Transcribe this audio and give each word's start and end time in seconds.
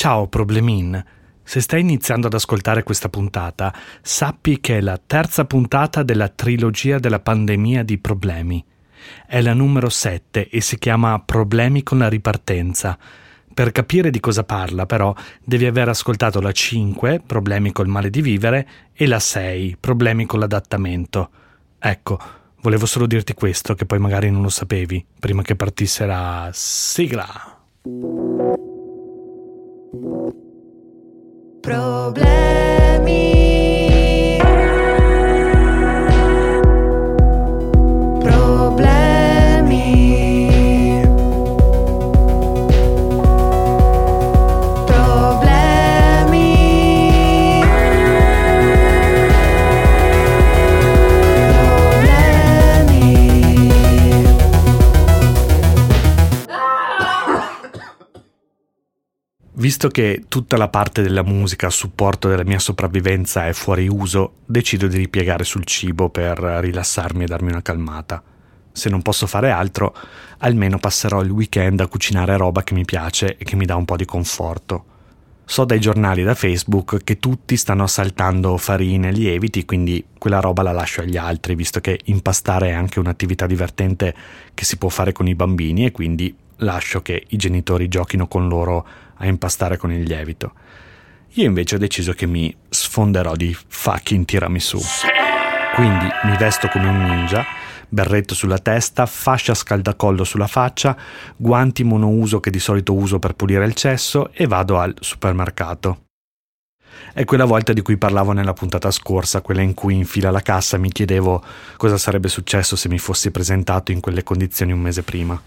Ciao 0.00 0.28
Problemin. 0.28 1.04
Se 1.42 1.60
stai 1.60 1.80
iniziando 1.80 2.28
ad 2.28 2.34
ascoltare 2.34 2.84
questa 2.84 3.08
puntata, 3.08 3.74
sappi 4.00 4.60
che 4.60 4.78
è 4.78 4.80
la 4.80 4.96
terza 5.04 5.44
puntata 5.44 6.04
della 6.04 6.28
trilogia 6.28 7.00
della 7.00 7.18
pandemia 7.18 7.82
di 7.82 7.98
problemi. 7.98 8.64
È 9.26 9.40
la 9.40 9.54
numero 9.54 9.88
7 9.88 10.50
e 10.50 10.60
si 10.60 10.78
chiama 10.78 11.18
Problemi 11.18 11.82
con 11.82 11.98
la 11.98 12.08
ripartenza. 12.08 12.96
Per 13.52 13.72
capire 13.72 14.10
di 14.10 14.20
cosa 14.20 14.44
parla, 14.44 14.86
però, 14.86 15.12
devi 15.42 15.66
aver 15.66 15.88
ascoltato 15.88 16.40
la 16.40 16.52
5, 16.52 17.22
Problemi 17.26 17.72
col 17.72 17.88
male 17.88 18.08
di 18.08 18.22
vivere, 18.22 18.68
e 18.92 19.04
la 19.08 19.18
6, 19.18 19.78
Problemi 19.80 20.26
con 20.26 20.38
l'adattamento. 20.38 21.30
Ecco, 21.76 22.20
volevo 22.60 22.86
solo 22.86 23.08
dirti 23.08 23.34
questo, 23.34 23.74
che 23.74 23.84
poi 23.84 23.98
magari 23.98 24.30
non 24.30 24.42
lo 24.42 24.48
sapevi, 24.48 25.04
prima 25.18 25.42
che 25.42 25.56
partisse 25.56 26.06
la 26.06 26.50
sigla. 26.52 28.27
Problemi. 31.62 31.78
Visto 59.58 59.88
che 59.88 60.22
tutta 60.28 60.56
la 60.56 60.68
parte 60.68 61.02
della 61.02 61.24
musica 61.24 61.66
a 61.66 61.70
supporto 61.70 62.28
della 62.28 62.44
mia 62.44 62.60
sopravvivenza 62.60 63.48
è 63.48 63.52
fuori 63.52 63.88
uso, 63.88 64.34
decido 64.46 64.86
di 64.86 64.96
ripiegare 64.96 65.42
sul 65.42 65.64
cibo 65.64 66.10
per 66.10 66.38
rilassarmi 66.38 67.24
e 67.24 67.26
darmi 67.26 67.50
una 67.50 67.60
calmata. 67.60 68.22
Se 68.70 68.88
non 68.88 69.02
posso 69.02 69.26
fare 69.26 69.50
altro, 69.50 69.92
almeno 70.38 70.78
passerò 70.78 71.22
il 71.22 71.30
weekend 71.30 71.80
a 71.80 71.88
cucinare 71.88 72.36
roba 72.36 72.62
che 72.62 72.74
mi 72.74 72.84
piace 72.84 73.36
e 73.36 73.44
che 73.44 73.56
mi 73.56 73.64
dà 73.64 73.74
un 73.74 73.84
po' 73.84 73.96
di 73.96 74.04
conforto. 74.04 74.84
So 75.44 75.64
dai 75.64 75.80
giornali 75.80 76.20
e 76.20 76.24
da 76.24 76.36
Facebook 76.36 77.02
che 77.02 77.18
tutti 77.18 77.56
stanno 77.56 77.82
assaltando 77.82 78.56
farine 78.58 79.08
e 79.08 79.12
lieviti, 79.12 79.64
quindi 79.64 80.04
quella 80.18 80.38
roba 80.38 80.62
la 80.62 80.70
lascio 80.70 81.00
agli 81.00 81.16
altri, 81.16 81.56
visto 81.56 81.80
che 81.80 81.98
impastare 82.04 82.68
è 82.68 82.74
anche 82.74 83.00
un'attività 83.00 83.48
divertente 83.48 84.14
che 84.54 84.64
si 84.64 84.76
può 84.76 84.88
fare 84.88 85.10
con 85.10 85.26
i 85.26 85.34
bambini 85.34 85.84
e 85.84 85.90
quindi 85.90 86.32
lascio 86.58 87.02
che 87.02 87.24
i 87.28 87.36
genitori 87.36 87.88
giochino 87.88 88.26
con 88.26 88.48
loro 88.48 88.86
a 89.16 89.26
impastare 89.26 89.76
con 89.76 89.92
il 89.92 90.02
lievito. 90.02 90.52
Io 91.32 91.44
invece 91.44 91.74
ho 91.74 91.78
deciso 91.78 92.12
che 92.12 92.26
mi 92.26 92.54
sfonderò 92.68 93.36
di 93.36 93.56
fucking 93.66 94.24
tiramisù. 94.24 94.80
Quindi 95.74 96.08
mi 96.24 96.36
vesto 96.36 96.68
come 96.68 96.88
un 96.88 97.02
ninja, 97.04 97.44
berretto 97.88 98.34
sulla 98.34 98.58
testa, 98.58 99.06
fascia 99.06 99.54
scaldacollo 99.54 100.24
sulla 100.24 100.46
faccia, 100.46 100.96
guanti 101.36 101.84
monouso 101.84 102.40
che 102.40 102.50
di 102.50 102.58
solito 102.58 102.94
uso 102.94 103.18
per 103.18 103.34
pulire 103.34 103.64
il 103.64 103.74
cesso 103.74 104.32
e 104.32 104.46
vado 104.46 104.78
al 104.78 104.94
supermercato. 104.98 106.04
È 107.12 107.24
quella 107.24 107.44
volta 107.44 107.72
di 107.72 107.82
cui 107.82 107.96
parlavo 107.96 108.32
nella 108.32 108.52
puntata 108.52 108.90
scorsa, 108.90 109.40
quella 109.40 109.62
in 109.62 109.74
cui 109.74 109.94
in 109.94 110.06
fila 110.06 110.30
alla 110.30 110.42
cassa 110.42 110.78
mi 110.78 110.90
chiedevo 110.90 111.42
cosa 111.76 111.96
sarebbe 111.98 112.28
successo 112.28 112.74
se 112.74 112.88
mi 112.88 112.98
fossi 112.98 113.30
presentato 113.30 113.92
in 113.92 114.00
quelle 114.00 114.22
condizioni 114.22 114.72
un 114.72 114.80
mese 114.80 115.02
prima. 115.02 115.40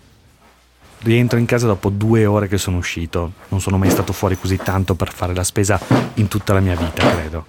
Rientro 1.03 1.39
in 1.39 1.47
casa 1.47 1.65
dopo 1.65 1.89
due 1.89 2.27
ore 2.27 2.47
che 2.47 2.59
sono 2.59 2.77
uscito. 2.77 3.31
Non 3.47 3.59
sono 3.59 3.79
mai 3.79 3.89
stato 3.89 4.13
fuori 4.13 4.37
così 4.37 4.57
tanto 4.57 4.93
per 4.93 5.11
fare 5.11 5.33
la 5.33 5.43
spesa 5.43 5.79
in 6.15 6.27
tutta 6.27 6.53
la 6.53 6.59
mia 6.59 6.75
vita, 6.75 7.09
credo. 7.09 7.45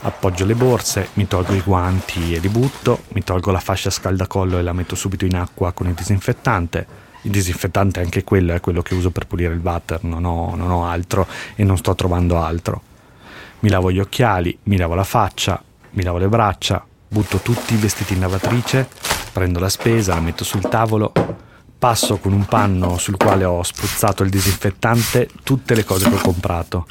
Appoggio 0.00 0.44
le 0.44 0.56
borse, 0.56 1.10
mi 1.14 1.28
tolgo 1.28 1.54
i 1.54 1.60
guanti 1.60 2.34
e 2.34 2.40
li 2.40 2.48
butto, 2.48 3.04
mi 3.12 3.22
tolgo 3.22 3.52
la 3.52 3.60
fascia 3.60 3.88
scaldacollo 3.88 4.58
e 4.58 4.62
la 4.62 4.72
metto 4.72 4.96
subito 4.96 5.24
in 5.24 5.36
acqua 5.36 5.70
con 5.70 5.86
il 5.86 5.94
disinfettante. 5.94 7.04
Il 7.22 7.30
disinfettante 7.30 8.00
anche 8.00 8.24
quello 8.24 8.52
è 8.52 8.58
quello 8.58 8.82
che 8.82 8.94
uso 8.94 9.10
per 9.12 9.28
pulire 9.28 9.54
il 9.54 9.60
water, 9.60 10.02
non 10.02 10.24
ho, 10.24 10.56
non 10.56 10.68
ho 10.72 10.88
altro 10.88 11.28
e 11.54 11.62
non 11.62 11.76
sto 11.76 11.94
trovando 11.94 12.42
altro. 12.42 12.82
Mi 13.60 13.68
lavo 13.68 13.92
gli 13.92 14.00
occhiali, 14.00 14.58
mi 14.64 14.76
lavo 14.76 14.94
la 14.94 15.04
faccia, 15.04 15.62
mi 15.90 16.02
lavo 16.02 16.18
le 16.18 16.28
braccia, 16.28 16.84
butto 17.06 17.38
tutti 17.38 17.74
i 17.74 17.78
vestiti 17.78 18.14
in 18.14 18.20
lavatrice, 18.20 18.88
prendo 19.32 19.60
la 19.60 19.68
spesa, 19.68 20.14
la 20.14 20.20
metto 20.20 20.42
sul 20.42 20.68
tavolo, 20.68 21.12
passo 21.78 22.18
con 22.18 22.32
un 22.32 22.46
panno 22.46 22.98
sul 22.98 23.16
quale 23.16 23.44
ho 23.44 23.62
spruzzato 23.62 24.22
il 24.22 24.30
disinfettante 24.30 25.28
tutte 25.42 25.74
le 25.74 25.84
cose 25.84 26.08
che 26.08 26.14
ho 26.14 26.20
comprato. 26.20 26.86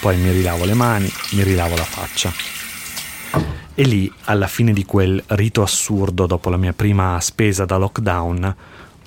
Poi 0.00 0.16
mi 0.16 0.30
rilavo 0.30 0.64
le 0.64 0.74
mani, 0.74 1.10
mi 1.32 1.42
rilavo 1.42 1.74
la 1.74 1.84
faccia. 1.84 2.32
E 3.74 3.82
lì, 3.82 4.12
alla 4.24 4.46
fine 4.46 4.72
di 4.72 4.84
quel 4.84 5.22
rito 5.28 5.62
assurdo 5.62 6.26
dopo 6.26 6.50
la 6.50 6.56
mia 6.56 6.72
prima 6.72 7.20
spesa 7.20 7.64
da 7.64 7.76
lockdown, 7.76 8.56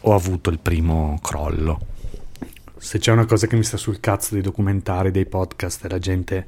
ho 0.02 0.14
avuto 0.14 0.50
il 0.50 0.60
primo 0.60 1.20
crollo. 1.22 1.80
Se 2.78 2.98
c'è 2.98 3.12
una 3.12 3.26
cosa 3.26 3.48
che 3.48 3.56
mi 3.56 3.64
sta 3.64 3.78
sul 3.78 4.00
cazzo 4.00 4.34
dei 4.34 4.44
documentari, 4.44 5.12
dei 5.12 5.26
podcast, 5.26 5.86
è 5.86 5.90
la 5.90 6.00
gente 6.00 6.46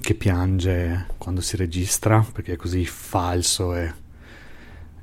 che 0.00 0.14
piange 0.14 1.06
quando 1.18 1.40
si 1.40 1.56
registra, 1.56 2.24
perché 2.32 2.52
è 2.52 2.56
così 2.56 2.84
falso 2.84 3.74
e 3.74 3.92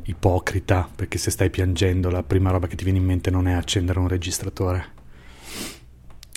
ipocrita, 0.05 0.89
perché 0.93 1.17
se 1.17 1.31
stai 1.31 1.49
piangendo 1.49 2.09
la 2.09 2.23
prima 2.23 2.51
roba 2.51 2.67
che 2.67 2.75
ti 2.75 2.83
viene 2.83 2.99
in 2.99 3.05
mente 3.05 3.29
non 3.29 3.47
è 3.47 3.53
accendere 3.53 3.99
un 3.99 4.07
registratore. 4.07 4.93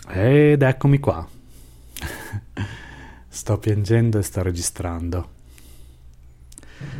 Ed 0.09 0.63
eccomi 0.63 0.99
qua. 0.99 1.27
sto 3.29 3.59
piangendo 3.59 4.19
e 4.19 4.23
sto 4.23 4.43
registrando. 4.43 5.37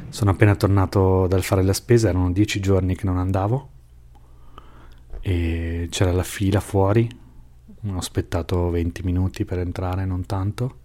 Sono 0.09 0.31
appena 0.31 0.57
tornato 0.57 1.27
dal 1.27 1.43
fare 1.43 1.63
la 1.63 1.73
spesa, 1.73 2.09
erano 2.09 2.33
dieci 2.33 2.61
giorni 2.61 2.97
che 2.97 3.05
non 3.05 3.19
andavo 3.19 3.71
e 5.21 5.89
c'era 5.91 6.13
la 6.13 6.23
fila 6.23 6.61
fuori, 6.61 7.09
ho 7.87 7.97
aspettato 7.97 8.71
20 8.71 9.03
minuti 9.03 9.45
per 9.45 9.59
entrare, 9.59 10.05
non 10.05 10.27
tanto. 10.27 10.81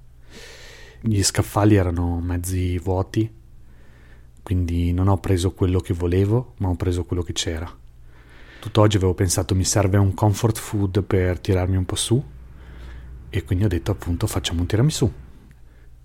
Gli 0.99 1.21
scaffali 1.23 1.75
erano 1.75 2.19
mezzi 2.19 2.77
vuoti, 2.77 3.29
quindi 4.43 4.91
non 4.91 5.07
ho 5.07 5.17
preso 5.19 5.53
quello 5.53 5.79
che 5.79 5.93
volevo, 5.93 6.53
ma 6.57 6.67
ho 6.67 6.75
preso 6.75 7.05
quello 7.05 7.23
che 7.23 7.33
c'era. 7.33 7.69
Tutt'oggi 8.59 8.97
avevo 8.97 9.13
pensato 9.13 9.55
mi 9.55 9.63
serve 9.63 9.97
un 9.97 10.13
comfort 10.13 10.57
food 10.57 11.01
per 11.03 11.39
tirarmi 11.39 11.75
un 11.75 11.85
po' 11.85 11.95
su 11.95 12.23
e 13.29 13.43
quindi 13.43 13.65
ho 13.65 13.67
detto 13.69 13.91
appunto 13.91 14.27
facciamo 14.27 14.61
un 14.61 14.67
tiramisù. 14.67 15.11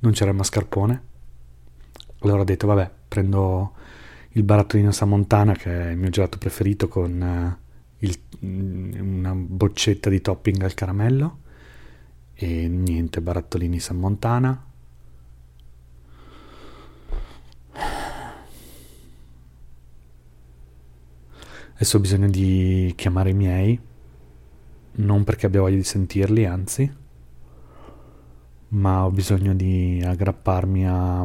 Non 0.00 0.12
c'era 0.12 0.30
il 0.30 0.36
mascarpone, 0.36 1.02
allora 2.20 2.40
ho 2.40 2.44
detto 2.44 2.66
vabbè 2.66 2.90
prendo 3.08 3.74
il 4.30 4.42
barattolino 4.44 4.92
Samontana 4.92 5.54
che 5.54 5.88
è 5.88 5.90
il 5.90 5.98
mio 5.98 6.10
gelato 6.10 6.38
preferito 6.38 6.88
con 6.88 7.20
eh, 7.22 7.58
il- 7.98 8.20
una 8.40 9.34
boccetta 9.34 10.08
di 10.08 10.20
topping 10.20 10.62
al 10.62 10.74
caramello 10.74 11.38
e 12.34 12.68
niente 12.68 13.20
barattolini 13.20 13.80
Samontana 13.80 14.66
Adesso 21.80 21.98
ho 21.98 22.00
bisogno 22.00 22.28
di 22.28 22.92
chiamare 22.96 23.30
i 23.30 23.34
miei, 23.34 23.80
non 24.96 25.22
perché 25.22 25.46
abbia 25.46 25.60
voglia 25.60 25.76
di 25.76 25.84
sentirli, 25.84 26.44
anzi, 26.44 26.92
ma 28.70 29.04
ho 29.04 29.12
bisogno 29.12 29.54
di 29.54 30.02
aggrapparmi 30.04 30.88
a 30.88 31.24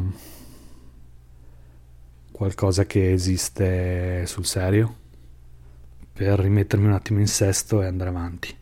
qualcosa 2.31 2.85
che 2.85 3.13
esiste 3.13 4.27
sul 4.27 4.45
serio 4.45 4.95
per 6.13 6.37
rimettermi 6.37 6.85
un 6.85 6.93
attimo 6.93 7.19
in 7.19 7.27
sesto 7.27 7.81
e 7.81 7.87
andare 7.87 8.11
avanti. 8.11 8.55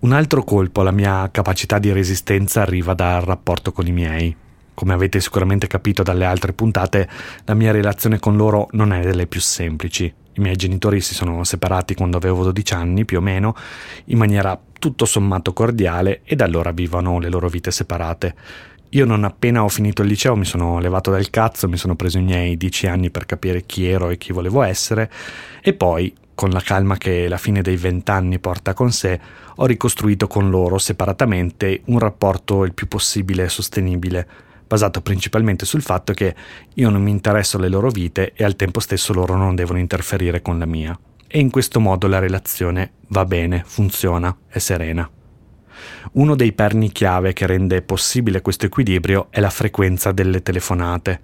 Un 0.00 0.12
altro 0.12 0.44
colpo 0.44 0.82
alla 0.82 0.90
mia 0.90 1.30
capacità 1.30 1.78
di 1.78 1.92
resistenza 1.92 2.60
arriva 2.60 2.92
dal 2.92 3.22
rapporto 3.22 3.72
con 3.72 3.86
i 3.86 3.92
miei. 3.92 4.36
Come 4.80 4.94
avete 4.94 5.20
sicuramente 5.20 5.66
capito 5.66 6.02
dalle 6.02 6.24
altre 6.24 6.54
puntate, 6.54 7.06
la 7.44 7.52
mia 7.52 7.70
relazione 7.70 8.18
con 8.18 8.38
loro 8.38 8.68
non 8.70 8.94
è 8.94 9.02
delle 9.02 9.26
più 9.26 9.38
semplici. 9.38 10.04
I 10.06 10.40
miei 10.40 10.56
genitori 10.56 11.02
si 11.02 11.12
sono 11.12 11.44
separati 11.44 11.94
quando 11.94 12.16
avevo 12.16 12.44
12 12.44 12.72
anni, 12.72 13.04
più 13.04 13.18
o 13.18 13.20
meno, 13.20 13.54
in 14.06 14.16
maniera 14.16 14.58
tutto 14.78 15.04
sommato 15.04 15.52
cordiale 15.52 16.22
e 16.24 16.34
da 16.34 16.46
allora 16.46 16.70
vivono 16.70 17.18
le 17.18 17.28
loro 17.28 17.50
vite 17.50 17.70
separate. 17.70 18.34
Io 18.88 19.04
non 19.04 19.24
appena 19.24 19.64
ho 19.64 19.68
finito 19.68 20.00
il 20.00 20.08
liceo 20.08 20.34
mi 20.34 20.46
sono 20.46 20.78
levato 20.78 21.10
dal 21.10 21.28
cazzo, 21.28 21.68
mi 21.68 21.76
sono 21.76 21.94
preso 21.94 22.16
i 22.16 22.22
miei 22.22 22.56
dieci 22.56 22.86
anni 22.86 23.10
per 23.10 23.26
capire 23.26 23.66
chi 23.66 23.86
ero 23.86 24.08
e 24.08 24.16
chi 24.16 24.32
volevo 24.32 24.62
essere 24.62 25.10
e 25.60 25.74
poi, 25.74 26.10
con 26.34 26.48
la 26.48 26.62
calma 26.62 26.96
che 26.96 27.28
la 27.28 27.36
fine 27.36 27.60
dei 27.60 27.76
vent'anni 27.76 28.38
porta 28.38 28.72
con 28.72 28.90
sé, 28.92 29.20
ho 29.56 29.66
ricostruito 29.66 30.26
con 30.26 30.48
loro 30.48 30.78
separatamente 30.78 31.82
un 31.88 31.98
rapporto 31.98 32.64
il 32.64 32.72
più 32.72 32.88
possibile 32.88 33.46
sostenibile 33.50 34.48
basato 34.70 35.00
principalmente 35.00 35.66
sul 35.66 35.82
fatto 35.82 36.12
che 36.12 36.32
io 36.74 36.90
non 36.90 37.02
mi 37.02 37.10
interesso 37.10 37.56
alle 37.56 37.68
loro 37.68 37.90
vite 37.90 38.34
e 38.34 38.44
al 38.44 38.54
tempo 38.54 38.78
stesso 38.78 39.12
loro 39.12 39.34
non 39.34 39.56
devono 39.56 39.80
interferire 39.80 40.42
con 40.42 40.60
la 40.60 40.64
mia. 40.64 40.96
E 41.26 41.40
in 41.40 41.50
questo 41.50 41.80
modo 41.80 42.06
la 42.06 42.20
relazione 42.20 42.92
va 43.08 43.24
bene, 43.24 43.64
funziona, 43.66 44.36
è 44.46 44.58
serena. 44.58 45.10
Uno 46.12 46.36
dei 46.36 46.52
perni 46.52 46.92
chiave 46.92 47.32
che 47.32 47.46
rende 47.46 47.82
possibile 47.82 48.42
questo 48.42 48.66
equilibrio 48.66 49.26
è 49.30 49.40
la 49.40 49.50
frequenza 49.50 50.12
delle 50.12 50.40
telefonate, 50.40 51.20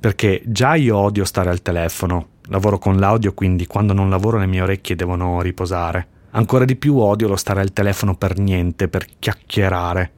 perché 0.00 0.42
già 0.46 0.74
io 0.74 0.96
odio 0.96 1.24
stare 1.24 1.50
al 1.50 1.62
telefono, 1.62 2.30
lavoro 2.48 2.78
con 2.78 2.98
l'audio 2.98 3.32
quindi 3.32 3.68
quando 3.68 3.92
non 3.92 4.10
lavoro 4.10 4.38
le 4.38 4.46
mie 4.46 4.62
orecchie 4.62 4.96
devono 4.96 5.40
riposare. 5.40 6.08
Ancora 6.30 6.64
di 6.64 6.74
più 6.74 6.96
odio 6.96 7.28
lo 7.28 7.36
stare 7.36 7.60
al 7.60 7.72
telefono 7.72 8.16
per 8.16 8.38
niente, 8.38 8.88
per 8.88 9.06
chiacchierare. 9.20 10.12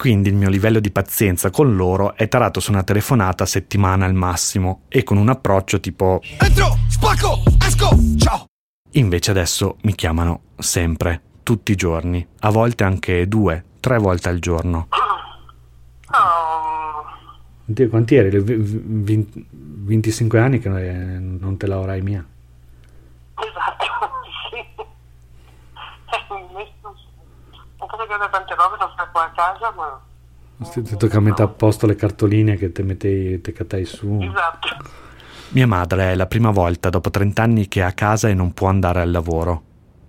Quindi 0.00 0.30
il 0.30 0.34
mio 0.34 0.48
livello 0.48 0.80
di 0.80 0.90
pazienza 0.90 1.50
con 1.50 1.76
loro 1.76 2.14
è 2.16 2.26
tarato 2.26 2.58
su 2.58 2.70
una 2.70 2.82
telefonata 2.82 3.44
a 3.44 3.46
settimana 3.46 4.06
al 4.06 4.14
massimo 4.14 4.84
e 4.88 5.02
con 5.02 5.18
un 5.18 5.28
approccio 5.28 5.78
tipo 5.78 6.22
Entro, 6.38 6.78
spacco, 6.88 7.42
esco, 7.62 7.90
ciao. 8.16 8.46
Invece 8.92 9.30
adesso 9.30 9.76
mi 9.82 9.94
chiamano 9.94 10.44
sempre, 10.56 11.20
tutti 11.42 11.72
i 11.72 11.74
giorni, 11.74 12.26
a 12.38 12.48
volte 12.48 12.82
anche 12.84 13.28
due, 13.28 13.62
tre 13.78 13.98
volte 13.98 14.30
al 14.30 14.38
giorno. 14.38 14.88
Oh. 16.08 17.86
Quanti 17.90 18.14
eri? 18.14 18.30
20, 18.40 19.46
25 19.50 20.40
anni 20.40 20.60
che 20.60 20.70
non 20.70 21.58
te 21.58 21.66
lavorai 21.66 22.00
mia? 22.00 22.24
Esatto, 23.34 23.84
sì. 24.48 24.64
Posso 27.90 28.06
chiedere 28.06 28.30
tante 28.30 28.54
cose, 28.54 28.76
sto 28.76 29.08
qua 29.10 29.24
a 29.24 29.30
casa, 29.30 29.72
ma... 29.72 30.00
Ti, 30.70 30.82
ti 30.82 30.96
tocca 30.96 31.20
mettere 31.20 31.48
a 31.48 31.52
posto 31.52 31.86
le 31.86 31.96
cartoline 31.96 32.56
che 32.56 32.70
te 32.70 32.82
mettevi, 32.82 33.40
te 33.40 33.52
cattai 33.52 33.84
su. 33.84 34.18
Esatto. 34.20 34.68
Mia 35.48 35.66
madre 35.66 36.12
è 36.12 36.14
la 36.14 36.26
prima 36.26 36.50
volta 36.50 36.90
dopo 36.90 37.10
30 37.10 37.42
anni 37.42 37.66
che 37.66 37.80
è 37.80 37.82
a 37.82 37.92
casa 37.92 38.28
e 38.28 38.34
non 38.34 38.54
può 38.54 38.68
andare 38.68 39.00
al 39.00 39.10
lavoro. 39.10 39.62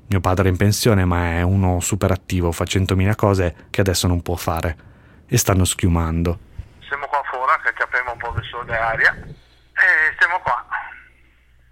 Mio 0.08 0.20
padre 0.20 0.50
è 0.50 0.52
in 0.52 0.58
pensione 0.58 1.06
ma 1.06 1.38
è 1.38 1.42
uno 1.42 1.80
super 1.80 2.12
attivo, 2.12 2.52
fa 2.52 2.66
centomila 2.66 3.16
cose 3.16 3.68
che 3.72 3.82
adesso 3.82 4.06
non 4.08 4.22
può 4.22 4.36
fare. 4.36 4.78
E 5.26 5.38
stanno 5.38 5.66
schiumando. 5.66 6.38
Siamo 6.88 7.08
qua 7.08 7.24
fuori 7.32 7.52
che 7.64 7.74
capiamo 7.74 8.12
un 8.12 8.18
po' 8.20 8.34
di 8.38 8.46
sole 8.46 8.78
aria 8.78 9.16
e 9.16 10.14
stiamo 10.14 10.38
qua. 10.44 10.64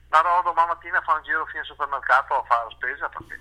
Vado 0.08 0.30
domani 0.44 0.70
mattina 0.70 0.98
a 0.98 1.02
fare 1.02 1.20
un 1.20 1.26
giro 1.26 1.46
fino 1.46 1.60
al 1.60 1.66
supermercato 1.66 2.34
a 2.34 2.44
fare 2.48 2.64
la 2.64 2.74
spesa 2.74 3.10
perché 3.10 3.38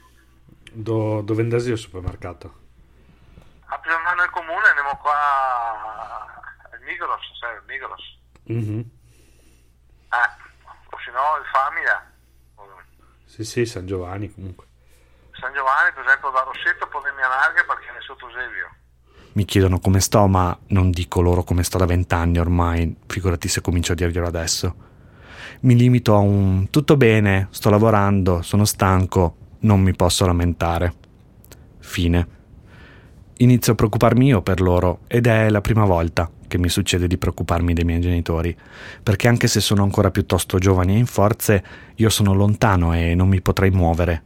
Do, 0.73 1.23
dove 1.23 1.43
andasi 1.43 1.71
al 1.71 1.79
supermercato? 1.79 2.67
A 3.67 3.79
Pisanano 3.79 4.21
nel 4.21 4.31
comune 4.31 4.67
andiamo 4.69 4.97
qua 4.97 5.13
al 6.71 6.81
Migros, 6.83 7.21
sai, 7.39 7.55
il 7.57 7.63
Migros. 7.67 8.19
Mm-hmm. 8.51 8.81
Eh, 10.09 10.31
o 10.91 10.99
se 11.05 11.11
no 11.11 11.37
il 11.41 11.47
Famiglia. 11.53 12.11
Sì, 13.25 13.45
sì, 13.45 13.67
San 13.67 13.87
Giovanni 13.87 14.33
comunque. 14.33 14.67
San 15.39 15.53
Giovanni, 15.53 15.93
per 15.93 16.05
esempio, 16.05 16.31
da 16.31 16.43
Rossetto 16.43 16.89
potremmo 16.89 17.21
andare 17.21 17.65
perché 17.65 17.97
è 17.97 18.03
sotto 18.03 18.29
Sevio. 18.31 18.75
Mi 19.33 19.45
chiedono 19.45 19.79
come 19.79 20.01
sto, 20.01 20.27
ma 20.27 20.59
non 20.69 20.91
dico 20.91 21.21
loro 21.21 21.45
come 21.45 21.63
sto 21.63 21.79
da 21.79 21.87
vent'anni 21.87 22.39
ormai, 22.39 22.97
figurati 23.07 23.47
se 23.47 23.61
comincio 23.61 23.93
a 23.93 23.95
dirglielo 23.95 24.27
adesso. 24.27 24.87
Mi 25.61 25.77
limito 25.77 26.15
a 26.15 26.19
un 26.19 26.71
tutto 26.71 26.97
bene, 26.97 27.49
sto 27.51 27.71
lavorando, 27.71 28.43
sono 28.43 28.65
stanco, 28.65 29.37
non 29.61 29.81
mi 29.81 29.95
posso 29.95 30.27
lamentare. 30.27 30.95
Fine. 31.79 32.37
Inizio 33.39 33.73
a 33.73 33.77
preoccuparmi 33.77 34.27
io 34.27 34.43
per 34.43 34.61
loro 34.61 35.01
ed 35.07 35.27
è 35.27 35.49
la 35.49 35.61
prima 35.61 35.85
volta 35.85 36.29
che 36.49 36.59
mi 36.59 36.69
succede 36.69 37.07
di 37.07 37.19
preoccuparmi 37.19 37.75
dei 37.75 37.85
miei 37.85 38.01
genitori, 38.01 38.57
perché 39.03 39.29
anche 39.29 39.47
se 39.47 39.61
sono 39.61 39.83
ancora 39.83 40.11
piuttosto 40.11 40.59
giovani 40.59 40.95
e 40.95 40.99
in 40.99 41.07
forze, 41.07 41.63
io 41.95 42.09
sono 42.09 42.33
lontano 42.33 42.95
e 42.95 43.15
non 43.15 43.29
mi 43.29 43.41
potrei 43.41 43.71
muovere. 43.71 44.23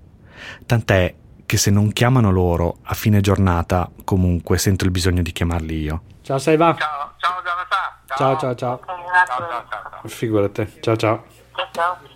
Tant'è 0.64 1.14
che 1.44 1.56
se 1.58 1.70
non 1.70 1.92
chiamano 1.92 2.30
loro 2.30 2.78
a 2.84 2.94
fine 2.94 3.20
giornata, 3.20 3.90
comunque 4.04 4.56
sento 4.56 4.84
il 4.84 4.90
bisogno 4.90 5.20
di 5.20 5.32
chiamarli 5.32 5.80
io. 5.82 6.02
Ciao 6.22 6.38
Saiva. 6.38 6.74
Ciao, 6.78 7.12
ciao 7.18 7.42
Gianata. 7.42 8.02
Ciao, 8.16 8.38
ciao, 8.38 8.54
ciao. 8.54 8.80
Ciao, 8.86 9.26
ciao, 9.26 9.66
ciao. 9.68 10.08
Figurati. 10.08 10.72
Ciao, 10.80 10.96
ciao. 10.96 11.24
Ciao, 11.54 11.68
ciao. 11.72 12.11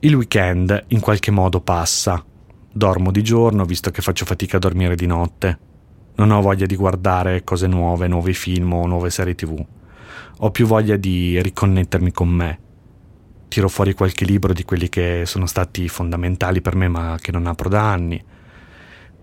Il 0.00 0.14
weekend 0.14 0.84
in 0.88 1.00
qualche 1.00 1.32
modo 1.32 1.60
passa. 1.60 2.24
Dormo 2.70 3.10
di 3.10 3.20
giorno 3.24 3.64
visto 3.64 3.90
che 3.90 4.00
faccio 4.00 4.24
fatica 4.24 4.56
a 4.56 4.60
dormire 4.60 4.94
di 4.94 5.06
notte. 5.06 5.58
Non 6.14 6.30
ho 6.30 6.40
voglia 6.40 6.66
di 6.66 6.76
guardare 6.76 7.42
cose 7.42 7.66
nuove, 7.66 8.06
nuovi 8.06 8.32
film 8.32 8.74
o 8.74 8.86
nuove 8.86 9.10
serie 9.10 9.34
tv. 9.34 9.60
Ho 10.38 10.50
più 10.52 10.66
voglia 10.66 10.94
di 10.94 11.42
riconnettermi 11.42 12.12
con 12.12 12.28
me. 12.28 12.58
Tiro 13.48 13.68
fuori 13.68 13.92
qualche 13.92 14.24
libro 14.24 14.52
di 14.52 14.62
quelli 14.62 14.88
che 14.88 15.24
sono 15.26 15.46
stati 15.46 15.88
fondamentali 15.88 16.60
per 16.60 16.76
me 16.76 16.86
ma 16.86 17.18
che 17.20 17.32
non 17.32 17.48
apro 17.48 17.68
da 17.68 17.90
anni. 17.90 18.22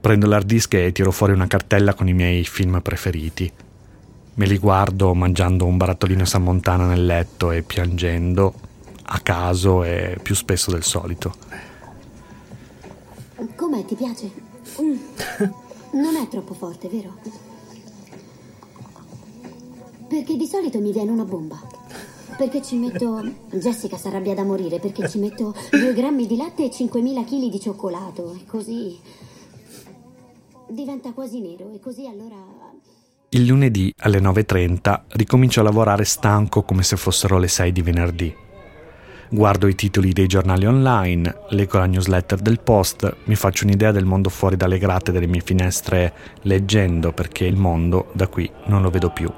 Prendo 0.01 0.28
l'hard 0.28 0.45
disk 0.45 0.74
e 0.74 0.92
tiro 0.92 1.12
fuori 1.12 1.31
una 1.31 1.48
cartella 1.48 1.94
con 1.94 2.10
i 2.10 2.13
miei 2.13 2.44
film 2.44 2.81
preferiti. 2.81 3.50
Me 4.33 4.45
li 4.45 4.57
guardo 4.57 5.13
mangiando 5.13 5.66
un 5.66 5.78
barattolino 5.78 6.25
San 6.25 6.44
Montana 6.44 6.86
nel 6.86 7.06
letto 7.06 7.51
e 7.51 7.62
piangendo 7.62 8.64
a 9.07 9.19
caso 9.19 9.84
e 9.84 10.18
più 10.22 10.36
spesso 10.36 10.72
del 10.72 10.84
solito. 10.84 11.34
Com'è, 13.56 13.86
ti 13.86 13.96
piace? 13.96 14.31
Mm. 14.81 14.98
Non 15.92 16.16
è 16.16 16.28
troppo 16.28 16.54
forte, 16.54 16.88
vero? 16.90 17.18
Perché 20.07 20.36
di 20.36 20.46
solito 20.46 20.80
mi 20.80 20.92
viene 20.92 21.12
una 21.12 21.24
bomba. 21.24 21.60
Perché 22.38 22.62
ci 22.62 22.75
metto... 22.78 23.24
Jessica 23.52 23.98
si 23.98 24.07
arrabbia 24.07 24.34
da 24.34 24.44
morire 24.44 24.80
perché 24.80 25.07
ci 25.07 25.19
metto 25.19 25.56
due 25.72 25.94
grammi 25.94 26.28
di 26.28 26.36
latte 26.36 26.66
e 26.66 26.69
5.000 26.69 27.24
kg 27.24 27.50
di 27.50 27.60
cioccolato. 27.60 28.34
E 28.34 28.46
così... 28.46 29.00
Diventa 30.68 31.12
quasi 31.14 31.40
nero 31.40 31.71
e 31.74 31.80
così 31.80 32.07
allora... 32.07 32.35
Il 33.30 33.45
lunedì 33.45 33.94
alle 34.00 34.19
9.30 34.19 35.02
ricomincio 35.09 35.59
a 35.59 35.64
lavorare 35.64 36.06
stanco 36.06 36.64
come 36.64 36.83
se 36.83 36.97
fossero 36.97 37.38
le 37.38 37.47
6 37.47 37.71
di 37.71 37.81
venerdì. 37.81 38.35
Guardo 39.35 39.68
i 39.68 39.75
titoli 39.75 40.13
dei 40.13 40.27
giornali 40.27 40.65
online, 40.65 41.42
leggo 41.49 41.77
la 41.77 41.87
newsletter 41.87 42.39
del 42.39 42.61
post, 42.61 43.18
mi 43.25 43.35
faccio 43.35 43.65
un'idea 43.65 43.92
del 43.92 44.06
mondo 44.06 44.30
fuori 44.30 44.56
dalle 44.56 44.77
grate 44.77 45.11
delle 45.11 45.27
mie 45.27 45.42
finestre 45.44 46.13
leggendo 46.44 47.11
perché 47.11 47.44
il 47.44 47.57
mondo 47.57 48.11
da 48.13 48.27
qui 48.27 48.49
non 48.68 48.81
lo 48.81 48.89
vedo 48.89 49.09
più. 49.09 49.30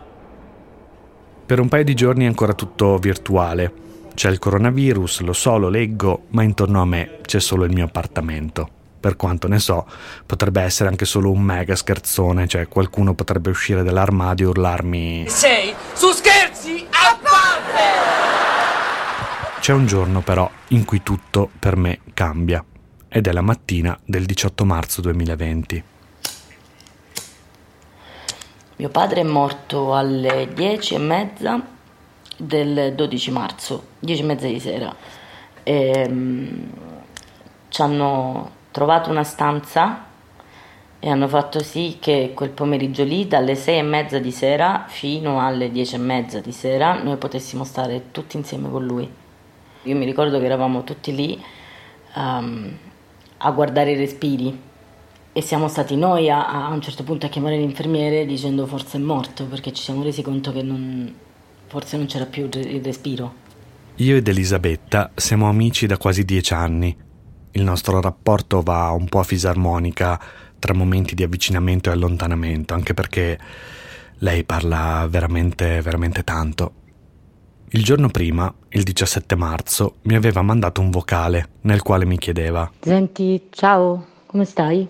Per 1.47 1.59
un 1.59 1.67
paio 1.67 1.83
di 1.83 1.95
giorni 1.95 2.25
è 2.25 2.27
ancora 2.27 2.53
tutto 2.53 2.99
virtuale. 2.99 3.73
C'è 4.13 4.29
il 4.29 4.37
coronavirus, 4.37 5.21
lo 5.21 5.33
so, 5.33 5.57
lo 5.57 5.69
leggo, 5.69 6.25
ma 6.29 6.43
intorno 6.43 6.79
a 6.79 6.85
me 6.85 7.17
c'è 7.25 7.39
solo 7.39 7.65
il 7.65 7.73
mio 7.73 7.85
appartamento. 7.85 8.69
Per 8.99 9.15
quanto 9.15 9.47
ne 9.47 9.57
so, 9.57 9.87
potrebbe 10.27 10.61
essere 10.61 10.89
anche 10.89 11.05
solo 11.05 11.31
un 11.31 11.41
mega 11.41 11.75
scherzone, 11.75 12.45
cioè 12.45 12.67
qualcuno 12.67 13.15
potrebbe 13.15 13.49
uscire 13.49 13.81
dall'armadio 13.81 14.45
e 14.45 14.49
urlarmi 14.49 15.25
Sei 15.27 15.73
su 15.93 16.11
scherzi 16.11 16.85
a 16.91 17.17
parte! 17.19 18.16
C'è 19.67 19.73
un 19.73 19.85
giorno 19.85 20.21
però 20.21 20.49
in 20.69 20.85
cui 20.85 21.03
tutto 21.03 21.49
per 21.59 21.75
me 21.75 21.99
cambia 22.13 22.63
ed 23.09 23.27
è 23.27 23.33
la 23.33 23.41
mattina 23.41 23.99
del 24.05 24.23
18 24.23 24.63
marzo 24.63 25.01
2020. 25.01 25.83
Mio 28.77 28.87
padre 28.87 29.19
è 29.19 29.23
morto 29.25 29.93
alle 29.93 30.47
10 30.53 30.93
e 30.93 30.97
mezza 30.99 31.61
del 32.37 32.93
12 32.95 33.31
marzo, 33.31 33.87
10 33.99 34.21
e 34.21 34.25
mezza 34.25 34.47
di 34.47 34.59
sera. 34.61 34.95
E, 35.63 36.05
um, 36.07 36.71
ci 37.67 37.81
hanno 37.81 38.51
trovato 38.71 39.09
una 39.09 39.25
stanza 39.25 40.05
e 40.97 41.09
hanno 41.09 41.27
fatto 41.27 41.61
sì 41.61 41.97
che 41.99 42.31
quel 42.33 42.51
pomeriggio 42.51 43.03
lì, 43.03 43.27
dalle 43.27 43.55
6 43.55 43.79
e 43.79 43.83
mezza 43.83 44.17
di 44.19 44.31
sera 44.31 44.85
fino 44.87 45.45
alle 45.45 45.69
10 45.69 45.95
e 45.95 45.97
mezza 45.97 46.39
di 46.39 46.53
sera, 46.53 47.03
noi 47.03 47.17
potessimo 47.17 47.65
stare 47.65 48.11
tutti 48.11 48.37
insieme 48.37 48.71
con 48.71 48.85
lui. 48.85 49.25
Io 49.87 49.95
mi 49.95 50.03
ricordo 50.03 50.37
che 50.37 50.45
eravamo 50.45 50.83
tutti 50.83 51.15
lì 51.15 51.41
um, 52.15 52.77
a 53.37 53.51
guardare 53.51 53.91
i 53.91 53.95
respiri 53.95 54.59
e 55.31 55.41
siamo 55.41 55.69
stati 55.69 55.95
noi 55.95 56.29
a, 56.29 56.65
a, 56.65 56.73
un 56.73 56.81
certo 56.81 57.03
punto 57.03 57.25
a 57.25 57.29
chiamare 57.29 57.55
l'infermiere 57.55 58.25
dicendo 58.25 58.65
forse 58.65 58.97
è 58.97 58.99
morto 58.99 59.45
perché 59.45 59.71
ci 59.71 59.81
siamo 59.81 60.03
resi 60.03 60.21
conto 60.21 60.51
che 60.51 60.61
non, 60.61 61.13
forse 61.67 61.95
non 61.95 62.05
c'era 62.07 62.25
più 62.25 62.49
il 62.51 62.83
respiro. 62.83 63.45
Io 63.95 64.17
ed 64.17 64.27
Elisabetta 64.27 65.11
siamo 65.15 65.47
amici 65.47 65.87
da 65.87 65.97
quasi 65.97 66.25
dieci 66.25 66.53
anni. 66.53 66.95
Il 67.51 67.63
nostro 67.63 68.01
rapporto 68.01 68.61
va 68.61 68.91
un 68.91 69.07
po' 69.07 69.19
a 69.19 69.23
fisarmonica 69.23 70.19
tra 70.59 70.73
momenti 70.73 71.15
di 71.15 71.23
avvicinamento 71.23 71.89
e 71.89 71.93
allontanamento, 71.93 72.73
anche 72.73 72.93
perché 72.93 73.39
lei 74.19 74.43
parla 74.43 75.07
veramente, 75.09 75.81
veramente 75.81 76.25
tanto. 76.25 76.73
Il 77.71 77.83
giorno 77.83 78.07
prima, 78.07 78.51
il 78.69 78.83
17 78.83 79.35
marzo, 79.35 79.95
mi 80.03 80.15
aveva 80.15 80.41
mandato 80.41 80.79
un 80.79 80.89
vocale 80.89 81.49
nel 81.63 81.81
quale 81.81 82.05
mi 82.05 82.17
chiedeva 82.17 82.71
Senti, 82.79 83.47
ciao, 83.49 84.05
come 84.25 84.45
stai? 84.45 84.87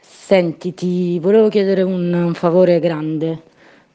Senti, 0.00 0.74
ti 0.74 1.20
volevo 1.20 1.48
chiedere 1.48 1.82
un, 1.82 2.32
favore 2.34 2.80
grande. 2.80 3.42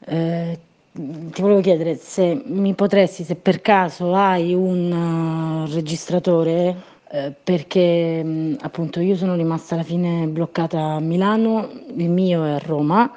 Eh, 0.06 0.58
ti 0.92 1.42
volevo 1.42 1.60
chiedere 1.60 1.96
se 1.96 2.40
mi 2.42 2.72
potresti, 2.72 3.22
se 3.22 3.34
per 3.34 3.60
caso 3.60 4.14
hai 4.14 4.54
un 4.54 5.66
uh, 5.66 5.70
registratore, 5.70 6.74
eh, 7.10 7.34
perché 7.44 8.24
mh, 8.24 8.56
appunto 8.62 9.00
io 9.00 9.14
sono 9.14 9.34
rimasta 9.34 9.74
alla 9.74 9.84
fine 9.84 10.26
bloccata 10.26 10.80
a 10.80 11.00
Milano, 11.00 11.70
il 11.94 12.08
mio 12.08 12.46
è 12.46 12.50
a 12.52 12.58
Roma, 12.58 13.12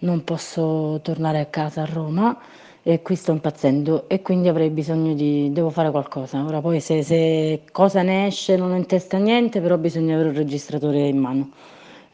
non 0.00 0.24
posso 0.24 0.98
tornare 1.00 1.38
a 1.38 1.46
casa 1.46 1.82
a 1.82 1.86
Roma 1.86 2.36
e 2.86 3.00
qui 3.00 3.16
sto 3.16 3.32
impazzendo 3.32 4.08
e 4.08 4.20
quindi 4.20 4.48
avrei 4.48 4.68
bisogno 4.68 5.14
di, 5.14 5.50
devo 5.52 5.70
fare 5.70 5.90
qualcosa. 5.90 6.44
Ora 6.44 6.60
poi 6.60 6.80
se, 6.80 7.02
se 7.02 7.62
cosa 7.72 8.02
ne 8.02 8.26
esce 8.26 8.56
non 8.56 8.72
ho 8.72 8.76
in 8.76 8.84
testa 8.86 9.16
niente, 9.16 9.60
però 9.62 9.78
bisogna 9.78 10.14
avere 10.14 10.28
un 10.28 10.34
registratore 10.34 11.08
in 11.08 11.16
mano. 11.18 11.50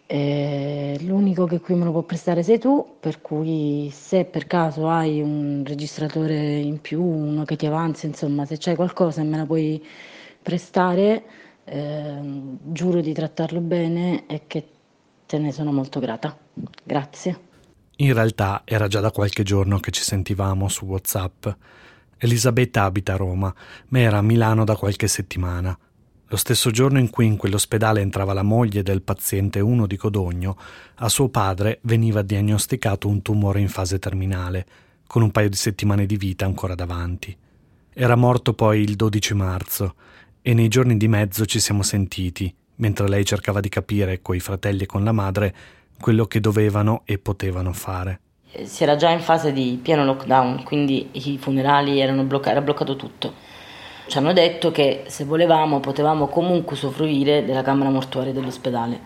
Eh, 0.06 0.96
l'unico 1.02 1.46
che 1.46 1.60
qui 1.60 1.74
me 1.74 1.84
lo 1.84 1.90
può 1.92 2.02
prestare 2.02 2.42
sei 2.44 2.58
tu, 2.58 2.84
per 3.00 3.20
cui 3.20 3.90
se 3.92 4.24
per 4.24 4.46
caso 4.46 4.88
hai 4.88 5.20
un 5.20 5.62
registratore 5.66 6.58
in 6.58 6.80
più, 6.80 7.02
uno 7.02 7.44
che 7.44 7.56
ti 7.56 7.66
avanza, 7.66 8.06
insomma, 8.06 8.44
se 8.44 8.56
c'hai 8.58 8.74
qualcosa 8.76 9.20
e 9.22 9.24
me 9.24 9.36
la 9.38 9.46
puoi 9.46 9.84
prestare, 10.42 11.22
eh, 11.64 12.18
giuro 12.62 13.00
di 13.00 13.12
trattarlo 13.12 13.60
bene 13.60 14.24
e 14.26 14.42
che 14.46 14.64
te 15.26 15.38
ne 15.38 15.52
sono 15.52 15.72
molto 15.72 15.98
grata. 16.00 16.36
Grazie. 16.84 17.49
In 18.00 18.14
realtà 18.14 18.62
era 18.64 18.88
già 18.88 19.00
da 19.00 19.10
qualche 19.10 19.42
giorno 19.42 19.78
che 19.78 19.90
ci 19.90 20.02
sentivamo 20.02 20.68
su 20.68 20.86
WhatsApp. 20.86 21.46
Elisabetta 22.16 22.84
abita 22.84 23.12
a 23.12 23.16
Roma, 23.16 23.54
ma 23.88 23.98
era 23.98 24.18
a 24.18 24.22
Milano 24.22 24.64
da 24.64 24.74
qualche 24.74 25.06
settimana. 25.06 25.78
Lo 26.26 26.36
stesso 26.36 26.70
giorno 26.70 26.98
in 26.98 27.10
cui 27.10 27.26
in 27.26 27.36
quell'ospedale 27.36 28.00
entrava 28.00 28.32
la 28.32 28.42
moglie 28.42 28.82
del 28.82 29.02
paziente 29.02 29.60
1 29.60 29.86
di 29.86 29.98
Codogno, 29.98 30.56
a 30.94 31.10
suo 31.10 31.28
padre 31.28 31.80
veniva 31.82 32.22
diagnosticato 32.22 33.06
un 33.06 33.20
tumore 33.20 33.60
in 33.60 33.68
fase 33.68 33.98
terminale, 33.98 34.66
con 35.06 35.20
un 35.20 35.30
paio 35.30 35.50
di 35.50 35.56
settimane 35.56 36.06
di 36.06 36.16
vita 36.16 36.46
ancora 36.46 36.74
davanti. 36.74 37.36
Era 37.92 38.16
morto 38.16 38.54
poi 38.54 38.80
il 38.80 38.96
12 38.96 39.34
marzo 39.34 39.94
e 40.40 40.54
nei 40.54 40.68
giorni 40.68 40.96
di 40.96 41.08
mezzo 41.08 41.44
ci 41.44 41.60
siamo 41.60 41.82
sentiti, 41.82 42.54
mentre 42.76 43.08
lei 43.08 43.26
cercava 43.26 43.60
di 43.60 43.68
capire 43.68 44.22
coi 44.22 44.40
fratelli 44.40 44.84
e 44.84 44.86
con 44.86 45.04
la 45.04 45.12
madre 45.12 45.54
quello 46.00 46.24
che 46.24 46.40
dovevano 46.40 47.02
e 47.04 47.18
potevano 47.18 47.72
fare. 47.72 48.20
Si 48.64 48.82
era 48.82 48.96
già 48.96 49.10
in 49.10 49.20
fase 49.20 49.52
di 49.52 49.78
pieno 49.80 50.04
lockdown, 50.04 50.64
quindi 50.64 51.10
i 51.12 51.38
funerali 51.38 52.00
erano 52.00 52.24
bloccati, 52.24 52.50
era 52.50 52.60
bloccato 52.60 52.96
tutto 52.96 53.50
ci 54.10 54.18
hanno 54.18 54.32
detto 54.32 54.72
che 54.72 55.04
se 55.06 55.24
volevamo 55.24 55.78
potevamo 55.78 56.26
comunque 56.26 56.74
usufruire 56.74 57.44
della 57.44 57.62
camera 57.62 57.90
mortuaria 57.90 58.32
dell'ospedale. 58.32 59.00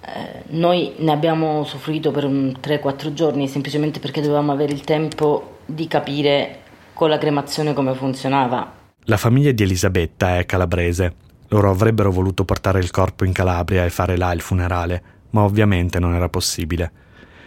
Eh, 0.00 0.42
noi 0.48 0.94
ne 0.96 1.12
abbiamo 1.12 1.60
usufruito 1.60 2.10
per 2.10 2.24
3-4 2.24 3.12
giorni 3.12 3.46
semplicemente 3.46 4.00
perché 4.00 4.20
dovevamo 4.20 4.50
avere 4.50 4.72
il 4.72 4.80
tempo 4.80 5.58
di 5.66 5.86
capire 5.86 6.62
con 6.94 7.10
la 7.10 7.18
cremazione 7.18 7.72
come 7.72 7.94
funzionava. 7.94 8.72
La 9.04 9.16
famiglia 9.16 9.52
di 9.52 9.62
Elisabetta 9.62 10.38
è 10.38 10.46
calabrese. 10.46 11.14
Loro 11.46 11.70
avrebbero 11.70 12.10
voluto 12.10 12.44
portare 12.44 12.80
il 12.80 12.90
corpo 12.90 13.24
in 13.24 13.32
Calabria 13.32 13.84
e 13.84 13.90
fare 13.90 14.16
là 14.16 14.32
il 14.32 14.40
funerale, 14.40 15.02
ma 15.30 15.42
ovviamente 15.42 15.98
non 15.98 16.14
era 16.14 16.28
possibile. 16.28 16.92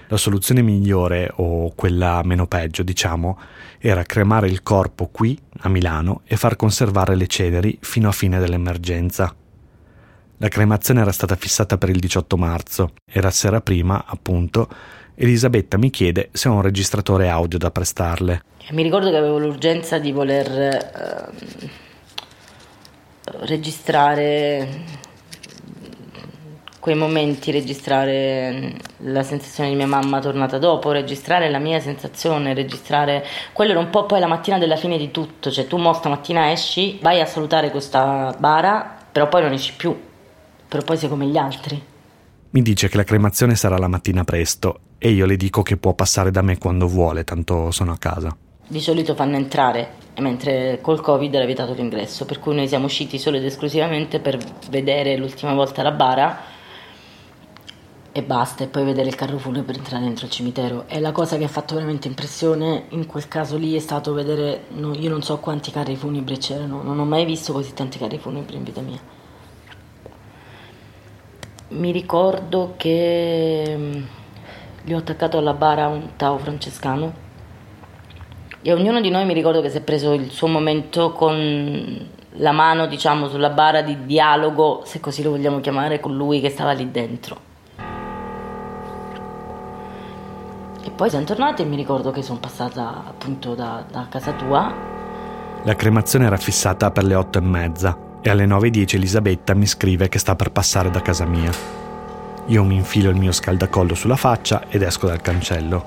La 0.08 0.18
soluzione 0.18 0.62
migliore, 0.62 1.32
o 1.36 1.74
quella 1.76 2.22
meno 2.24 2.46
peggio, 2.46 2.84
diciamo, 2.84 3.40
era 3.80 4.04
cremare 4.04 4.48
il 4.48 4.62
corpo 4.62 5.08
qui, 5.08 5.38
a 5.62 5.70
Milano, 5.70 6.22
e 6.26 6.38
far 6.38 6.56
conservare 6.56 7.16
le 7.16 7.28
ceneri 7.28 7.78
fino 7.82 8.10
a 8.10 8.12
fine 8.12 8.40
dell'emergenza. 8.40 9.34
La 10.38 10.48
cremazione 10.50 11.02
era 11.02 11.12
stata 11.12 11.36
fissata 11.36 11.78
per 11.78 11.90
il 11.90 12.00
18 12.00 12.38
marzo 12.38 12.94
e 13.06 13.22
la 13.22 13.32
sera 13.32 13.62
prima, 13.62 14.04
appunto, 14.06 14.68
Elisabetta 15.16 15.78
mi 15.78 15.90
chiede 15.90 16.30
se 16.32 16.50
ho 16.50 16.54
un 16.54 16.62
registratore 16.62 17.30
audio 17.30 17.58
da 17.58 17.72
prestarle. 17.72 18.44
Mi 18.72 18.84
ricordo 18.84 19.10
che 19.10 19.18
avevo 19.18 19.38
l'urgenza 19.38 20.00
di 20.00 20.12
voler 20.12 20.52
eh, 20.52 21.30
registrare 23.46 25.02
quei 26.84 26.96
momenti, 26.96 27.50
registrare 27.50 28.74
la 28.98 29.24
sensazione 29.24 29.70
di 29.70 29.76
mia 29.78 29.88
mamma 29.88 30.20
tornata 30.20 30.58
dopo, 30.58 30.92
registrare 30.92 31.50
la 31.50 31.58
mia 31.58 31.80
sensazione, 31.80 32.54
registrare... 32.54 33.26
Quello 33.54 33.72
era 33.72 33.80
un 33.80 33.90
po' 33.90 34.06
poi 34.06 34.20
la 34.20 34.28
mattina 34.28 34.58
della 34.58 34.76
fine 34.76 34.98
di 34.98 35.10
tutto, 35.10 35.50
cioè 35.50 35.66
tu 35.66 35.78
mo 35.78 35.94
stamattina 35.94 36.52
esci, 36.52 37.00
vai 37.02 37.22
a 37.22 37.26
salutare 37.26 37.72
questa 37.72 38.36
bara, 38.38 38.98
però 39.10 39.30
poi 39.30 39.44
non 39.44 39.54
esci 39.54 39.72
più, 39.78 39.98
però 40.68 40.84
poi 40.84 40.98
sei 40.98 41.08
come 41.08 41.26
gli 41.28 41.38
altri. 41.38 41.82
Mi 42.50 42.62
dice 42.62 42.90
che 42.90 42.98
la 42.98 43.06
cremazione 43.06 43.56
sarà 43.56 43.78
la 43.78 43.88
mattina 43.88 44.26
presto 44.26 44.80
e 44.98 45.12
io 45.12 45.26
le 45.26 45.38
dico 45.38 45.62
che 45.62 45.78
può 45.78 45.94
passare 45.94 46.32
da 46.32 46.42
me 46.42 46.58
quando 46.58 46.86
vuole, 46.90 47.24
tanto 47.24 47.72
sono 47.72 47.94
a 47.94 47.98
casa. 47.98 48.36
Di 48.68 48.82
solito 48.82 49.16
fanno 49.16 49.38
entrare, 49.38 49.92
mentre 50.18 50.80
col 50.82 51.00
Covid 51.00 51.34
era 51.34 51.46
vietato 51.46 51.72
l'ingresso, 51.72 52.26
per 52.26 52.40
cui 52.40 52.54
noi 52.54 52.68
siamo 52.68 52.88
usciti 52.88 53.18
solo 53.18 53.38
ed 53.38 53.46
esclusivamente 53.46 54.20
per 54.20 54.38
vedere 54.70 55.16
l'ultima 55.16 55.54
volta 55.54 55.82
la 55.82 55.92
bara 55.92 56.52
e 58.16 58.22
basta, 58.22 58.64
e 58.64 58.68
poi 58.68 58.84
vedere 58.84 59.08
il 59.08 59.16
carro 59.16 59.40
funebre 59.40 59.76
entrare 59.76 60.04
dentro 60.04 60.28
il 60.28 60.32
cimitero. 60.32 60.86
E 60.88 61.00
la 61.00 61.12
cosa 61.12 61.36
che 61.36 61.46
ha 61.46 61.48
fatto 61.48 61.74
veramente 61.74 62.08
impressione 62.08 62.86
in 62.90 63.08
quel 63.08 63.28
caso 63.28 63.58
lì 63.58 63.76
è 63.76 63.80
stato 63.80 64.14
vedere, 64.14 64.66
no, 64.70 64.94
io 64.94 65.10
non 65.10 65.24
so 65.24 65.40
quanti 65.40 65.72
carri 65.72 65.96
funebri 65.96 66.38
c'erano, 66.38 66.84
non 66.84 67.00
ho 67.00 67.06
mai 67.06 67.26
visto 67.26 67.54
così 67.54 67.74
tanti 67.74 67.98
carri 67.98 68.20
funebri 68.20 68.56
in 68.56 68.64
vita 68.64 68.82
mia. 68.82 69.00
Mi 71.70 71.92
ricordo 71.92 72.76
che 72.78 73.76
mm, 73.76 74.04
gli 74.84 74.94
ho 74.94 74.98
attaccato 74.98 75.40
alla 75.40 75.54
bara 75.54 75.88
un 75.88 76.10
tao 76.16 76.38
francescano 76.38 77.14
e 78.62 78.72
ognuno 78.72 79.02
di 79.02 79.10
noi 79.10 79.26
mi 79.26 79.34
ricordo 79.34 79.60
che 79.62 79.70
si 79.72 79.78
è 79.78 79.82
preso 79.82 80.14
il 80.14 80.30
suo 80.30 80.48
momento 80.48 81.14
con 81.14 82.10
la 82.38 82.52
mano, 82.52 82.86
diciamo, 82.86 83.28
sulla 83.28 83.50
bara 83.50 83.82
di 83.82 84.06
dialogo, 84.06 84.84
se 84.86 85.00
così 85.00 85.24
lo 85.24 85.32
vogliamo 85.32 85.60
chiamare, 85.62 86.00
con 86.00 86.16
lui 86.16 86.42
che 86.42 86.50
stava 86.50 86.74
lì 86.74 86.92
dentro 86.92 87.52
poi 90.96 91.10
siamo 91.10 91.26
tornati 91.26 91.64
e 91.64 91.66
mi 91.66 91.76
ricordo 91.76 92.12
che 92.12 92.22
sono 92.22 92.40
passata 92.40 93.04
appunto 93.08 93.56
da, 93.56 93.84
da 93.90 94.08
casa 94.10 94.32
tua. 94.34 94.72
La 95.64 95.76
cremazione 95.76 96.26
era 96.26 96.38
fissata 96.38 96.92
per 96.92 97.04
le 97.04 97.16
otto 97.16 97.40
e 97.40 97.42
mezza 97.42 97.98
e 98.22 98.30
alle 98.30 98.46
9.10 98.46 98.96
Elisabetta 98.96 99.54
mi 99.54 99.66
scrive 99.66 100.08
che 100.08 100.20
sta 100.20 100.36
per 100.36 100.52
passare 100.52 100.92
da 100.92 101.02
casa 101.02 101.26
mia. 101.26 101.52
Io 102.48 102.64
mi 102.64 102.76
infilo 102.76 103.10
il 103.10 103.16
mio 103.16 103.32
scaldacollo 103.32 103.96
sulla 103.96 104.16
faccia 104.16 104.64
ed 104.70 104.82
esco 104.82 105.08
dal 105.08 105.22
cancello. 105.22 105.86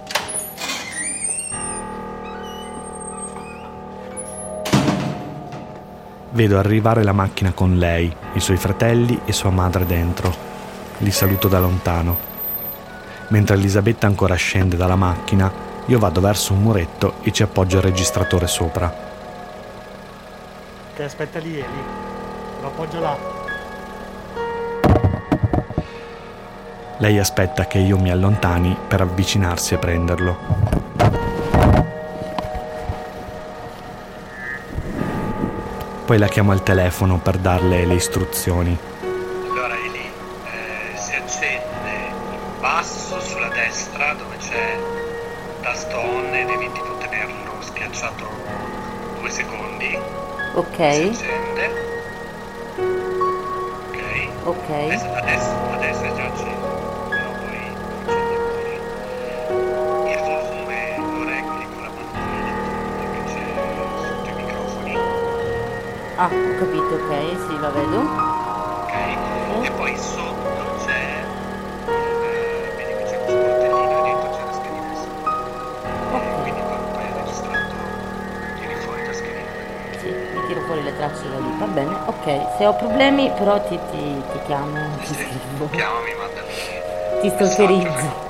Vedo 6.30 6.58
arrivare 6.58 7.02
la 7.02 7.12
macchina 7.12 7.52
con 7.52 7.78
lei, 7.78 8.14
i 8.34 8.40
suoi 8.40 8.56
fratelli 8.56 9.20
e 9.24 9.32
sua 9.32 9.50
madre 9.50 9.86
dentro. 9.86 10.34
Li 10.98 11.10
saluto 11.10 11.48
da 11.48 11.60
lontano. 11.60 12.35
Mentre 13.28 13.56
Elisabetta 13.56 14.06
ancora 14.06 14.34
scende 14.36 14.76
dalla 14.76 14.94
macchina, 14.94 15.50
io 15.86 15.98
vado 15.98 16.20
verso 16.20 16.52
un 16.52 16.62
muretto 16.62 17.14
e 17.22 17.32
ci 17.32 17.42
appoggio 17.42 17.78
il 17.78 17.82
registratore 17.82 18.46
sopra. 18.46 18.92
Che 20.94 21.02
aspetta 21.02 21.38
lì, 21.40 21.54
Eli. 21.54 21.82
Lo 22.60 22.66
appoggio 22.68 23.00
là. 23.00 23.16
Lei 26.98 27.18
aspetta 27.18 27.66
che 27.66 27.78
io 27.78 27.98
mi 27.98 28.10
allontani 28.10 28.74
per 28.88 29.02
avvicinarsi 29.02 29.74
e 29.74 29.78
prenderlo. 29.78 30.36
Poi 36.06 36.18
la 36.18 36.28
chiamo 36.28 36.52
al 36.52 36.62
telefono 36.62 37.18
per 37.18 37.36
darle 37.36 37.84
le 37.84 37.94
istruzioni. 37.94 38.78
Ok. 50.56 50.80
Accende. 50.80 51.70
Ok. 53.84 53.98
Ok. 54.44 54.70
Adesso, 54.70 55.06
adesso, 55.12 55.50
adesso 55.72 56.02
è 56.02 56.14
già 56.14 56.24
acceso. 56.24 56.66
Però 57.08 57.30
poi 57.40 57.76
Il 60.10 60.18
volume 60.22 60.96
lo 60.96 61.24
regoli 61.24 61.66
con 61.68 61.82
la 61.82 61.90
bandolina 61.90 62.52
che 63.12 63.22
c'è 63.24 63.44
sotto 64.06 64.28
i 64.28 64.32
microfoni. 64.32 64.96
Ah, 66.16 66.30
ho 66.32 66.54
capito, 66.58 66.94
ok, 66.94 67.36
sì, 67.46 67.58
la 67.58 67.70
vedo. 67.70 68.25
Tracce 80.96 81.28
da 81.28 81.38
lì, 81.38 81.58
va 81.58 81.66
bene, 81.66 81.94
ok. 82.06 82.56
Se 82.56 82.66
ho 82.66 82.74
problemi 82.74 83.30
però 83.36 83.60
ti, 83.62 83.78
ti, 83.90 84.22
ti 84.32 84.38
chiamo, 84.46 84.76
ti 84.98 85.14
scrivo. 85.14 85.68
Chiamami, 85.70 86.14
mandami. 86.18 86.48
Ti 87.20 87.28
stalkerizzo. 87.28 88.24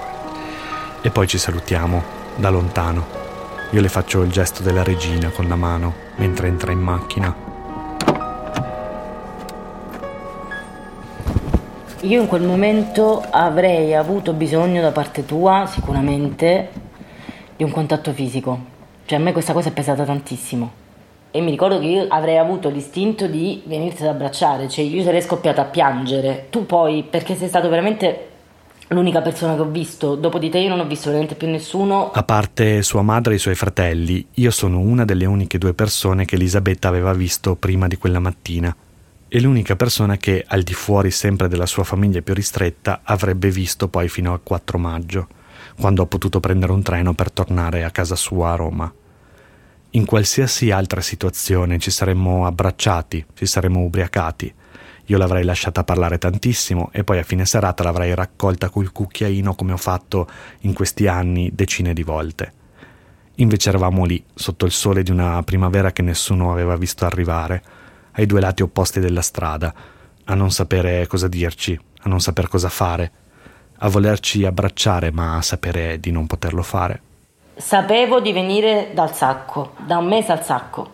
E 1.00 1.11
poi 1.11 1.26
ci 1.26 1.38
salutiamo, 1.38 2.02
da 2.37 2.50
lontano. 2.50 3.06
Io 3.70 3.80
le 3.80 3.88
faccio 3.88 4.23
il 4.23 4.30
gesto 4.30 4.62
della 4.62 4.82
regina 4.82 5.30
con 5.30 5.49
la 5.49 5.56
mano 5.56 5.94
mentre 6.16 6.49
entra 6.49 6.73
in 6.73 6.78
macchina. 6.78 7.35
Io 12.00 12.20
in 12.20 12.28
quel 12.28 12.42
momento 12.42 13.25
avrei 13.28 13.94
avuto 13.94 14.32
bisogno 14.32 14.80
da 14.80 14.92
parte 14.92 15.25
tua, 15.25 15.66
sicuramente, 15.66 16.70
di 17.56 17.64
un 17.64 17.70
contatto 17.70 18.12
fisico. 18.12 18.75
Cioè 19.04 19.18
a 19.18 19.23
me 19.23 19.32
questa 19.32 19.52
cosa 19.52 19.70
è 19.70 19.73
pesata 19.73 20.04
tantissimo. 20.04 20.85
E 21.30 21.40
mi 21.40 21.50
ricordo 21.50 21.78
che 21.78 21.87
io 21.87 22.06
avrei 22.09 22.38
avuto 22.38 22.71
l'istinto 22.71 23.26
di 23.26 23.62
venirti 23.66 24.02
ad 24.02 24.09
abbracciare, 24.09 24.68
cioè 24.68 24.85
io 24.85 25.02
sarei 25.02 25.21
scoppiata 25.21 25.62
a 25.62 25.66
piangere. 25.66 26.47
Tu 26.50 26.64
poi, 26.64 27.04
perché 27.09 27.37
sei 27.37 27.49
stato 27.49 27.68
veramente 27.68 28.28
l'unica 28.88 29.21
persona 29.21 29.54
che 29.54 29.62
ho 29.62 29.66
visto, 29.68 30.14
dopo 30.14 30.38
di 30.38 30.49
te 30.49 30.59
io 30.59 30.68
non 30.68 30.80
ho 30.80 30.87
visto 30.87 31.09
veramente 31.09 31.35
più 31.35 31.49
nessuno. 31.49 32.11
A 32.12 32.23
parte 32.23 32.83
sua 32.83 33.02
madre 33.02 33.33
e 33.33 33.37
i 33.37 33.40
suoi 33.40 33.54
fratelli, 33.54 34.25
io 34.35 34.50
sono 34.50 34.78
una 34.78 35.04
delle 35.04 35.26
uniche 35.26 35.59
due 35.59 35.75
persone 35.75 36.25
che 36.25 36.37
Elisabetta 36.37 36.88
aveva 36.88 37.12
visto 37.12 37.56
prima 37.56 37.87
di 37.87 37.99
quella 37.99 38.21
mattina. 38.21 38.75
E 39.28 39.40
l'unica 39.40 39.75
persona 39.75 40.16
che, 40.16 40.45
al 40.47 40.62
di 40.62 40.73
fuori 40.73 41.11
sempre 41.11 41.49
della 41.49 41.66
sua 41.66 41.83
famiglia 41.83 42.23
più 42.23 42.33
ristretta, 42.33 43.00
avrebbe 43.02 43.50
visto 43.50 43.88
poi 43.88 44.09
fino 44.09 44.33
al 44.33 44.40
4 44.42 44.78
maggio, 44.78 45.26
quando 45.78 46.02
ho 46.02 46.06
potuto 46.06 46.38
prendere 46.38 46.73
un 46.73 46.83
treno 46.83 47.12
per 47.12 47.33
tornare 47.33 47.83
a 47.83 47.90
casa 47.90 48.14
sua 48.14 48.52
a 48.52 48.54
Roma. 48.54 48.92
In 49.96 50.04
qualsiasi 50.04 50.70
altra 50.70 51.00
situazione 51.00 51.78
ci 51.78 51.90
saremmo 51.90 52.44
abbracciati, 52.44 53.24
ci 53.32 53.46
saremmo 53.46 53.80
ubriacati. 53.80 54.52
Io 55.06 55.16
l'avrei 55.16 55.42
lasciata 55.42 55.84
parlare 55.84 56.18
tantissimo 56.18 56.90
e 56.92 57.02
poi 57.02 57.18
a 57.18 57.22
fine 57.22 57.46
serata 57.46 57.82
l'avrei 57.82 58.14
raccolta 58.14 58.68
col 58.68 58.92
cucchiaino 58.92 59.54
come 59.54 59.72
ho 59.72 59.78
fatto 59.78 60.28
in 60.60 60.74
questi 60.74 61.06
anni 61.06 61.50
decine 61.54 61.94
di 61.94 62.02
volte. 62.02 62.52
Invece 63.36 63.70
eravamo 63.70 64.04
lì, 64.04 64.22
sotto 64.34 64.66
il 64.66 64.72
sole 64.72 65.02
di 65.02 65.10
una 65.10 65.42
primavera 65.44 65.92
che 65.92 66.02
nessuno 66.02 66.52
aveva 66.52 66.76
visto 66.76 67.06
arrivare, 67.06 67.62
ai 68.12 68.26
due 68.26 68.40
lati 68.40 68.62
opposti 68.62 69.00
della 69.00 69.22
strada, 69.22 69.74
a 70.24 70.34
non 70.34 70.50
sapere 70.50 71.06
cosa 71.06 71.26
dirci, 71.26 71.78
a 72.00 72.08
non 72.10 72.20
saper 72.20 72.48
cosa 72.48 72.68
fare, 72.68 73.12
a 73.78 73.88
volerci 73.88 74.44
abbracciare 74.44 75.10
ma 75.10 75.38
a 75.38 75.42
sapere 75.42 75.98
di 75.98 76.10
non 76.10 76.26
poterlo 76.26 76.62
fare. 76.62 77.00
Sapevo 77.58 78.20
di 78.20 78.32
venire 78.32 78.90
dal 78.92 79.14
sacco, 79.14 79.70
da 79.78 79.96
un 79.96 80.04
mese 80.04 80.30
al 80.30 80.44
sacco. 80.44 80.90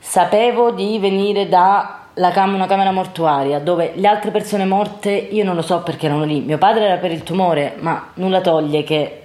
Sapevo 0.00 0.72
di 0.72 0.98
venire 0.98 1.48
da 1.48 2.06
cam- 2.32 2.54
una 2.54 2.66
camera 2.66 2.90
mortuaria 2.90 3.60
dove 3.60 3.92
le 3.94 4.08
altre 4.08 4.32
persone 4.32 4.64
morte 4.64 5.12
io 5.12 5.44
non 5.44 5.54
lo 5.54 5.62
so 5.62 5.80
perché 5.82 6.06
erano 6.06 6.24
lì. 6.24 6.40
Mio 6.40 6.58
padre 6.58 6.86
era 6.86 6.96
per 6.96 7.12
il 7.12 7.22
tumore, 7.22 7.76
ma 7.78 8.08
nulla 8.14 8.40
toglie 8.40 8.82
che 8.82 9.22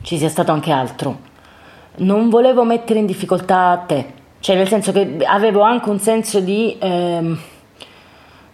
ci 0.00 0.16
sia 0.16 0.30
stato 0.30 0.50
anche 0.50 0.72
altro. 0.72 1.18
Non 1.96 2.30
volevo 2.30 2.64
mettere 2.64 3.00
in 3.00 3.06
difficoltà 3.06 3.84
te, 3.86 4.12
cioè 4.40 4.56
nel 4.56 4.66
senso 4.66 4.92
che 4.92 5.18
avevo 5.26 5.60
anche 5.60 5.90
un 5.90 5.98
senso 5.98 6.40
di 6.40 6.74
ehm, 6.80 7.38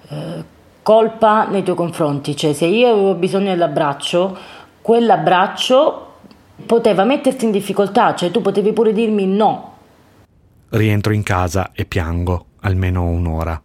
eh, 0.09 0.45
colpa 0.83 1.47
nei 1.47 1.63
tuoi 1.63 1.77
confronti, 1.77 2.35
cioè 2.35 2.53
se 2.53 2.67
io 2.67 2.91
avevo 2.91 3.15
bisogno 3.15 3.51
dell'abbraccio, 3.51 4.37
quell'abbraccio 4.83 6.09
poteva 6.65 7.05
metterti 7.05 7.45
in 7.45 7.51
difficoltà, 7.51 8.15
cioè 8.15 8.31
tu 8.31 8.41
potevi 8.41 8.73
pure 8.73 8.93
dirmi 8.93 9.27
no. 9.27 9.77
Rientro 10.71 11.13
in 11.13 11.23
casa 11.23 11.73
e 11.73 11.85
piango 11.85 12.47
almeno 12.61 13.05
un'ora. 13.05 13.61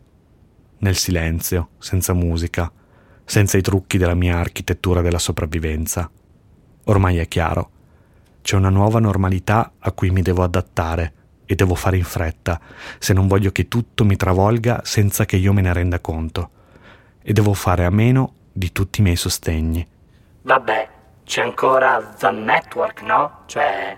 Nel 0.77 0.95
silenzio, 0.95 1.69
senza 1.77 2.13
musica, 2.13 2.71
senza 3.23 3.57
i 3.57 3.61
trucchi 3.61 3.97
della 3.97 4.13
mia 4.13 4.37
architettura 4.37 5.01
della 5.01 5.19
sopravvivenza. 5.19 6.09
Ormai 6.85 7.17
è 7.17 7.27
chiaro. 7.27 7.69
C'è 8.41 8.55
una 8.55 8.69
nuova 8.69 8.99
normalità 8.99 9.73
a 9.79 9.91
cui 9.91 10.11
mi 10.11 10.21
devo 10.21 10.43
adattare 10.43 11.13
e 11.45 11.55
devo 11.55 11.75
fare 11.75 11.97
in 11.97 12.03
fretta, 12.03 12.59
se 12.99 13.13
non 13.13 13.27
voglio 13.27 13.51
che 13.51 13.67
tutto 13.67 14.05
mi 14.05 14.15
travolga 14.15 14.81
senza 14.83 15.25
che 15.25 15.37
io 15.37 15.53
me 15.53 15.61
ne 15.61 15.73
renda 15.73 15.99
conto. 15.99 16.49
E 17.21 17.33
devo 17.33 17.53
fare 17.53 17.85
a 17.85 17.89
meno 17.89 18.33
di 18.51 18.71
tutti 18.71 18.99
i 18.99 19.03
miei 19.03 19.15
sostegni. 19.15 19.85
Vabbè, 20.43 20.89
c'è 21.25 21.41
ancora 21.41 22.13
The 22.17 22.31
Network, 22.31 23.01
no? 23.01 23.39
Cioè 23.47 23.97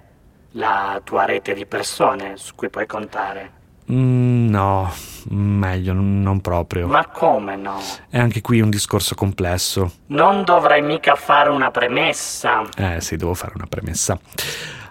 la 0.52 1.00
tua 1.04 1.26
rete 1.26 1.54
di 1.54 1.66
persone 1.66 2.34
su 2.36 2.56
cui 2.56 2.70
puoi 2.70 2.88
contare. 2.88 3.52
Mm, 3.92 4.50
no, 4.50 4.92
meglio, 5.30 5.94
non 5.94 6.42
proprio. 6.42 6.88
Ma 6.88 7.06
come 7.08 7.56
no? 7.56 7.80
È 8.10 8.18
anche 8.18 8.42
qui 8.42 8.60
un 8.60 8.70
discorso 8.70 9.14
complesso. 9.16 9.92
Non 10.08 10.44
dovrai 10.44 10.82
mica 10.82 11.16
fare 11.16 11.50
una 11.50 11.70
premessa. 11.72 12.64
Eh 12.76 13.00
sì, 13.02 13.16
devo 13.16 13.34
fare 13.34 13.54
una 13.56 13.68
premessa. 13.68 14.20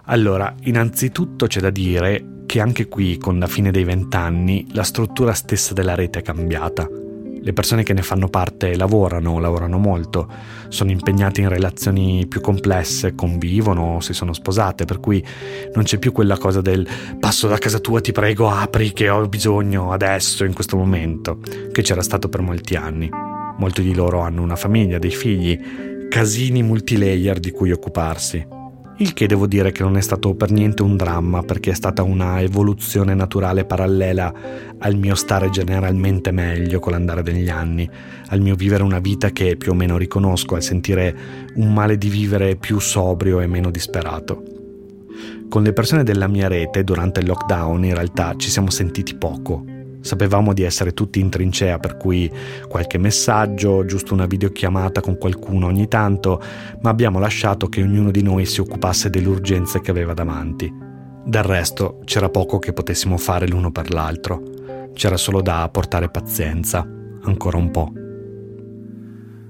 Allora, 0.05 0.55
innanzitutto 0.63 1.47
c'è 1.47 1.61
da 1.61 1.71
dire 1.71 2.45
che 2.47 2.61
anche 2.61 2.87
qui, 2.87 3.19
con 3.19 3.39
la 3.39 3.49
fine 3.49 3.71
dei 3.71 3.85
vent'anni, 3.85 4.67
la 4.73 4.85
struttura 4.85 5.33
stessa 5.33 5.75
della 5.75 5.95
rete 5.95 6.21
è 6.21 6.23
cambiata. 6.23 6.89
Le 7.47 7.53
persone 7.53 7.85
che 7.85 7.93
ne 7.93 8.03
fanno 8.03 8.27
parte 8.27 8.75
lavorano, 8.75 9.39
lavorano 9.39 9.79
molto, 9.79 10.29
sono 10.67 10.91
impegnate 10.91 11.43
in 11.43 11.49
relazioni 11.49 12.27
più 12.27 12.41
complesse, 12.41 13.15
convivono, 13.15 14.01
si 14.01 14.15
sono 14.15 14.33
sposate, 14.33 14.85
per 14.85 14.99
cui 14.99 15.25
non 15.73 15.85
c'è 15.85 15.99
più 15.99 16.11
quella 16.11 16.39
cosa 16.39 16.61
del 16.61 16.85
passo 17.21 17.47
da 17.47 17.57
casa 17.57 17.79
tua, 17.79 18.01
ti 18.01 18.11
prego, 18.11 18.51
apri 18.51 18.93
che 18.93 19.09
ho 19.09 19.29
bisogno 19.29 19.93
adesso, 19.93 20.43
in 20.43 20.55
questo 20.55 20.77
momento, 20.77 21.39
che 21.71 21.83
c'era 21.83 22.03
stato 22.03 22.29
per 22.29 22.41
molti 22.41 22.75
anni. 22.75 23.09
Molti 23.59 23.83
di 23.83 23.95
loro 23.95 24.23
hanno 24.23 24.43
una 24.43 24.57
famiglia, 24.57 24.99
dei 24.99 25.13
figli, 25.13 25.57
casini 26.09 26.65
multilayer 26.65 27.39
di 27.39 27.53
cui 27.53 27.71
occuparsi. 27.71 28.56
Il 28.99 29.13
che 29.13 29.27
devo 29.27 29.47
dire 29.47 29.73
che 29.73 29.83
non 29.83 29.99
è 29.99 30.01
stato 30.01 30.35
per 30.35 30.51
niente 30.51 30.83
un 30.83 30.97
dramma 30.97 31.43
perché 31.43 31.71
è 31.71 31.75
stata 31.75 32.03
una 32.03 32.41
evoluzione 32.41 33.15
naturale 33.15 33.67
parallela 33.67 34.33
al 34.79 34.97
mio 34.97 35.15
stare 35.15 35.51
generalmente 35.51 36.31
meglio 36.31 36.81
con 36.81 36.93
l'andare 36.93 37.23
degli 37.23 37.51
anni, 37.51 37.89
al 38.29 38.41
mio 38.41 38.55
vivere 38.55 38.83
una 38.83 38.99
vita 38.99 39.31
che 39.31 39.57
più 39.57 39.73
o 39.73 39.75
meno 39.75 39.99
riconosco, 39.99 40.55
al 40.55 40.63
sentire 40.63 41.15
un 41.57 41.75
male 41.75 41.99
di 41.99 42.09
vivere 42.09 42.57
più 42.57 42.79
sobrio 42.79 43.41
e 43.41 43.47
meno 43.47 43.71
disperato. 43.71 44.43
Con 45.47 45.63
le 45.63 45.75
persone 45.75 46.03
della 46.03 46.27
mia 46.27 46.49
rete 46.49 46.83
durante 46.83 47.21
il 47.21 47.27
lockdown 47.27 47.85
in 47.85 47.95
realtà 47.95 48.35
ci 48.39 48.49
siamo 48.49 48.71
sentiti 48.71 49.15
poco. 49.15 49.76
Sapevamo 50.07 50.53
di 50.53 50.63
essere 50.63 50.95
tutti 50.95 51.19
in 51.19 51.31
trincea, 51.31 51.81
per 51.81 51.97
cui 51.97 52.31
qualche 52.69 52.97
messaggio, 52.97 53.85
giusto 53.85 54.15
una 54.15 54.27
videochiamata 54.27 55.01
con 55.01 55.19
qualcuno 55.19 55.67
ogni 55.67 55.89
tanto, 55.89 56.41
ma 56.81 56.91
abbiamo 56.91 57.19
lasciato 57.19 57.67
che 57.69 57.83
ognuno 57.83 58.13
di 58.13 58.23
noi 58.23 58.47
si 58.47 58.61
occupasse 58.61 59.11
delle 59.11 59.27
urgenze 59.27 59.81
che 59.81 59.91
aveva 59.91 60.15
davanti. 60.15 60.73
Del 61.25 61.43
resto 61.43 62.03
c'era 62.05 62.29
poco 62.29 62.61
che 62.61 62.73
potessimo 62.73 63.17
fare 63.17 63.49
l'uno 63.49 63.73
per 63.73 63.91
l'altro. 63.91 64.41
C'era 64.95 65.17
solo 65.17 65.43
da 65.43 65.69
portare 65.73 66.09
pazienza, 66.09 66.89
ancora 67.23 67.57
un 67.57 67.71
po'. 67.73 67.93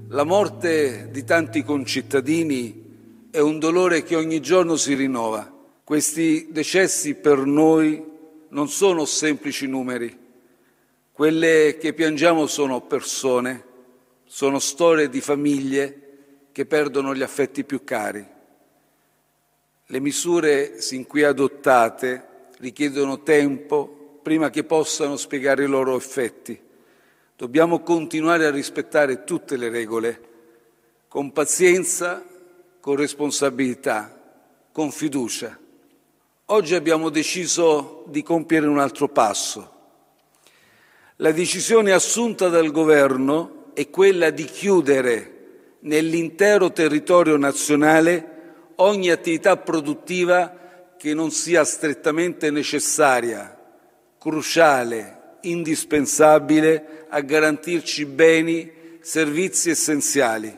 La 0.07 0.23
morte 0.23 1.09
di 1.11 1.23
tanti 1.23 1.63
concittadini 1.63 2.83
è 3.29 3.39
un 3.39 3.59
dolore 3.59 4.01
che 4.01 4.15
ogni 4.15 4.39
giorno 4.39 4.75
si 4.75 4.95
rinnova. 4.95 5.53
Questi 5.83 6.47
decessi 6.51 7.13
per 7.13 7.45
noi 7.45 8.03
non 8.49 8.67
sono 8.69 9.05
semplici 9.05 9.67
numeri. 9.67 10.25
Quelle 11.17 11.77
che 11.79 11.93
piangiamo 11.93 12.45
sono 12.45 12.81
persone, 12.81 13.63
sono 14.25 14.59
storie 14.59 15.09
di 15.09 15.19
famiglie 15.19 16.01
che 16.51 16.67
perdono 16.67 17.15
gli 17.15 17.23
affetti 17.23 17.63
più 17.63 17.83
cari. 17.83 18.23
Le 19.83 19.99
misure 19.99 20.79
sin 20.79 21.07
qui 21.07 21.23
adottate 21.23 22.51
richiedono 22.59 23.23
tempo 23.23 24.19
prima 24.21 24.51
che 24.51 24.63
possano 24.63 25.17
spiegare 25.17 25.63
i 25.63 25.67
loro 25.67 25.95
effetti. 25.95 26.61
Dobbiamo 27.35 27.79
continuare 27.79 28.45
a 28.45 28.51
rispettare 28.51 29.23
tutte 29.23 29.57
le 29.57 29.69
regole, 29.69 30.21
con 31.07 31.31
pazienza, 31.31 32.23
con 32.79 32.95
responsabilità, 32.95 34.21
con 34.71 34.91
fiducia. 34.91 35.57
Oggi 36.45 36.75
abbiamo 36.75 37.09
deciso 37.09 38.03
di 38.05 38.21
compiere 38.21 38.67
un 38.67 38.77
altro 38.77 39.07
passo. 39.09 39.76
La 41.19 41.31
decisione 41.31 41.93
assunta 41.93 42.47
dal 42.47 42.69
Governo 42.69 43.71
è 43.73 43.89
quella 43.89 44.29
di 44.29 44.45
chiudere 44.45 45.77
nell'intero 45.79 46.71
territorio 46.71 47.37
nazionale 47.37 48.35
ogni 48.75 49.09
attività 49.09 49.57
produttiva 49.57 50.93
che 50.95 51.15
non 51.15 51.31
sia 51.31 51.63
strettamente 51.63 52.51
necessaria, 52.51 53.59
cruciale, 54.19 55.37
indispensabile 55.41 57.05
a 57.09 57.19
garantirci 57.21 58.05
beni, 58.05 58.71
servizi 59.01 59.71
essenziali. 59.71 60.55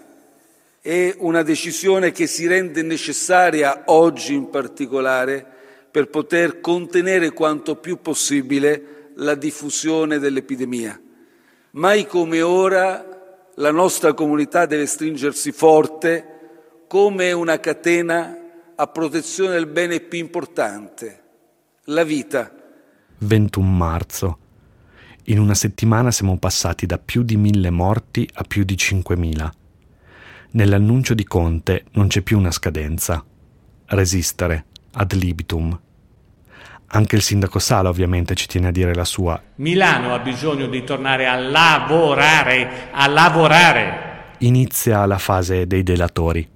È 0.82 1.16
una 1.20 1.42
decisione 1.42 2.12
che 2.12 2.28
si 2.28 2.48
rende 2.48 2.82
necessaria 2.82 3.84
oggi 3.86 4.34
in 4.34 4.50
particolare 4.50 5.46
per 5.90 6.10
poter 6.10 6.60
contenere 6.60 7.32
quanto 7.32 7.78
più 7.78 8.02
possibile 8.02 8.98
la 9.20 9.36
diffusione 9.36 10.20
dell'epidemia. 10.20 11.00
Mai 11.72 12.06
come 12.06 12.42
ora 12.42 13.06
la 13.56 13.72
nostra 13.72 14.14
comunità 14.14 14.66
deve 14.66 14.86
stringersi 14.86 15.52
forte 15.52 16.86
come 16.88 17.32
una 17.32 17.60
catena 17.60 18.36
a 18.76 18.88
protezione 18.88 19.54
del 19.54 19.68
bene 19.68 20.00
più 20.00 20.20
importante, 20.20 21.24
la 21.86 22.04
vita. 22.04 22.52
21 23.18 23.68
marzo. 23.68 24.38
In 25.26 25.40
una 25.40 25.54
settimana 25.54 26.12
siamo 26.12 26.38
passati 26.38 26.86
da 26.86 26.98
più 26.98 27.24
di 27.24 27.36
mille 27.36 27.70
morti 27.70 28.28
a 28.34 28.44
più 28.44 28.64
di 28.64 28.76
5.000. 28.76 29.50
Nell'annuncio 30.52 31.14
di 31.14 31.26
Conte 31.26 31.86
non 31.92 32.08
c'è 32.08 32.22
più 32.22 32.38
una 32.38 32.52
scadenza. 32.52 33.24
Resistere, 33.86 34.66
ad 34.94 35.12
libitum. 35.14 35.80
Anche 36.92 37.16
il 37.16 37.22
sindaco 37.22 37.60
Sala 37.60 37.90
ovviamente 37.90 38.34
ci 38.34 38.48
tiene 38.48 38.70
a 38.70 38.72
dire 38.72 38.96
la 38.96 39.06
sua. 39.06 39.40
Milano 39.56 40.12
ha 40.12 40.20
bisogno 40.20 40.66
di 40.66 40.84
tornare 40.84 41.28
a 41.28 41.36
lavorare, 41.36 42.90
a 42.92 43.08
lavorare. 43.08 44.08
Inizia 44.40 45.06
la 45.06 45.20
fase 45.20 45.68
dei 45.68 45.84
delatori. 45.84 46.48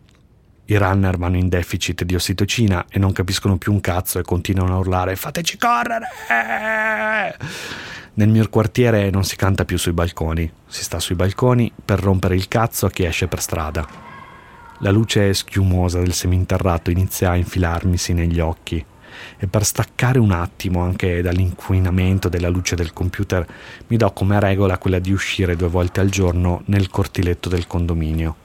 I 0.66 0.78
runner 0.78 1.18
vanno 1.18 1.38
in 1.38 1.50
deficit 1.50 2.04
di 2.04 2.16
ossitocina 2.16 2.86
e 2.90 2.98
non 2.98 3.12
capiscono 3.12 3.58
più 3.58 3.74
un 3.74 3.82
cazzo 3.82 4.18
e 4.18 4.24
continuano 4.24 4.74
a 4.74 4.80
urlare 4.80 5.16
fateci 5.16 5.58
correre! 5.58 6.08
Nel 8.16 8.30
mio 8.30 8.48
quartiere 8.50 9.12
non 9.12 9.26
si 9.26 9.36
canta 9.36 9.66
più 9.66 9.78
sui 9.78 9.92
balconi, 9.92 10.52
si 10.66 10.84
sta 10.84 11.00
sui 11.00 11.16
balconi 11.16 11.72
per 11.84 12.00
rompere 12.00 12.36
il 12.36 12.48
cazzo 12.48 12.88
a 12.88 12.90
chi 12.90 13.04
esce 13.04 13.28
per 13.28 13.40
strada. 13.40 13.86
La 14.80 14.90
luce 14.90 15.32
schiumosa 15.34 16.00
del 16.00 16.14
seminterrato 16.14 16.90
inizia 16.90 17.32
a 17.32 17.36
infilarmisi 17.36 18.14
negli 18.14 18.40
occhi 18.40 18.84
e 19.44 19.48
per 19.48 19.66
staccare 19.66 20.20
un 20.20 20.32
attimo 20.32 20.84
anche 20.84 21.22
dall'inquinamento 21.22 22.30
della 22.30 22.48
luce 22.48 22.78
del 22.78 22.94
computer 22.94 23.46
mi 23.88 23.98
do 23.98 24.10
come 24.14 24.40
regola 24.40 24.78
quella 24.78 25.00
di 25.00 25.12
uscire 25.12 25.58
due 25.58 25.68
volte 25.68 26.00
al 26.00 26.08
giorno 26.08 26.62
nel 26.68 26.90
cortiletto 26.90 27.50
del 27.50 27.68
condominio 27.68 28.38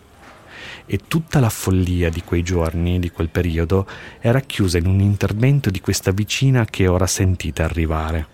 e 0.87 1.03
tutta 1.07 1.39
la 1.39 1.51
follia 1.51 2.11
di 2.11 2.23
quei 2.25 2.43
giorni, 2.43 2.99
di 2.99 3.11
quel 3.11 3.29
periodo, 3.29 3.87
è 4.19 4.33
racchiusa 4.33 4.79
in 4.79 4.87
un 4.87 4.99
intervento 4.99 5.71
di 5.71 5.81
questa 5.81 6.11
vicina 6.11 6.65
che 6.65 6.89
ora 6.89 7.07
sentite 7.07 7.63
arrivare. 7.63 8.27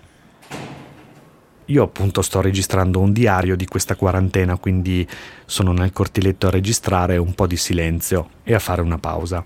Io 1.67 1.83
appunto 1.83 2.23
sto 2.23 2.41
registrando 2.41 3.01
un 3.01 3.13
diario 3.13 3.57
di 3.57 3.67
questa 3.67 3.97
quarantena, 3.97 4.57
quindi 4.57 5.07
sono 5.45 5.73
nel 5.73 5.93
cortiletto 5.93 6.47
a 6.47 6.51
registrare 6.51 7.19
un 7.19 7.35
po' 7.35 7.49
di 7.49 7.57
silenzio 7.57 8.31
e 8.45 8.55
a 8.55 8.59
fare 8.59 8.81
una 8.81 8.99
pausa. 8.99 9.45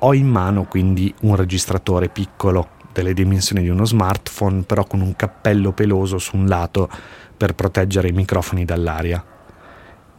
Ho 0.00 0.14
in 0.14 0.28
mano 0.28 0.64
quindi 0.64 1.12
un 1.22 1.36
registratore 1.36 2.08
piccolo, 2.08 2.76
delle 2.92 3.14
dimensioni 3.14 3.62
di 3.62 3.68
uno 3.68 3.84
smartphone, 3.84 4.62
però 4.62 4.84
con 4.84 5.00
un 5.00 5.14
cappello 5.16 5.72
peloso 5.72 6.18
su 6.18 6.36
un 6.36 6.46
lato 6.46 6.88
per 7.36 7.54
proteggere 7.54 8.08
i 8.08 8.12
microfoni 8.12 8.64
dall'aria 8.64 9.24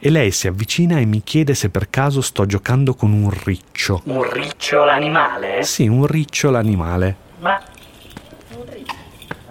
e 0.01 0.09
lei 0.09 0.31
si 0.31 0.47
avvicina 0.47 0.97
e 0.97 1.05
mi 1.05 1.21
chiede 1.23 1.53
se 1.53 1.69
per 1.69 1.89
caso 1.89 2.21
sto 2.21 2.45
giocando 2.45 2.95
con 2.95 3.11
un 3.11 3.29
riccio. 3.43 4.01
Un 4.05 4.31
riccio 4.31 4.85
l'animale? 4.85 5.63
Sì, 5.63 5.87
un 5.87 6.05
riccio 6.05 6.49
l'animale. 6.49 7.15
Ma... 7.39 7.61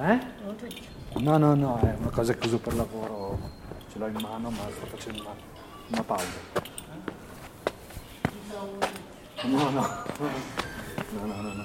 Eh? 0.01 0.19
No, 1.19 1.37
no, 1.37 1.55
no, 1.55 1.81
è 1.83 1.95
una 1.99 2.11
cosa 2.11 2.33
che 2.35 2.47
uso 2.47 2.59
per 2.59 2.75
lavoro, 2.75 3.39
ce 3.93 3.99
l'ho 3.99 4.07
in 4.07 4.17
mano 4.23 4.51
ma 4.51 4.63
sto 4.71 4.87
facendo 4.87 5.23
una, 5.23 5.35
una 5.89 6.03
pausa. 6.03 6.77
No, 9.45 9.71
no, 9.71 9.71
no, 9.71 11.27
no, 11.27 11.43
no, 11.43 11.53
no. 11.53 11.65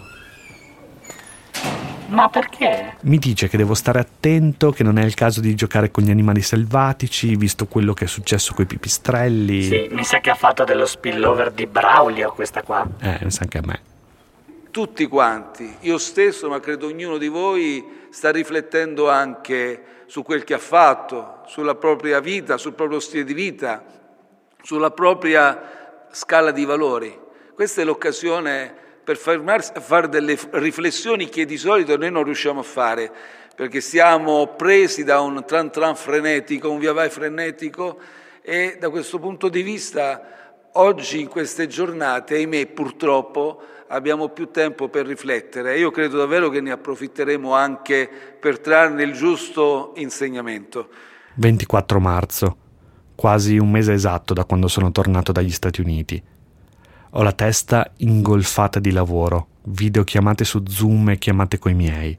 Ma 2.08 2.30
perché? 2.30 2.98
Mi 3.02 3.18
dice 3.18 3.48
che 3.48 3.58
devo 3.58 3.74
stare 3.74 4.00
attento, 4.00 4.70
che 4.72 4.84
non 4.84 5.00
è 5.00 5.04
il 5.04 5.16
caso 5.16 5.42
di 5.42 5.56
giocare 5.56 5.90
con 5.90 6.04
gli 6.04 6.12
animali 6.12 6.42
selvatici, 6.42 7.36
visto 7.36 7.66
quello 7.66 7.94
che 7.94 8.06
è 8.06 8.08
successo 8.08 8.54
con 8.54 8.66
i 8.66 8.68
pipistrelli. 8.68 9.64
Sì, 9.64 9.88
mi 9.90 10.04
sa 10.04 10.20
che 10.20 10.30
ha 10.30 10.36
fatto 10.36 10.64
dello 10.64 10.86
spillover 10.86 11.52
di 11.52 11.66
Braulio 11.66 12.32
questa 12.34 12.62
qua. 12.62 12.88
Eh, 13.00 13.20
mi 13.24 13.32
sa 13.32 13.42
anche 13.42 13.58
a 13.58 13.64
me. 13.66 13.82
Tutti 14.70 15.08
quanti, 15.08 15.76
io 15.82 15.98
stesso, 15.98 16.50
ma 16.50 16.60
credo 16.60 16.88
ognuno 16.88 17.18
di 17.18 17.28
voi 17.28 17.84
sta 18.12 18.32
riflettendo 18.32 19.10
anche 19.10 20.04
su 20.06 20.22
quel 20.22 20.44
che 20.44 20.54
ha 20.54 20.60
fatto, 20.60 21.42
sulla 21.48 21.76
propria 21.76 22.20
vita, 22.20 22.58
sul 22.58 22.74
proprio 22.74 23.00
stile 23.00 23.24
di 23.24 23.34
vita, 23.34 23.84
sulla 24.62 24.92
propria 24.92 26.08
scala 26.12 26.52
di 26.52 26.66
valori. 26.66 27.22
Questa 27.54 27.82
è 27.82 27.84
l'occasione 27.84 28.74
per 29.04 29.16
fermarsi 29.16 29.74
a 29.76 29.80
fare 29.80 30.10
delle 30.10 30.36
riflessioni 30.54 31.30
che 31.30 31.46
di 31.46 31.58
solito 31.58 31.96
noi 31.98 32.10
non 32.10 32.24
riusciamo 32.24 32.62
a 32.62 32.64
fare, 32.64 33.12
perché 33.56 33.80
siamo 33.80 34.56
presi 34.56 35.04
da 35.04 35.20
un 35.20 35.44
tran 35.46 35.72
tran 35.72 35.96
frenetico, 35.96 36.72
un 36.72 36.80
via 36.80 36.94
vai 36.94 37.12
frenetico 37.12 38.00
e 38.42 38.78
da 38.80 38.90
questo 38.90 39.20
punto 39.20 39.50
di 39.50 39.62
vista 39.62 40.56
oggi 40.74 41.22
in 41.22 41.28
queste 41.28 41.68
giornate, 41.68 42.36
ahimè 42.38 42.66
purtroppo, 42.68 43.62
abbiamo 43.88 44.30
più 44.30 44.50
tempo 44.50 44.90
per 44.90 45.06
riflettere 45.06 45.78
io 45.78 45.92
credo 45.92 46.18
davvero 46.18 46.50
che 46.50 46.60
ne 46.60 46.72
approfitteremo 46.72 47.54
anche 47.54 48.10
per 48.40 48.58
trarne 48.58 49.04
il 49.04 49.14
giusto 49.14 49.94
insegnamento. 49.98 50.90
24 51.36 52.00
marzo, 52.00 52.58
quasi 53.14 53.60
un 53.60 53.70
mese 53.70 53.94
esatto 53.94 54.34
da 54.34 54.44
quando 54.46 54.68
sono 54.68 54.92
tornato 54.92 55.32
dagli 55.32 55.52
Stati 55.52 55.82
Uniti. 55.82 56.33
Ho 57.16 57.22
la 57.22 57.32
testa 57.32 57.92
ingolfata 57.98 58.80
di 58.80 58.90
lavoro, 58.90 59.50
videochiamate 59.66 60.44
su 60.44 60.64
Zoom 60.68 61.10
e 61.10 61.20
chiamate 61.20 61.60
coi 61.60 61.76
miei. 61.76 62.18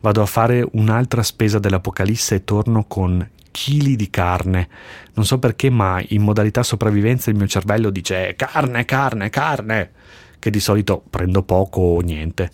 Vado 0.00 0.22
a 0.22 0.26
fare 0.26 0.66
un'altra 0.72 1.22
spesa 1.22 1.58
dell'Apocalisse 1.58 2.36
e 2.36 2.44
torno 2.44 2.84
con 2.84 3.28
chili 3.50 3.96
di 3.96 4.08
carne. 4.08 4.68
Non 5.12 5.26
so 5.26 5.38
perché, 5.38 5.68
ma 5.68 6.02
in 6.08 6.22
modalità 6.22 6.62
sopravvivenza 6.62 7.28
il 7.28 7.36
mio 7.36 7.46
cervello 7.46 7.90
dice 7.90 8.34
carne, 8.34 8.86
carne, 8.86 9.28
carne, 9.28 9.90
che 10.38 10.48
di 10.48 10.60
solito 10.60 11.02
prendo 11.10 11.42
poco 11.42 11.82
o 11.82 12.00
niente. 12.00 12.50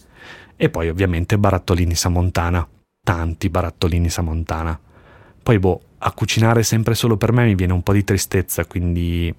E 0.56 0.70
poi 0.70 0.88
ovviamente 0.88 1.38
barattolini 1.38 1.94
Samontana. 1.94 2.66
Tanti 3.00 3.48
barattolini 3.48 4.10
Samontana. 4.10 4.76
Poi 5.40 5.58
boh, 5.60 5.80
a 5.98 6.10
cucinare 6.10 6.64
sempre 6.64 6.94
solo 6.96 7.16
per 7.16 7.30
me 7.30 7.44
mi 7.44 7.54
viene 7.54 7.74
un 7.74 7.84
po' 7.84 7.92
di 7.92 8.02
tristezza, 8.02 8.64
quindi 8.64 9.32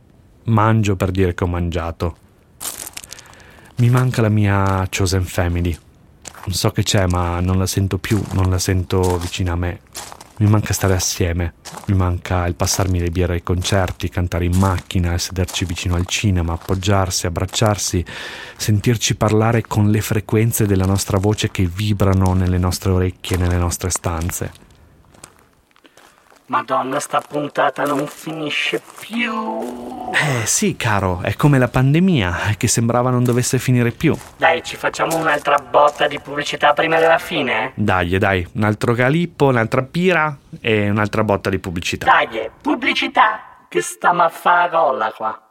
mangio 0.46 0.96
per 0.96 1.12
dire 1.12 1.34
che 1.34 1.44
ho 1.44 1.48
mangiato. 1.48 2.21
Mi 3.78 3.90
manca 3.90 4.22
la 4.22 4.30
mia 4.30 4.88
chosen 4.90 5.24
family. 5.24 5.76
Non 6.46 6.56
so 6.56 6.72
che 6.72 6.84
c'è, 6.84 7.08
ma 7.08 7.40
non 7.40 7.58
la 7.58 7.66
sento 7.66 7.98
più, 7.98 8.22
non 8.34 8.50
la 8.50 8.60
sento 8.60 9.18
vicina 9.18 9.54
a 9.54 9.56
me. 9.56 9.80
Mi 10.38 10.48
manca 10.48 10.74
stare 10.74 10.94
assieme, 10.94 11.54
mi 11.86 11.96
manca 11.96 12.48
il 12.48 12.56
passarmi 12.56 13.00
le 13.00 13.12
birre 13.12 13.34
ai 13.34 13.44
concerti, 13.44 14.10
cantare 14.10 14.46
in 14.46 14.58
macchina, 14.58 15.16
sederci 15.18 15.66
vicino 15.66 15.96
al 15.96 16.08
cinema, 16.08 16.54
appoggiarsi, 16.54 17.28
abbracciarsi, 17.28 18.04
sentirci 18.58 19.16
parlare 19.16 19.62
con 19.62 19.92
le 19.92 20.02
frequenze 20.02 20.66
della 20.66 20.86
nostra 20.86 21.20
voce 21.20 21.52
che 21.52 21.70
vibrano 21.72 22.34
nelle 22.34 22.58
nostre 22.58 22.92
orecchie, 22.92 23.38
nelle 23.38 23.58
nostre 23.58 23.92
stanze. 23.92 24.71
Madonna, 26.52 27.00
sta 27.00 27.22
puntata 27.22 27.86
non 27.86 28.06
finisce 28.08 28.82
più. 29.00 30.12
Eh 30.12 30.46
sì, 30.46 30.76
caro, 30.76 31.22
è 31.22 31.34
come 31.38 31.58
la 31.58 31.70
pandemia, 31.70 32.56
che 32.58 32.68
sembrava 32.68 33.10
non 33.10 33.24
dovesse 33.24 33.58
finire 33.58 33.92
più. 33.92 34.14
Dai, 34.36 34.62
ci 34.62 34.76
facciamo 34.76 35.16
un'altra 35.16 35.60
botta 35.60 36.08
di 36.08 36.20
pubblicità 36.20 36.74
prima 36.74 37.00
della 37.00 37.20
fine? 37.20 37.72
Dai, 37.76 38.18
dai, 38.18 38.46
un 38.56 38.64
altro 38.64 38.92
galippo, 38.94 39.46
un'altra 39.46 39.82
pira 39.84 40.38
e 40.60 40.90
un'altra 40.90 41.24
botta 41.24 41.50
di 41.50 41.58
pubblicità. 41.58 42.06
Dai, 42.06 42.52
pubblicità! 42.62 43.66
Che 43.70 43.82
stiamo 43.82 44.24
a 44.24 44.30
fare 44.30 44.72
rolla 44.72 45.14
qua. 45.16 45.51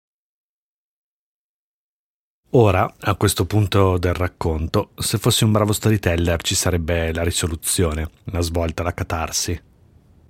Ora, 2.53 2.95
a 2.99 3.15
questo 3.15 3.45
punto 3.45 3.97
del 3.97 4.13
racconto, 4.13 4.89
se 4.97 5.17
fossi 5.17 5.45
un 5.45 5.53
bravo 5.53 5.71
storyteller 5.71 6.41
ci 6.41 6.53
sarebbe 6.53 7.13
la 7.13 7.23
risoluzione, 7.23 8.09
la 8.25 8.41
svolta, 8.41 8.83
la 8.83 8.93
catarsi. 8.93 9.57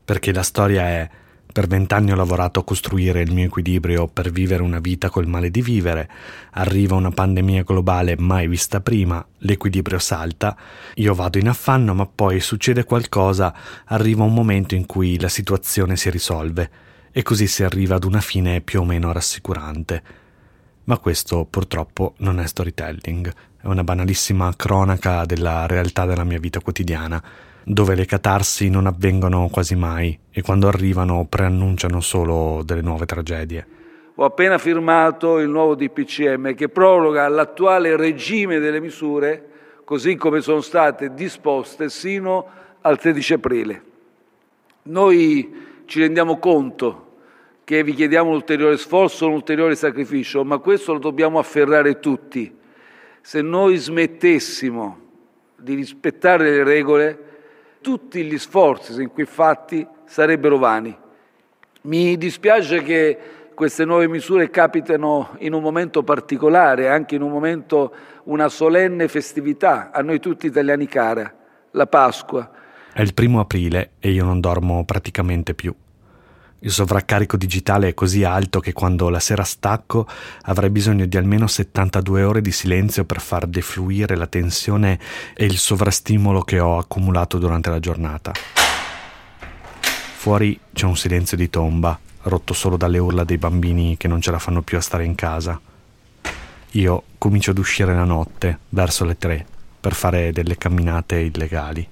Perché 0.05 0.31
la 0.31 0.43
storia 0.43 0.83
è 0.83 1.09
per 1.51 1.65
vent'anni 1.65 2.11
ho 2.11 2.15
lavorato 2.15 2.59
a 2.59 2.63
costruire 2.63 3.21
il 3.21 3.33
mio 3.33 3.45
equilibrio 3.45 4.07
per 4.07 4.29
vivere 4.29 4.61
una 4.61 4.77
vita 4.77 5.09
col 5.09 5.25
male 5.25 5.49
di 5.49 5.63
vivere, 5.63 6.07
arriva 6.51 6.95
una 6.95 7.09
pandemia 7.09 7.63
globale 7.63 8.15
mai 8.19 8.47
vista 8.47 8.81
prima, 8.81 9.25
l'equilibrio 9.39 9.97
salta, 9.97 10.55
io 10.93 11.15
vado 11.15 11.39
in 11.39 11.47
affanno 11.47 11.95
ma 11.95 12.05
poi 12.05 12.39
succede 12.39 12.83
qualcosa, 12.83 13.51
arriva 13.85 14.23
un 14.23 14.33
momento 14.35 14.75
in 14.75 14.85
cui 14.85 15.19
la 15.19 15.27
situazione 15.27 15.97
si 15.97 16.11
risolve 16.11 16.69
e 17.11 17.23
così 17.23 17.47
si 17.47 17.63
arriva 17.63 17.95
ad 17.95 18.03
una 18.03 18.21
fine 18.21 18.61
più 18.61 18.81
o 18.81 18.85
meno 18.85 19.11
rassicurante. 19.11 20.20
Ma 20.91 20.99
questo 20.99 21.47
purtroppo 21.49 22.15
non 22.17 22.41
è 22.41 22.45
storytelling, 22.45 23.31
è 23.61 23.67
una 23.67 23.85
banalissima 23.85 24.53
cronaca 24.57 25.23
della 25.23 25.65
realtà 25.65 26.03
della 26.03 26.25
mia 26.25 26.37
vita 26.37 26.59
quotidiana, 26.59 27.23
dove 27.63 27.95
le 27.95 28.03
catarsi 28.03 28.69
non 28.69 28.87
avvengono 28.87 29.47
quasi 29.49 29.75
mai 29.75 30.19
e 30.29 30.41
quando 30.41 30.67
arrivano 30.67 31.25
preannunciano 31.29 32.01
solo 32.01 32.61
delle 32.65 32.81
nuove 32.81 33.05
tragedie. 33.05 33.65
Ho 34.15 34.25
appena 34.25 34.57
firmato 34.57 35.39
il 35.39 35.47
nuovo 35.47 35.75
DPCM 35.75 36.55
che 36.55 36.67
proroga 36.67 37.25
l'attuale 37.29 37.95
regime 37.95 38.59
delle 38.59 38.81
misure 38.81 39.45
così 39.85 40.17
come 40.17 40.41
sono 40.41 40.59
state 40.59 41.13
disposte 41.13 41.87
sino 41.87 42.45
al 42.81 42.99
13 42.99 43.33
aprile. 43.35 43.83
Noi 44.83 45.83
ci 45.85 46.01
rendiamo 46.01 46.37
conto 46.37 47.10
che 47.71 47.85
vi 47.85 47.93
chiediamo 47.93 48.27
un 48.27 48.35
ulteriore 48.35 48.75
sforzo, 48.75 49.27
un 49.27 49.31
ulteriore 49.31 49.75
sacrificio, 49.75 50.43
ma 50.43 50.57
questo 50.57 50.91
lo 50.91 50.99
dobbiamo 50.99 51.39
afferrare 51.39 51.99
tutti. 51.99 52.53
Se 53.21 53.41
noi 53.41 53.77
smettessimo 53.77 54.99
di 55.55 55.75
rispettare 55.75 56.49
le 56.51 56.65
regole, 56.65 57.19
tutti 57.79 58.25
gli 58.25 58.37
sforzi 58.37 58.91
sin 58.91 59.09
qui 59.11 59.23
fatti 59.23 59.87
sarebbero 60.03 60.57
vani. 60.57 60.93
Mi 61.83 62.17
dispiace 62.17 62.83
che 62.83 63.17
queste 63.53 63.85
nuove 63.85 64.09
misure 64.09 64.49
capitano 64.49 65.37
in 65.39 65.53
un 65.53 65.61
momento 65.61 66.03
particolare, 66.03 66.89
anche 66.89 67.15
in 67.15 67.21
un 67.21 67.31
momento, 67.31 67.93
una 68.25 68.49
solenne 68.49 69.07
festività, 69.07 69.91
a 69.93 70.01
noi 70.01 70.19
tutti 70.19 70.45
italiani 70.45 70.87
cara, 70.87 71.33
la 71.71 71.87
Pasqua. 71.87 72.51
È 72.91 73.01
il 73.01 73.13
primo 73.13 73.39
aprile 73.39 73.91
e 73.99 74.11
io 74.11 74.25
non 74.25 74.41
dormo 74.41 74.83
praticamente 74.83 75.53
più. 75.53 75.73
Il 76.63 76.69
sovraccarico 76.69 77.37
digitale 77.37 77.87
è 77.87 77.93
così 77.95 78.23
alto 78.23 78.59
che 78.59 78.71
quando 78.71 79.09
la 79.09 79.19
sera 79.19 79.43
stacco 79.43 80.07
avrei 80.43 80.69
bisogno 80.69 81.07
di 81.07 81.17
almeno 81.17 81.47
72 81.47 82.21
ore 82.21 82.41
di 82.41 82.51
silenzio 82.51 83.03
per 83.03 83.19
far 83.19 83.47
defluire 83.47 84.15
la 84.15 84.27
tensione 84.27 84.99
e 85.33 85.45
il 85.45 85.57
sovrastimolo 85.57 86.43
che 86.43 86.59
ho 86.59 86.77
accumulato 86.77 87.39
durante 87.39 87.71
la 87.71 87.79
giornata. 87.79 88.31
Fuori 90.17 90.59
c'è 90.71 90.85
un 90.85 90.95
silenzio 90.95 91.35
di 91.35 91.49
tomba, 91.49 91.99
rotto 92.23 92.53
solo 92.53 92.77
dalle 92.77 92.99
urla 92.99 93.23
dei 93.23 93.39
bambini 93.39 93.97
che 93.97 94.07
non 94.07 94.21
ce 94.21 94.29
la 94.29 94.37
fanno 94.37 94.61
più 94.61 94.77
a 94.77 94.81
stare 94.81 95.03
in 95.03 95.15
casa. 95.15 95.59
Io 96.73 97.03
comincio 97.17 97.49
ad 97.49 97.57
uscire 97.57 97.95
la 97.95 98.03
notte, 98.03 98.59
verso 98.69 99.03
le 99.03 99.17
tre, 99.17 99.43
per 99.79 99.95
fare 99.95 100.31
delle 100.31 100.57
camminate 100.57 101.17
illegali. 101.21 101.87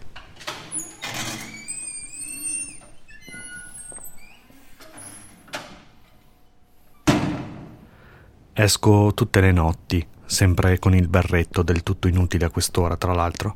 Esco 8.62 9.14
tutte 9.14 9.40
le 9.40 9.54
notti, 9.54 10.06
sempre 10.26 10.80
con 10.80 10.94
il 10.94 11.08
berretto 11.08 11.64
del 11.64 11.82
tutto 11.82 12.10
inutile 12.10 12.44
a 12.44 12.50
quest'ora, 12.50 12.98
tra 12.98 13.14
l'altro. 13.14 13.56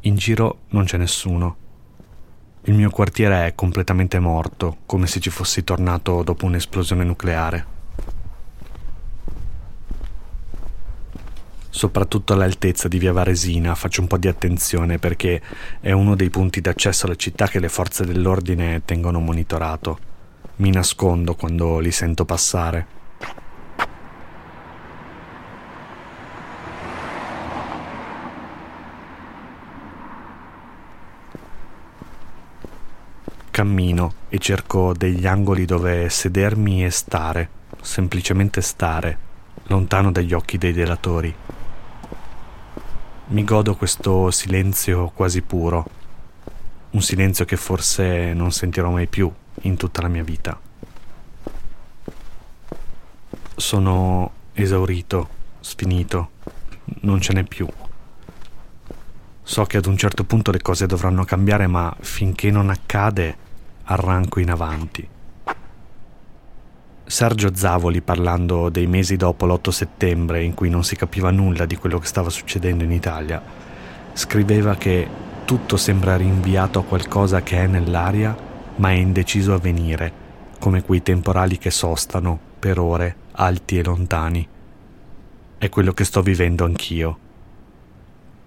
In 0.00 0.16
giro 0.16 0.62
non 0.70 0.82
c'è 0.82 0.96
nessuno. 0.96 1.56
Il 2.62 2.74
mio 2.74 2.90
quartiere 2.90 3.46
è 3.46 3.54
completamente 3.54 4.18
morto, 4.18 4.78
come 4.84 5.06
se 5.06 5.20
ci 5.20 5.30
fossi 5.30 5.62
tornato 5.62 6.24
dopo 6.24 6.44
un'esplosione 6.44 7.04
nucleare. 7.04 7.66
Soprattutto 11.68 12.32
all'altezza 12.32 12.88
di 12.88 12.98
via 12.98 13.12
Varesina 13.12 13.76
faccio 13.76 14.00
un 14.00 14.08
po' 14.08 14.18
di 14.18 14.26
attenzione 14.26 14.98
perché 14.98 15.40
è 15.78 15.92
uno 15.92 16.16
dei 16.16 16.30
punti 16.30 16.60
d'accesso 16.60 17.06
alla 17.06 17.14
città 17.14 17.46
che 17.46 17.60
le 17.60 17.68
forze 17.68 18.04
dell'ordine 18.04 18.82
tengono 18.84 19.20
monitorato. 19.20 20.00
Mi 20.56 20.70
nascondo 20.70 21.36
quando 21.36 21.78
li 21.78 21.92
sento 21.92 22.24
passare. 22.24 22.98
Cammino 33.50 34.14
e 34.28 34.38
cerco 34.38 34.94
degli 34.96 35.26
angoli 35.26 35.64
dove 35.64 36.08
sedermi 36.08 36.84
e 36.84 36.90
stare, 36.90 37.48
semplicemente 37.80 38.60
stare, 38.60 39.18
lontano 39.64 40.12
dagli 40.12 40.32
occhi 40.32 40.58
dei 40.58 40.72
delatori. 40.72 41.34
Mi 43.26 43.44
godo 43.44 43.76
questo 43.76 44.30
silenzio 44.30 45.10
quasi 45.14 45.42
puro, 45.42 45.86
un 46.90 47.02
silenzio 47.02 47.44
che 47.44 47.56
forse 47.56 48.32
non 48.32 48.50
sentirò 48.50 48.90
mai 48.90 49.06
più 49.06 49.30
in 49.62 49.76
tutta 49.76 50.02
la 50.02 50.08
mia 50.08 50.24
vita. 50.24 50.58
Sono 53.54 54.32
esaurito, 54.52 55.28
sfinito, 55.60 56.30
non 57.02 57.20
ce 57.20 57.32
n'è 57.32 57.44
più. 57.44 57.68
So 59.50 59.64
che 59.64 59.78
ad 59.78 59.86
un 59.86 59.96
certo 59.96 60.22
punto 60.22 60.52
le 60.52 60.62
cose 60.62 60.86
dovranno 60.86 61.24
cambiare, 61.24 61.66
ma 61.66 61.92
finché 61.98 62.52
non 62.52 62.70
accade, 62.70 63.36
arranco 63.82 64.38
in 64.38 64.48
avanti. 64.48 65.08
Sergio 67.04 67.52
Zavoli, 67.52 68.00
parlando 68.00 68.68
dei 68.68 68.86
mesi 68.86 69.16
dopo 69.16 69.46
l'8 69.46 69.70
settembre, 69.70 70.44
in 70.44 70.54
cui 70.54 70.70
non 70.70 70.84
si 70.84 70.94
capiva 70.94 71.32
nulla 71.32 71.66
di 71.66 71.74
quello 71.74 71.98
che 71.98 72.06
stava 72.06 72.30
succedendo 72.30 72.84
in 72.84 72.92
Italia, 72.92 73.42
scriveva 74.12 74.76
che 74.76 75.08
tutto 75.44 75.76
sembra 75.76 76.16
rinviato 76.16 76.78
a 76.78 76.84
qualcosa 76.84 77.42
che 77.42 77.56
è 77.56 77.66
nell'aria, 77.66 78.36
ma 78.76 78.90
è 78.90 78.94
indeciso 78.94 79.52
a 79.52 79.58
venire, 79.58 80.12
come 80.60 80.84
quei 80.84 81.02
temporali 81.02 81.58
che 81.58 81.72
sostano 81.72 82.38
per 82.56 82.78
ore, 82.78 83.16
alti 83.32 83.78
e 83.78 83.82
lontani. 83.82 84.48
È 85.58 85.68
quello 85.68 85.92
che 85.92 86.04
sto 86.04 86.22
vivendo 86.22 86.64
anch'io 86.64 87.18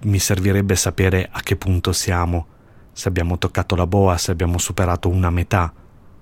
mi 0.04 0.20
servirebbe 0.20 0.76
sapere 0.76 1.30
a 1.32 1.42
che 1.42 1.56
punto 1.56 1.92
siamo, 1.92 2.48
se 2.92 3.08
abbiamo 3.08 3.38
toccato 3.38 3.76
la 3.76 3.88
boa, 3.88 4.18
se 4.18 4.32
abbiamo 4.32 4.58
superato 4.58 5.10
una 5.10 5.30
metà, 5.30 5.74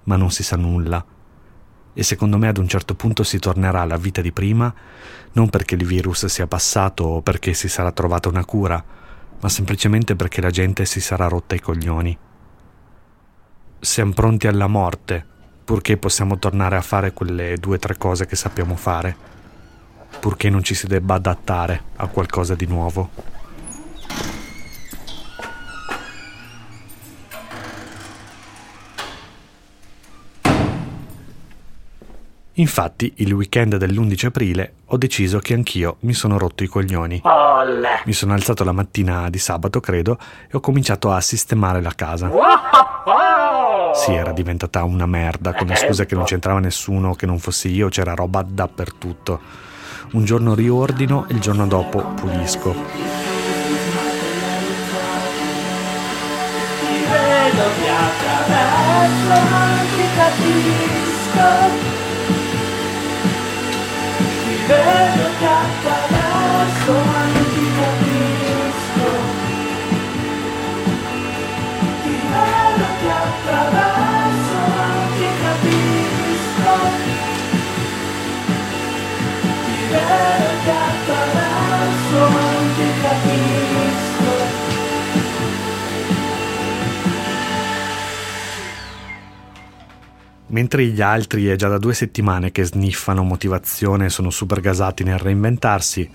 ma 0.04 0.15
non 0.15 0.32
si 0.32 0.44
sa 0.44 0.56
nulla. 0.56 1.04
E 1.94 2.04
secondo 2.04 2.38
me 2.38 2.48
ad 2.48 2.58
un 2.58 2.67
certo 2.67 2.96
punto 2.96 3.24
si 3.24 3.39
tornerà 3.39 3.82
alla 3.82 3.98
vita 3.98 4.22
di 4.22 4.32
prima, 4.32 4.74
non 5.34 5.50
perché 5.50 5.76
il 5.76 5.86
virus 5.86 6.26
sia 6.28 6.48
passato 6.48 7.04
o 7.04 7.22
perché 7.22 7.54
si 7.54 7.67
sarà 7.67 7.91
trovata 7.91 8.30
una 8.30 8.46
cura, 8.46 8.84
ma 9.39 9.50
semplicemente 9.50 10.15
perché 10.15 10.39
la 10.41 10.52
gente 10.52 10.86
si 10.86 11.02
sarà 11.02 11.28
rotta 11.28 11.56
i 11.56 11.60
coglioni. 11.60 12.17
Siamo 13.80 14.13
pronti 14.13 14.48
alla 14.48 14.67
morte, 14.67 15.26
purché 15.65 15.98
possiamo 15.98 16.38
tornare 16.38 16.78
a 16.78 16.82
fare 16.82 17.12
quelle 17.12 17.58
due 17.58 17.76
o 17.76 17.80
tre 17.80 17.98
cose 17.98 18.26
che 18.26 18.36
sappiamo 18.36 18.76
fare, 18.76 19.15
purché 20.20 20.50
non 20.50 20.63
ci 20.63 20.76
si 20.76 20.88
debba 20.88 21.15
adattare 21.15 21.84
a 21.98 22.08
qualcosa 22.08 22.56
di 22.56 22.67
nuovo. 22.67 23.31
Infatti, 32.56 33.14
il 33.18 33.32
weekend 33.32 33.78
dell'11 33.78 34.26
aprile 34.26 34.74
ho 34.88 34.98
deciso 34.98 35.40
che 35.40 35.54
anch'io 35.54 35.96
mi 36.02 36.14
sono 36.14 36.38
rotto 36.38 36.64
i 36.64 36.68
coglioni. 36.68 37.22
Olle. 37.24 38.02
Mi 38.04 38.12
sono 38.12 38.34
alzato 38.34 38.66
la 38.66 38.74
mattina 38.74 39.30
di 39.30 39.38
sabato, 39.38 39.80
credo, 39.80 40.18
e 40.50 40.58
ho 40.58 40.60
cominciato 40.60 41.12
a 41.12 41.22
sistemare 41.22 41.82
la 41.82 41.94
casa. 41.96 42.28
Wow! 42.28 43.94
Sì, 43.94 44.14
era 44.14 44.34
diventata 44.34 44.84
una 44.84 45.06
merda, 45.06 45.54
con 45.54 45.68
le 45.68 45.76
scuse 45.76 46.06
che 46.06 46.16
non 46.16 46.26
c'entrava 46.26 46.60
nessuno, 46.60 47.14
che 47.14 47.26
non 47.26 47.40
fossi 47.40 47.70
io, 47.72 47.88
c'era 47.88 48.14
roba 48.14 48.44
dappertutto. 48.46 49.40
Un 50.12 50.26
giorno 50.26 50.54
riordino 50.54 51.26
e 51.30 51.34
il 51.34 51.40
giorno 51.40 51.66
dopo 51.68 52.02
pulisco. 52.02 52.74
Ti 56.80 57.04
vedo 57.10 57.64
che 57.80 57.90
attraverso 57.90 59.50
non 59.50 59.88
ti 59.96 60.04
capisco 60.18 62.01
vedo 64.72 65.30
che 65.40 65.46
attraverso 65.46 66.94
non 66.94 67.34
ti 67.54 67.66
capisco. 67.80 69.10
Ti 72.04 72.16
vedo 72.32 72.88
che 73.02 73.10
attraverso 73.26 74.58
non 74.76 75.00
ti 75.18 75.30
capisco. 75.44 76.74
Ti 79.66 79.78
vedo 79.90 80.50
che 80.64 80.74
attraverso 80.90 82.20
non 82.20 82.30
ti 82.30 82.40
capisco 82.40 82.51
Mentre 90.52 90.86
gli 90.86 91.00
altri 91.00 91.46
è 91.46 91.56
già 91.56 91.70
da 91.70 91.78
due 91.78 91.94
settimane 91.94 92.52
che 92.52 92.66
sniffano 92.66 93.24
motivazione 93.24 94.06
e 94.06 94.10
sono 94.10 94.30
super 94.30 94.60
gasati 94.60 95.06
nel 95.06 95.18
reinventarsi, 95.18 96.10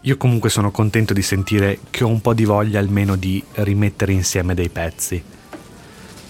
io 0.00 0.16
comunque 0.16 0.50
sono 0.50 0.72
contento 0.72 1.12
di 1.12 1.22
sentire 1.22 1.78
che 1.90 2.02
ho 2.02 2.08
un 2.08 2.20
po' 2.20 2.34
di 2.34 2.44
voglia 2.44 2.80
almeno 2.80 3.14
di 3.14 3.42
rimettere 3.54 4.12
insieme 4.12 4.54
dei 4.54 4.70
pezzi. 4.70 5.22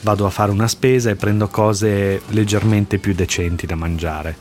Vado 0.03 0.27
a 0.27 0.31
fare 0.31 0.51
una 0.51 0.69
spesa 0.69 1.09
e 1.09 1.17
prendo 1.17 1.49
cose 1.49 2.21
leggermente 2.29 2.99
più 2.99 3.15
decenti 3.15 3.65
da 3.65 3.75
mangiare. 3.75 4.37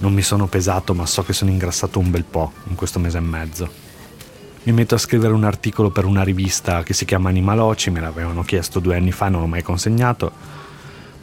Non 0.00 0.12
mi 0.12 0.22
sono 0.22 0.46
pesato 0.46 0.92
ma 0.92 1.06
so 1.06 1.22
che 1.22 1.32
sono 1.32 1.50
ingrassato 1.50 1.98
un 1.98 2.10
bel 2.10 2.24
po' 2.24 2.52
in 2.68 2.74
questo 2.74 2.98
mese 2.98 3.16
e 3.16 3.22
mezzo. 3.22 3.70
Mi 4.64 4.72
metto 4.72 4.94
a 4.94 4.98
scrivere 4.98 5.32
un 5.32 5.44
articolo 5.44 5.90
per 5.90 6.04
una 6.04 6.22
rivista 6.22 6.82
che 6.82 6.92
si 6.92 7.06
chiama 7.06 7.30
Animaloci, 7.30 7.88
me 7.88 8.00
l'avevano 8.00 8.42
chiesto 8.42 8.80
due 8.80 8.96
anni 8.96 9.12
fa, 9.12 9.30
non 9.30 9.40
l'ho 9.40 9.46
mai 9.46 9.62
consegnato 9.62 10.63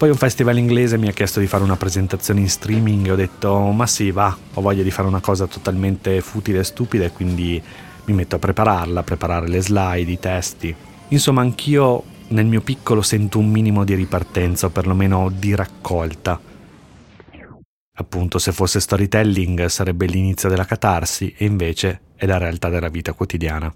poi 0.01 0.09
un 0.09 0.17
festival 0.17 0.57
inglese 0.57 0.97
mi 0.97 1.07
ha 1.07 1.11
chiesto 1.11 1.39
di 1.39 1.45
fare 1.45 1.63
una 1.63 1.75
presentazione 1.75 2.39
in 2.39 2.49
streaming 2.49 3.05
e 3.05 3.11
ho 3.11 3.15
detto 3.15 3.55
ma 3.69 3.85
sì 3.85 4.09
va, 4.09 4.35
ho 4.55 4.59
voglia 4.59 4.81
di 4.81 4.89
fare 4.89 5.07
una 5.07 5.19
cosa 5.19 5.45
totalmente 5.45 6.21
futile 6.21 6.57
e 6.57 6.63
stupida 6.63 7.05
e 7.05 7.11
quindi 7.11 7.61
mi 8.05 8.13
metto 8.15 8.35
a 8.35 8.39
prepararla, 8.39 9.01
a 9.01 9.03
preparare 9.03 9.47
le 9.47 9.61
slide, 9.61 10.09
i 10.11 10.17
testi. 10.17 10.75
Insomma 11.09 11.41
anch'io 11.41 12.03
nel 12.29 12.47
mio 12.47 12.61
piccolo 12.61 13.03
sento 13.03 13.37
un 13.37 13.51
minimo 13.51 13.83
di 13.83 13.93
ripartenza 13.93 14.65
o 14.65 14.69
perlomeno 14.71 15.29
di 15.29 15.53
raccolta. 15.53 16.41
Appunto 17.93 18.39
se 18.39 18.51
fosse 18.51 18.79
storytelling 18.79 19.67
sarebbe 19.67 20.07
l'inizio 20.07 20.49
della 20.49 20.65
catarsi 20.65 21.31
e 21.37 21.45
invece 21.45 22.01
è 22.15 22.25
la 22.25 22.39
realtà 22.39 22.69
della 22.69 22.89
vita 22.89 23.13
quotidiana. 23.13 23.71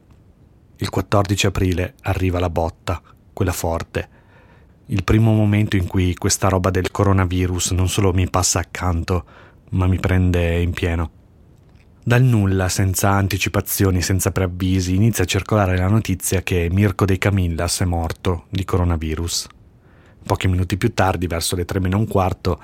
Il 0.78 0.90
14 0.90 1.46
aprile 1.46 1.94
arriva 2.02 2.40
la 2.40 2.50
botta, 2.50 3.00
quella 3.32 3.52
forte 3.52 4.15
il 4.88 5.04
primo 5.04 5.34
momento 5.34 5.76
in 5.78 5.88
cui 5.88 6.14
questa 6.14 6.48
roba 6.48 6.70
del 6.70 6.92
coronavirus 6.92 7.72
non 7.72 7.90
solo 7.90 8.14
mi 8.14 8.30
passa 8.30 8.60
accanto, 8.60 9.26
ma 9.72 9.88
mi 9.88 10.00
prende 10.00 10.60
in 10.60 10.74
pieno. 10.74 11.12
Dal 12.04 12.22
nulla, 12.22 12.70
senza 12.70 13.10
anticipazioni, 13.10 14.02
senza 14.02 14.32
preavvisi, 14.32 14.94
inizia 14.94 15.24
a 15.24 15.28
circolare 15.28 15.76
la 15.76 15.88
notizia 15.88 16.44
che 16.44 16.68
Mirko 16.72 17.06
dei 17.06 17.18
Camillas 17.18 17.80
è 17.82 17.86
morto 17.86 18.46
di 18.50 18.64
coronavirus. 18.64 19.48
Pochi 20.24 20.48
minuti 20.48 20.78
più 20.78 20.94
tardi, 20.94 21.26
verso 21.26 21.56
le 21.56 21.66
tre 21.66 21.80
meno 21.80 21.98
un 21.98 22.08
quarto, 22.08 22.62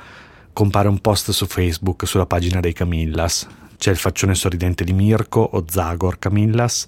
compare 0.53 0.87
un 0.87 0.99
post 0.99 1.31
su 1.31 1.47
Facebook 1.47 2.05
sulla 2.05 2.27
pagina 2.27 2.59
dei 2.59 2.73
Camillas. 2.73 3.47
C'è 3.77 3.89
il 3.89 3.97
faccione 3.97 4.35
sorridente 4.35 4.83
di 4.83 4.93
Mirko 4.93 5.39
o 5.39 5.65
Zagor 5.67 6.19
Camillas 6.19 6.85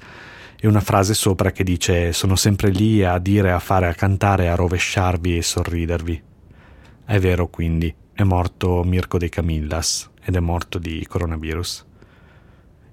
e 0.63 0.67
una 0.67 0.80
frase 0.80 1.13
sopra 1.13 1.52
che 1.52 1.65
dice 1.65 2.13
sono 2.13 2.38
sempre 2.38 2.69
lì 2.69 3.04
a 3.04 3.17
dire, 3.17 3.52
a 3.52 3.60
fare, 3.60 3.89
a 3.89 3.93
cantare, 3.93 4.47
a 4.47 4.56
rovesciarvi 4.56 5.36
e 5.36 5.41
sorridervi. 5.41 6.23
È 7.04 7.19
vero 7.19 7.49
quindi, 7.49 7.93
è 8.13 8.23
morto 8.23 8.82
Mirko 8.86 9.17
De 9.17 9.28
Camillas 9.28 10.10
ed 10.23 10.38
è 10.38 10.39
morto 10.39 10.80
di 10.80 11.06
coronavirus. 11.06 11.86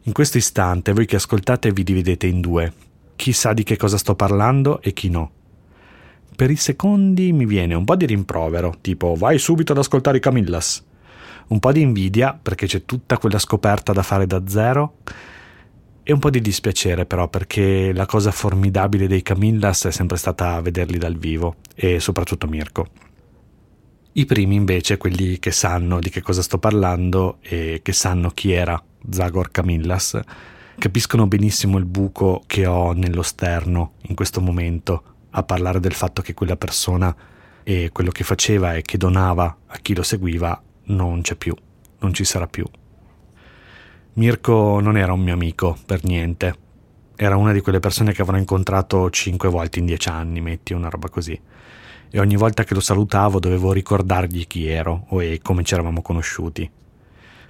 In 0.03 0.13
questo 0.13 0.37
istante 0.37 0.93
voi 0.93 1.07
che 1.07 1.15
ascoltate 1.15 1.71
vi 1.71 1.85
dividete 1.85 2.27
in 2.27 2.41
due, 2.41 2.73
chi 3.15 3.33
sa 3.33 3.53
di 3.53 3.63
che 3.63 3.77
cosa 3.77 3.99
sto 3.99 4.17
parlando 4.17 4.83
e 4.83 4.93
chi 4.93 5.09
no. 5.09 5.31
Per 6.35 6.51
i 6.51 6.57
secondi 6.57 7.31
mi 7.33 7.47
viene 7.47 7.75
un 7.75 7.85
po' 7.85 7.95
di 7.95 8.07
rimprovero, 8.07 8.79
tipo 8.81 9.15
vai 9.15 9.39
subito 9.39 9.71
ad 9.71 9.79
ascoltare 9.79 10.17
i 10.17 10.21
Camillas, 10.21 10.85
un 11.47 11.61
po' 11.61 11.71
di 11.71 11.83
invidia 11.83 12.37
perché 12.37 12.67
c'è 12.67 12.85
tutta 12.85 13.17
quella 13.17 13.39
scoperta 13.39 13.93
da 13.93 14.03
fare 14.03 14.27
da 14.27 14.43
zero 14.49 14.97
e 16.11 16.13
un 16.13 16.19
po' 16.19 16.31
di 16.31 16.41
dispiacere 16.41 17.07
però 17.07 17.29
perché 17.29 17.93
la 17.93 18.05
cosa 18.05 18.33
formidabile 18.33 19.07
dei 19.07 19.23
Camillas 19.23 19.85
è 19.85 19.93
sempre 19.93 20.17
stata 20.17 20.61
vederli 20.61 20.99
dal 20.99 21.17
vivo 21.17 21.59
e 21.77 22.01
soprattutto 22.01 22.49
Mirko. 22.49 22.89
I 24.15 24.27
primi 24.27 24.57
invece, 24.57 24.97
quelli 24.97 25.39
che 25.39 25.53
sanno 25.53 26.01
di 26.01 26.11
che 26.11 26.21
cosa 26.21 26.43
sto 26.43 26.59
parlando 26.59 27.39
e 27.43 27.79
che 27.85 27.93
sanno 27.93 28.31
chi 28.31 28.51
era 28.51 28.83
Zagor 29.09 29.53
Camillas, 29.53 30.19
capiscono 30.77 31.29
benissimo 31.29 31.79
il 31.79 31.85
buco 31.85 32.43
che 32.45 32.67
ho 32.67 32.91
nello 32.91 33.23
sterno 33.23 33.93
in 34.09 34.17
questo 34.17 34.41
momento 34.41 35.03
a 35.31 35.45
parlare 35.45 35.79
del 35.79 35.93
fatto 35.93 36.23
che 36.23 36.35
quella 36.35 36.57
persona 36.57 37.15
e 37.63 37.91
quello 37.93 38.11
che 38.11 38.25
faceva 38.25 38.75
e 38.75 38.83
che 38.83 38.99
donava 38.99 39.59
a 39.65 39.79
chi 39.79 39.95
lo 39.95 40.03
seguiva 40.03 40.61
non 40.87 41.21
c'è 41.21 41.37
più, 41.37 41.55
non 42.01 42.13
ci 42.13 42.25
sarà 42.25 42.49
più. 42.49 42.65
Mirko 44.21 44.81
non 44.81 44.99
era 44.99 45.15
un 45.15 45.21
mio 45.21 45.33
amico, 45.33 45.79
per 45.87 46.05
niente. 46.05 46.55
Era 47.17 47.39
una 47.39 47.53
di 47.53 47.63
quelle 47.63 47.81
persone 47.81 48.13
che 48.13 48.21
avrò 48.21 48.37
incontrato 48.37 49.09
cinque 49.09 49.49
volte 49.49 49.79
in 49.79 49.87
dieci 49.87 50.11
anni, 50.11 50.43
metti 50.43 50.75
una 50.75 50.91
roba 50.91 51.09
così. 51.09 51.41
E 52.11 52.21
ogni 52.21 52.37
volta 52.37 52.63
che 52.65 52.75
lo 52.75 52.81
salutavo 52.81 53.39
dovevo 53.39 53.73
ricordargli 53.73 54.47
chi 54.47 54.69
ero 54.69 55.07
e 55.13 55.41
come 55.43 55.65
ci 55.65 55.73
eravamo 55.73 56.03
conosciuti. 56.03 56.71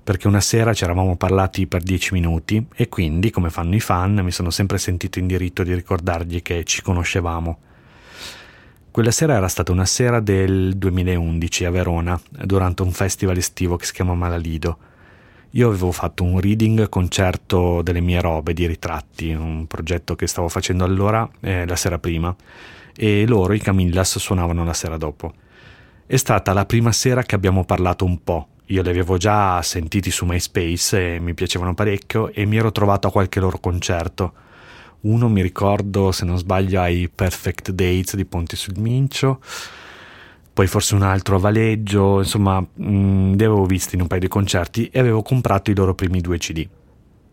Perché 0.04 0.28
una 0.28 0.40
sera 0.40 0.72
ci 0.72 0.84
eravamo 0.84 1.16
parlati 1.16 1.66
per 1.66 1.82
dieci 1.82 2.14
minuti 2.14 2.64
e 2.72 2.88
quindi, 2.88 3.30
come 3.30 3.50
fanno 3.50 3.74
i 3.74 3.80
fan, 3.80 4.20
mi 4.22 4.30
sono 4.30 4.50
sempre 4.50 4.78
sentito 4.78 5.18
in 5.18 5.26
diritto 5.26 5.64
di 5.64 5.74
ricordargli 5.74 6.40
che 6.40 6.62
ci 6.62 6.82
conoscevamo. 6.82 7.58
Quella 8.92 9.10
sera 9.10 9.34
era 9.34 9.48
stata 9.48 9.72
una 9.72 9.86
sera 9.86 10.20
del 10.20 10.76
2011 10.76 11.64
a 11.64 11.70
Verona, 11.72 12.20
durante 12.28 12.82
un 12.82 12.92
festival 12.92 13.38
estivo 13.38 13.74
che 13.74 13.86
si 13.86 13.92
chiama 13.92 14.14
Malalido 14.14 14.78
io 15.52 15.68
avevo 15.68 15.90
fatto 15.90 16.22
un 16.22 16.38
reading 16.38 16.88
concerto 16.88 17.82
delle 17.82 18.00
mie 18.00 18.20
robe 18.20 18.52
di 18.52 18.66
ritratti, 18.66 19.32
un 19.32 19.66
progetto 19.66 20.14
che 20.14 20.28
stavo 20.28 20.48
facendo 20.48 20.84
allora, 20.84 21.28
eh, 21.40 21.66
la 21.66 21.76
sera 21.76 21.98
prima, 21.98 22.34
e 22.94 23.26
loro, 23.26 23.52
i 23.52 23.58
Camillas, 23.58 24.18
suonavano 24.18 24.64
la 24.64 24.74
sera 24.74 24.96
dopo. 24.96 25.32
È 26.06 26.16
stata 26.16 26.52
la 26.52 26.66
prima 26.66 26.92
sera 26.92 27.22
che 27.22 27.34
abbiamo 27.34 27.64
parlato 27.64 28.04
un 28.04 28.22
po'. 28.22 28.48
Io 28.66 28.82
li 28.82 28.88
avevo 28.88 29.16
già 29.16 29.60
sentiti 29.62 30.12
su 30.12 30.24
MySpace 30.24 31.14
e 31.14 31.20
mi 31.20 31.34
piacevano 31.34 31.74
parecchio 31.74 32.32
e 32.32 32.44
mi 32.46 32.56
ero 32.56 32.70
trovato 32.70 33.08
a 33.08 33.10
qualche 33.10 33.40
loro 33.40 33.58
concerto. 33.58 34.32
Uno 35.00 35.28
mi 35.28 35.42
ricordo, 35.42 36.12
se 36.12 36.24
non 36.24 36.38
sbaglio, 36.38 36.80
ai 36.80 37.08
Perfect 37.12 37.70
Dates 37.70 38.14
di 38.14 38.24
Ponte 38.24 38.54
sul 38.54 38.78
Mincio 38.78 39.40
poi 40.52 40.66
forse 40.66 40.94
un 40.94 41.02
altro 41.02 41.36
a 41.36 41.38
Valeggio, 41.38 42.18
insomma, 42.18 42.60
mh, 42.60 42.66
mm, 42.82 43.32
li 43.34 43.44
avevo 43.44 43.64
visti 43.64 43.94
in 43.94 44.02
un 44.02 44.06
paio 44.06 44.20
di 44.20 44.28
concerti 44.28 44.88
e 44.88 44.98
avevo 44.98 45.22
comprato 45.22 45.70
i 45.70 45.74
loro 45.74 45.94
primi 45.94 46.20
due 46.20 46.38
CD. 46.38 46.68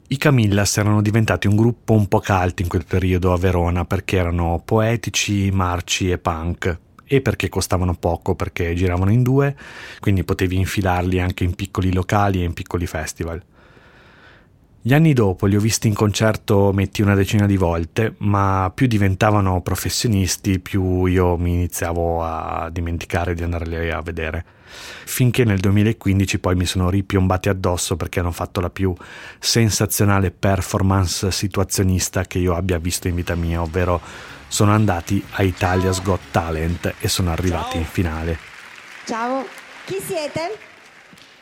I 0.10 0.18
Camillas 0.18 0.78
erano 0.78 1.02
diventati 1.02 1.48
un 1.48 1.56
gruppo 1.58 1.94
un 1.94 2.08
po' 2.08 2.22
cult 2.22 2.62
in 2.62 2.68
quel 2.70 2.86
periodo 2.86 3.34
a 3.34 3.38
Verona 3.38 3.84
perché 3.84 4.18
erano 4.18 4.62
poetici, 4.64 5.52
marci 5.52 6.10
e 6.10 6.18
punk 6.18 6.80
e 7.04 7.22
perché 7.22 7.50
costavano 7.50 7.94
poco 7.96 8.36
perché 8.36 8.74
giravano 8.74 9.12
in 9.12 9.24
due, 9.24 9.56
quindi 10.00 10.24
potevi 10.24 10.56
infilarli 10.58 11.20
anche 11.20 11.44
in 11.44 11.56
piccoli 11.56 11.94
locali 11.94 12.42
e 12.42 12.46
in 12.46 12.54
piccoli 12.54 12.86
festival. 12.86 13.42
Gli 14.82 14.94
anni 14.94 15.12
dopo 15.12 15.48
li 15.48 15.56
ho 15.56 15.60
visti 15.60 15.88
in 15.88 15.94
concerto 15.94 16.72
metti 16.72 17.02
una 17.02 17.16
decina 17.16 17.46
di 17.46 17.58
volte, 17.58 18.16
ma 18.20 18.72
più 18.74 18.88
diventavano 18.88 19.62
professionisti, 19.62 20.60
più 20.60 21.06
io 21.06 21.36
mi 21.36 21.54
iniziavo 21.54 22.24
a 22.24 22.70
dimenticare 22.72 23.34
di 23.34 23.44
andarli 23.44 23.90
a 23.92 24.02
vedere. 24.02 24.46
Finché 25.06 25.44
nel 25.44 25.60
2015 25.60 26.40
poi 26.40 26.56
mi 26.56 26.66
sono 26.66 26.90
ripiombati 26.90 27.50
addosso 27.50 27.98
perché 27.98 28.20
hanno 28.20 28.32
fatto 28.32 28.62
la 28.62 28.70
più 28.70 28.94
sensazionale 29.40 30.32
performance 30.32 31.32
situazionista 31.32 32.24
che 32.24 32.38
io 32.38 32.56
abbia 32.56 32.78
visto 32.78 33.08
in 33.08 33.16
vita 33.16 33.36
mia, 33.36 33.62
ovvero 33.62 34.00
sono 34.48 34.72
andati 34.72 35.22
a 35.32 35.44
Italia's 35.44 36.02
Got 36.02 36.32
Talent 36.32 36.94
e 37.00 37.08
sono 37.10 37.32
arrivati 37.32 37.72
Ciao. 37.72 37.80
in 37.80 37.86
finale. 37.86 38.40
Ciao, 39.06 39.46
chi 39.86 39.98
siete? 40.00 40.58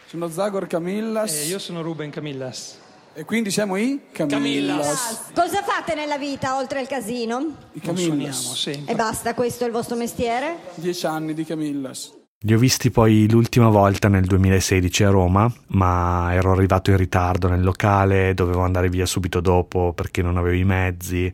Sono 0.05 0.29
Zagor 0.29 0.65
Camillas. 0.65 1.33
Eh, 1.41 1.45
io 1.45 1.59
sono 1.59 1.81
Ruben 1.81 2.09
Camillas. 2.09 2.83
E 3.17 3.23
quindi 3.23 3.49
siamo 3.49 3.77
i 3.77 4.07
Camillas. 4.11 5.31
Cosa 5.33 5.63
fate 5.63 5.95
nella 5.95 6.17
vita 6.17 6.57
oltre 6.57 6.79
al 6.79 6.87
casino? 6.87 7.55
I 7.71 7.79
Camillas. 7.79 8.67
E 8.67 8.93
basta, 8.93 9.33
questo 9.33 9.63
è 9.63 9.67
il 9.67 9.71
vostro 9.71 9.95
mestiere? 9.95 10.57
Dieci 10.75 11.05
anni 11.05 11.33
di 11.33 11.45
Camillas. 11.45 12.13
Li 12.39 12.53
ho 12.53 12.57
visti 12.57 12.91
poi 12.91 13.25
l'ultima 13.29 13.69
volta 13.69 14.09
nel 14.09 14.25
2016 14.25 15.05
a 15.05 15.11
Roma, 15.11 15.49
ma 15.67 16.33
ero 16.33 16.51
arrivato 16.51 16.91
in 16.91 16.97
ritardo 16.97 17.47
nel 17.47 17.63
locale, 17.63 18.33
dovevo 18.33 18.63
andare 18.63 18.89
via 18.89 19.05
subito 19.05 19.39
dopo 19.39 19.93
perché 19.93 20.21
non 20.21 20.35
avevo 20.35 20.57
i 20.57 20.65
mezzi. 20.65 21.33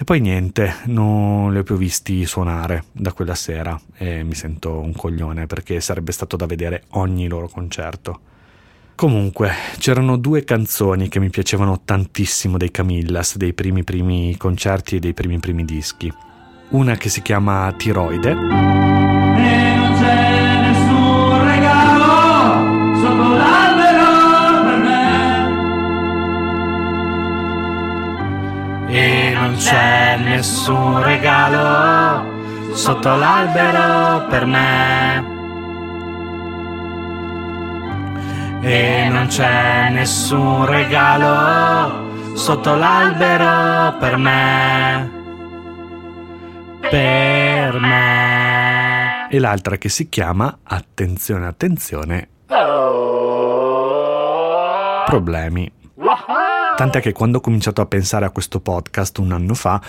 E 0.00 0.04
poi 0.04 0.18
niente, 0.18 0.74
non 0.86 1.52
li 1.52 1.58
ho 1.58 1.62
più 1.62 1.76
visti 1.76 2.26
suonare 2.26 2.86
da 2.90 3.12
quella 3.12 3.36
sera 3.36 3.80
e 3.94 4.24
mi 4.24 4.34
sento 4.34 4.80
un 4.80 4.92
coglione 4.92 5.46
perché 5.46 5.80
sarebbe 5.80 6.10
stato 6.10 6.36
da 6.36 6.46
vedere 6.46 6.82
ogni 6.94 7.28
loro 7.28 7.48
concerto. 7.48 8.22
Comunque, 8.98 9.52
c'erano 9.78 10.16
due 10.16 10.42
canzoni 10.42 11.08
che 11.08 11.20
mi 11.20 11.30
piacevano 11.30 11.82
tantissimo 11.84 12.56
dei 12.56 12.72
Camillas, 12.72 13.36
dei 13.36 13.52
primi 13.52 13.84
primi 13.84 14.36
concerti 14.36 14.96
e 14.96 14.98
dei 14.98 15.14
primi 15.14 15.38
primi 15.38 15.64
dischi. 15.64 16.12
Una 16.70 16.96
che 16.96 17.08
si 17.08 17.22
chiama 17.22 17.72
Tiroide. 17.76 18.30
E 18.32 18.34
non 18.34 19.94
c'è 20.00 20.60
nessun 20.62 21.44
regalo 21.46 22.96
sotto 22.98 23.36
l'albero 23.36 24.64
per 24.64 24.78
me. 24.82 25.46
E 28.88 29.32
non 29.32 29.54
c'è 29.58 30.18
nessun 30.24 31.04
regalo 31.04 32.74
sotto 32.74 33.14
l'albero 33.14 34.26
per 34.26 34.44
me. 34.44 35.37
E 38.60 39.08
non 39.08 39.26
c'è 39.28 39.90
nessun 39.90 40.66
regalo 40.66 42.36
sotto 42.36 42.74
l'albero 42.74 43.96
per 43.98 44.16
me. 44.16 45.10
Per 46.90 47.78
me. 47.78 49.28
E 49.30 49.38
l'altra 49.38 49.76
che 49.76 49.88
si 49.88 50.08
chiama 50.08 50.58
Attenzione, 50.62 51.46
attenzione, 51.46 52.28
problemi. 55.08 55.72
Tant'è 56.76 57.00
che 57.00 57.12
quando 57.12 57.38
ho 57.38 57.40
cominciato 57.40 57.80
a 57.80 57.86
pensare 57.86 58.26
a 58.26 58.30
questo 58.30 58.60
podcast 58.60 59.18
un 59.18 59.32
anno 59.32 59.54
fa, 59.54 59.80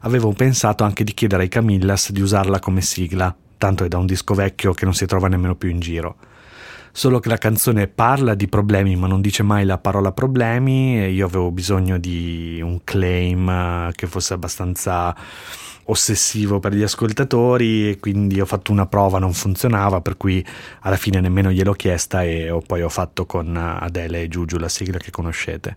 avevo 0.00 0.32
pensato 0.32 0.84
anche 0.84 1.04
di 1.04 1.12
chiedere 1.12 1.42
ai 1.42 1.48
Camillas 1.48 2.10
di 2.12 2.20
usarla 2.20 2.58
come 2.60 2.80
sigla, 2.80 3.34
tanto 3.58 3.84
è 3.84 3.88
da 3.88 3.98
un 3.98 4.06
disco 4.06 4.34
vecchio 4.34 4.72
che 4.72 4.84
non 4.84 4.94
si 4.94 5.04
trova 5.04 5.28
nemmeno 5.28 5.56
più 5.56 5.68
in 5.68 5.80
giro. 5.80 6.16
Solo 6.98 7.20
che 7.20 7.28
la 7.28 7.38
canzone 7.38 7.86
parla 7.86 8.34
di 8.34 8.48
problemi, 8.48 8.96
ma 8.96 9.06
non 9.06 9.20
dice 9.20 9.44
mai 9.44 9.64
la 9.64 9.78
parola 9.78 10.10
problemi, 10.10 11.00
e 11.00 11.12
io 11.12 11.26
avevo 11.26 11.52
bisogno 11.52 11.96
di 11.96 12.58
un 12.60 12.80
claim 12.82 13.48
eh, 13.48 13.92
che 13.94 14.08
fosse 14.08 14.34
abbastanza 14.34 15.14
ossessivo 15.84 16.58
per 16.58 16.74
gli 16.74 16.82
ascoltatori 16.82 17.90
e 17.90 18.00
quindi 18.00 18.40
ho 18.40 18.44
fatto 18.46 18.72
una 18.72 18.86
prova, 18.86 19.20
non 19.20 19.32
funzionava, 19.32 20.00
per 20.00 20.16
cui 20.16 20.44
alla 20.80 20.96
fine 20.96 21.20
nemmeno 21.20 21.52
gliel'ho 21.52 21.74
chiesta 21.74 22.24
e 22.24 22.50
ho- 22.50 22.62
poi 22.66 22.82
ho 22.82 22.88
fatto 22.88 23.26
con 23.26 23.56
Adele 23.56 24.22
e 24.22 24.28
Giugiu 24.28 24.58
la 24.58 24.68
sigla 24.68 24.98
che 24.98 25.12
conoscete. 25.12 25.76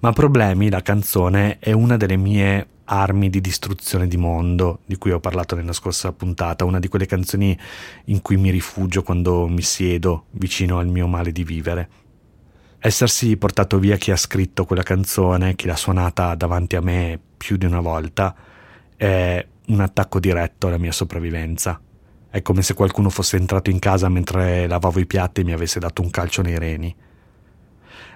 Ma 0.00 0.10
Problemi, 0.12 0.70
la 0.70 0.82
canzone, 0.82 1.58
è 1.60 1.70
una 1.70 1.96
delle 1.96 2.16
mie 2.16 2.66
armi 2.90 3.28
di 3.28 3.40
distruzione 3.40 4.08
di 4.08 4.16
mondo, 4.16 4.80
di 4.86 4.96
cui 4.96 5.10
ho 5.10 5.20
parlato 5.20 5.54
nella 5.54 5.72
scorsa 5.72 6.12
puntata, 6.12 6.64
una 6.64 6.78
di 6.78 6.88
quelle 6.88 7.06
canzoni 7.06 7.58
in 8.06 8.22
cui 8.22 8.36
mi 8.36 8.50
rifugio 8.50 9.02
quando 9.02 9.46
mi 9.46 9.62
siedo 9.62 10.26
vicino 10.32 10.78
al 10.78 10.88
mio 10.88 11.06
male 11.06 11.30
di 11.30 11.44
vivere. 11.44 11.88
Essersi 12.78 13.36
portato 13.36 13.78
via 13.78 13.96
chi 13.96 14.10
ha 14.10 14.16
scritto 14.16 14.64
quella 14.64 14.82
canzone, 14.82 15.54
chi 15.54 15.66
l'ha 15.66 15.76
suonata 15.76 16.34
davanti 16.34 16.76
a 16.76 16.80
me 16.80 17.20
più 17.36 17.56
di 17.56 17.66
una 17.66 17.80
volta, 17.80 18.34
è 18.96 19.46
un 19.66 19.80
attacco 19.80 20.18
diretto 20.18 20.68
alla 20.68 20.78
mia 20.78 20.92
sopravvivenza. 20.92 21.80
È 22.30 22.40
come 22.42 22.62
se 22.62 22.74
qualcuno 22.74 23.10
fosse 23.10 23.36
entrato 23.36 23.70
in 23.70 23.78
casa 23.78 24.08
mentre 24.08 24.66
lavavo 24.66 25.00
i 25.00 25.06
piatti 25.06 25.40
e 25.40 25.44
mi 25.44 25.52
avesse 25.52 25.78
dato 25.78 26.02
un 26.02 26.10
calcio 26.10 26.40
nei 26.42 26.58
reni. 26.58 26.94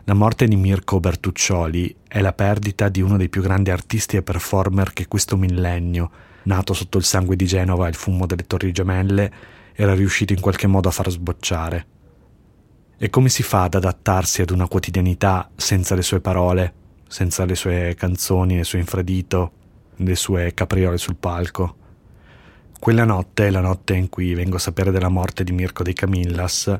La 0.06 0.14
morte 0.14 0.48
di 0.48 0.56
Mirko 0.56 0.98
Bertuccioli 0.98 1.94
è 2.08 2.20
la 2.20 2.32
perdita 2.32 2.88
di 2.88 3.00
uno 3.00 3.16
dei 3.16 3.28
più 3.28 3.40
grandi 3.40 3.70
artisti 3.70 4.16
e 4.16 4.22
performer 4.22 4.92
che 4.92 5.06
questo 5.06 5.36
millennio, 5.36 6.10
nato 6.42 6.74
sotto 6.74 6.98
il 6.98 7.04
sangue 7.04 7.36
di 7.36 7.46
Genova 7.46 7.86
e 7.86 7.90
il 7.90 7.94
fumo 7.94 8.26
delle 8.26 8.44
Torri 8.44 8.72
Gemelle, 8.72 9.32
era 9.72 9.94
riuscito 9.94 10.32
in 10.32 10.40
qualche 10.40 10.66
modo 10.66 10.88
a 10.88 10.90
far 10.90 11.08
sbocciare. 11.08 11.86
E 12.98 13.10
come 13.10 13.28
si 13.28 13.44
fa 13.44 13.62
ad 13.62 13.74
adattarsi 13.74 14.42
ad 14.42 14.50
una 14.50 14.66
quotidianità 14.66 15.48
senza 15.54 15.94
le 15.94 16.02
sue 16.02 16.20
parole, 16.20 16.74
senza 17.06 17.44
le 17.44 17.54
sue 17.54 17.94
canzoni, 17.96 18.56
il 18.56 18.64
suo 18.64 18.78
infradito, 18.78 19.52
le 19.94 20.16
sue 20.16 20.52
capriole 20.52 20.98
sul 20.98 21.14
palco? 21.14 21.76
Quella 22.76 23.04
notte, 23.04 23.50
la 23.50 23.60
notte 23.60 23.94
in 23.94 24.08
cui 24.08 24.34
vengo 24.34 24.56
a 24.56 24.58
sapere 24.58 24.90
della 24.90 25.08
morte 25.08 25.44
di 25.44 25.52
Mirko 25.52 25.84
dei 25.84 25.94
Camillas, 25.94 26.76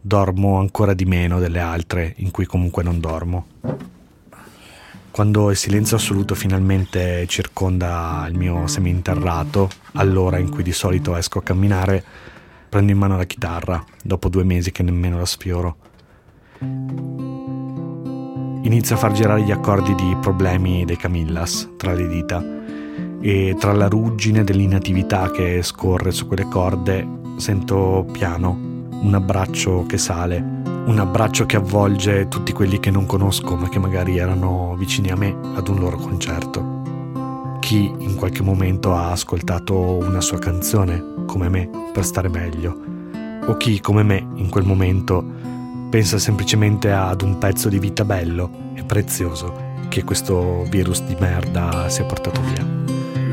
dormo 0.00 0.58
ancora 0.58 0.94
di 0.94 1.04
meno 1.04 1.38
delle 1.38 1.60
altre 1.60 2.14
in 2.18 2.30
cui 2.30 2.46
comunque 2.46 2.82
non 2.82 3.00
dormo. 3.00 3.46
Quando 5.10 5.50
il 5.50 5.56
silenzio 5.56 5.96
assoluto 5.96 6.36
finalmente 6.36 7.26
circonda 7.26 8.24
il 8.28 8.36
mio 8.36 8.68
seminterrato, 8.68 9.68
all'ora 9.94 10.38
in 10.38 10.48
cui 10.48 10.62
di 10.62 10.72
solito 10.72 11.16
esco 11.16 11.40
a 11.40 11.42
camminare, 11.42 12.04
prendo 12.68 12.92
in 12.92 12.98
mano 12.98 13.16
la 13.16 13.24
chitarra, 13.24 13.84
dopo 14.02 14.28
due 14.28 14.44
mesi 14.44 14.70
che 14.70 14.84
nemmeno 14.84 15.18
la 15.18 15.26
sfioro. 15.26 15.76
Inizio 18.62 18.94
a 18.94 18.98
far 18.98 19.12
girare 19.12 19.42
gli 19.42 19.50
accordi 19.50 19.94
di 19.96 20.16
problemi 20.20 20.84
dei 20.84 20.96
Camillas 20.96 21.70
tra 21.76 21.94
le 21.94 22.06
dita 22.06 22.44
e 23.20 23.56
tra 23.58 23.72
la 23.72 23.88
ruggine 23.88 24.44
dell'inatività 24.44 25.30
che 25.32 25.62
scorre 25.62 26.12
su 26.12 26.28
quelle 26.28 26.46
corde 26.48 27.04
sento 27.38 28.06
piano 28.12 28.67
un 29.00 29.14
abbraccio 29.14 29.84
che 29.86 29.98
sale, 29.98 30.36
un 30.36 30.98
abbraccio 30.98 31.46
che 31.46 31.56
avvolge 31.56 32.28
tutti 32.28 32.52
quelli 32.52 32.80
che 32.80 32.90
non 32.90 33.06
conosco 33.06 33.56
ma 33.56 33.68
che 33.68 33.78
magari 33.78 34.18
erano 34.18 34.74
vicini 34.76 35.10
a 35.10 35.16
me 35.16 35.36
ad 35.54 35.68
un 35.68 35.78
loro 35.78 35.96
concerto. 35.96 37.56
Chi 37.60 37.92
in 37.98 38.14
qualche 38.14 38.42
momento 38.42 38.94
ha 38.94 39.10
ascoltato 39.10 39.76
una 39.76 40.20
sua 40.20 40.38
canzone, 40.38 41.24
come 41.26 41.48
me, 41.48 41.68
per 41.92 42.04
stare 42.04 42.28
meglio, 42.28 42.76
o 43.46 43.56
chi 43.56 43.80
come 43.80 44.02
me 44.02 44.26
in 44.34 44.48
quel 44.48 44.64
momento 44.64 45.24
pensa 45.90 46.18
semplicemente 46.18 46.92
ad 46.92 47.22
un 47.22 47.38
pezzo 47.38 47.68
di 47.68 47.78
vita 47.78 48.04
bello 48.04 48.50
e 48.74 48.82
prezioso 48.84 49.66
che 49.88 50.04
questo 50.04 50.64
virus 50.68 51.02
di 51.04 51.16
merda 51.18 51.88
si 51.88 52.02
è 52.02 52.06
portato 52.06 52.40
via. 52.42 52.66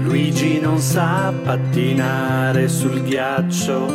Luigi 0.04 0.60
non 0.60 0.78
sa 0.80 1.34
pattinare 1.44 2.68
sul 2.68 3.02
ghiaccio, 3.02 3.88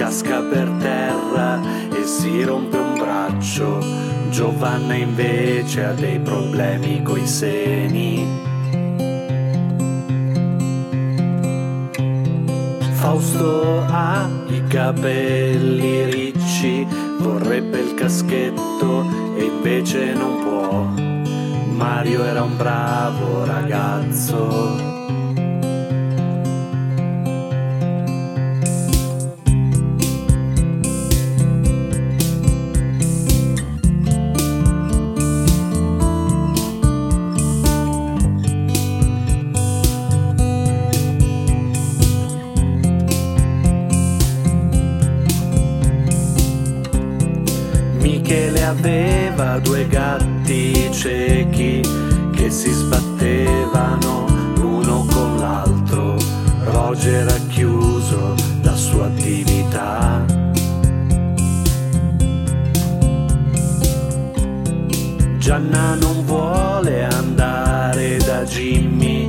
casca 0.00 0.40
per 0.40 0.66
terra 0.78 1.60
e 1.90 2.04
si 2.06 2.42
rompe 2.42 2.78
un 2.78 2.94
braccio. 2.94 3.84
Giovanna 4.30 4.94
invece 4.94 5.84
ha 5.84 5.92
dei 5.92 6.18
problemi 6.18 7.02
coi 7.02 7.26
seni. 7.26 8.26
Fausto 12.94 13.84
ha 13.88 14.26
i 14.46 14.64
capelli 14.68 16.04
ricci, 16.04 16.86
vorrebbe 17.18 17.80
il 17.80 17.92
caschetto 17.92 19.04
e 19.36 19.44
invece 19.44 20.14
non 20.14 20.38
può. 20.40 21.74
Mario 21.74 22.24
era 22.24 22.42
un 22.42 22.56
bravo 22.56 23.44
ragazzo. 23.44 24.99
Due 49.62 49.86
gatti 49.86 50.88
ciechi 50.92 51.80
che 52.32 52.50
si 52.50 52.70
sbattevano 52.70 54.26
l'uno 54.56 55.04
con 55.10 55.36
l'altro. 55.36 56.16
Roger 56.64 57.28
ha 57.28 57.40
chiuso 57.48 58.34
la 58.62 58.74
sua 58.74 59.06
attività. 59.06 60.24
Gianna 65.38 65.94
non 65.94 66.24
vuole 66.24 67.04
andare 67.04 68.18
da 68.18 68.44
Jimmy 68.44 69.26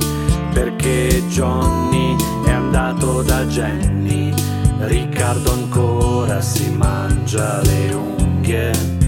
perché 0.52 1.22
Johnny 1.28 2.14
è 2.44 2.50
andato 2.50 3.22
da 3.22 3.44
Jenny. 3.46 4.32
Riccardo 4.78 5.52
ancora 5.52 6.40
si 6.40 6.70
mangia 6.70 7.60
le 7.62 7.94
unghie. 7.94 9.01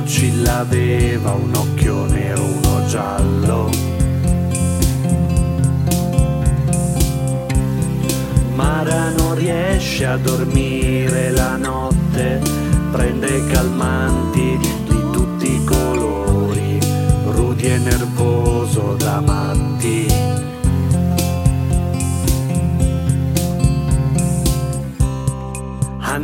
Lucilla 0.00 0.60
aveva 0.60 1.32
un 1.32 1.54
occhio 1.54 2.06
nero, 2.06 2.42
uno 2.42 2.86
giallo. 2.86 3.70
Mara 8.54 9.10
non 9.10 9.34
riesce 9.34 10.06
a 10.06 10.16
dormire 10.16 11.30
la 11.32 11.56
notte, 11.56 12.40
prende 12.90 13.46
calmanti 13.48 14.56
di 14.58 15.10
tutti 15.12 15.54
i 15.54 15.64
colori, 15.64 16.78
Rudy 17.26 17.66
è 17.66 17.76
nervoso 17.76 18.94
da 18.98 19.20
matti. 19.20 20.19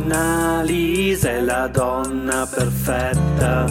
Annalisa 0.09 1.31
è 1.31 1.41
la 1.41 1.67
donna 1.67 2.47
perfetta, 2.49 3.65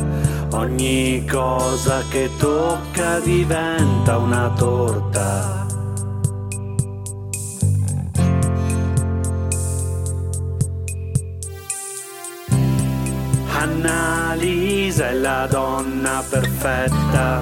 ogni 0.53 1.25
cosa 1.27 2.03
che 2.11 2.29
tocca 2.37 3.21
diventa 3.21 4.19
una 4.19 4.53
torta. 4.55 5.67
Annalisa 13.53 15.09
è 15.09 15.15
la 15.15 15.47
donna 15.49 16.23
perfetta, 16.29 17.41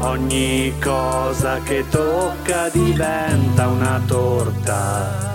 ogni 0.00 0.74
cosa 0.82 1.60
che 1.60 1.84
tocca 1.88 2.68
diventa 2.70 3.68
una 3.68 4.02
torta. 4.04 5.31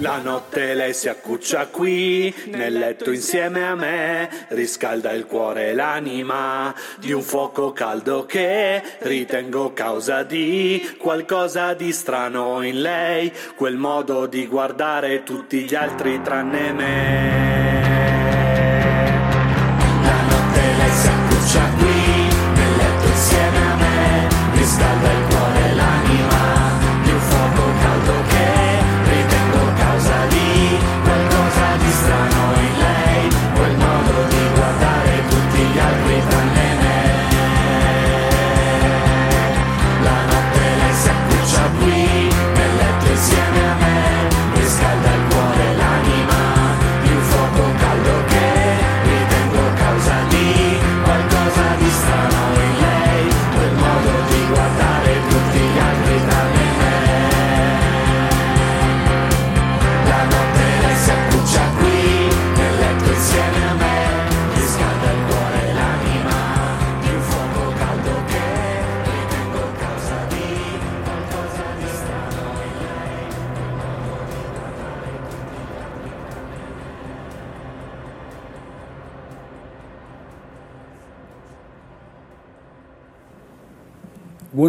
La 0.00 0.16
notte 0.16 0.72
lei 0.72 0.94
si 0.94 1.10
accuccia 1.10 1.66
qui, 1.66 2.34
nel 2.46 2.72
letto 2.72 3.12
insieme 3.12 3.66
a 3.66 3.74
me, 3.74 4.46
riscalda 4.48 5.12
il 5.12 5.26
cuore 5.26 5.68
e 5.68 5.74
l'anima 5.74 6.74
di 6.98 7.12
un 7.12 7.20
fuoco 7.20 7.72
caldo 7.72 8.24
che 8.24 8.82
ritengo 9.00 9.74
causa 9.74 10.22
di 10.22 10.96
qualcosa 10.98 11.74
di 11.74 11.92
strano 11.92 12.62
in 12.62 12.80
lei, 12.80 13.30
quel 13.54 13.76
modo 13.76 14.24
di 14.24 14.46
guardare 14.46 15.22
tutti 15.22 15.64
gli 15.64 15.74
altri 15.74 16.22
tranne 16.22 16.72
me. 16.72 17.69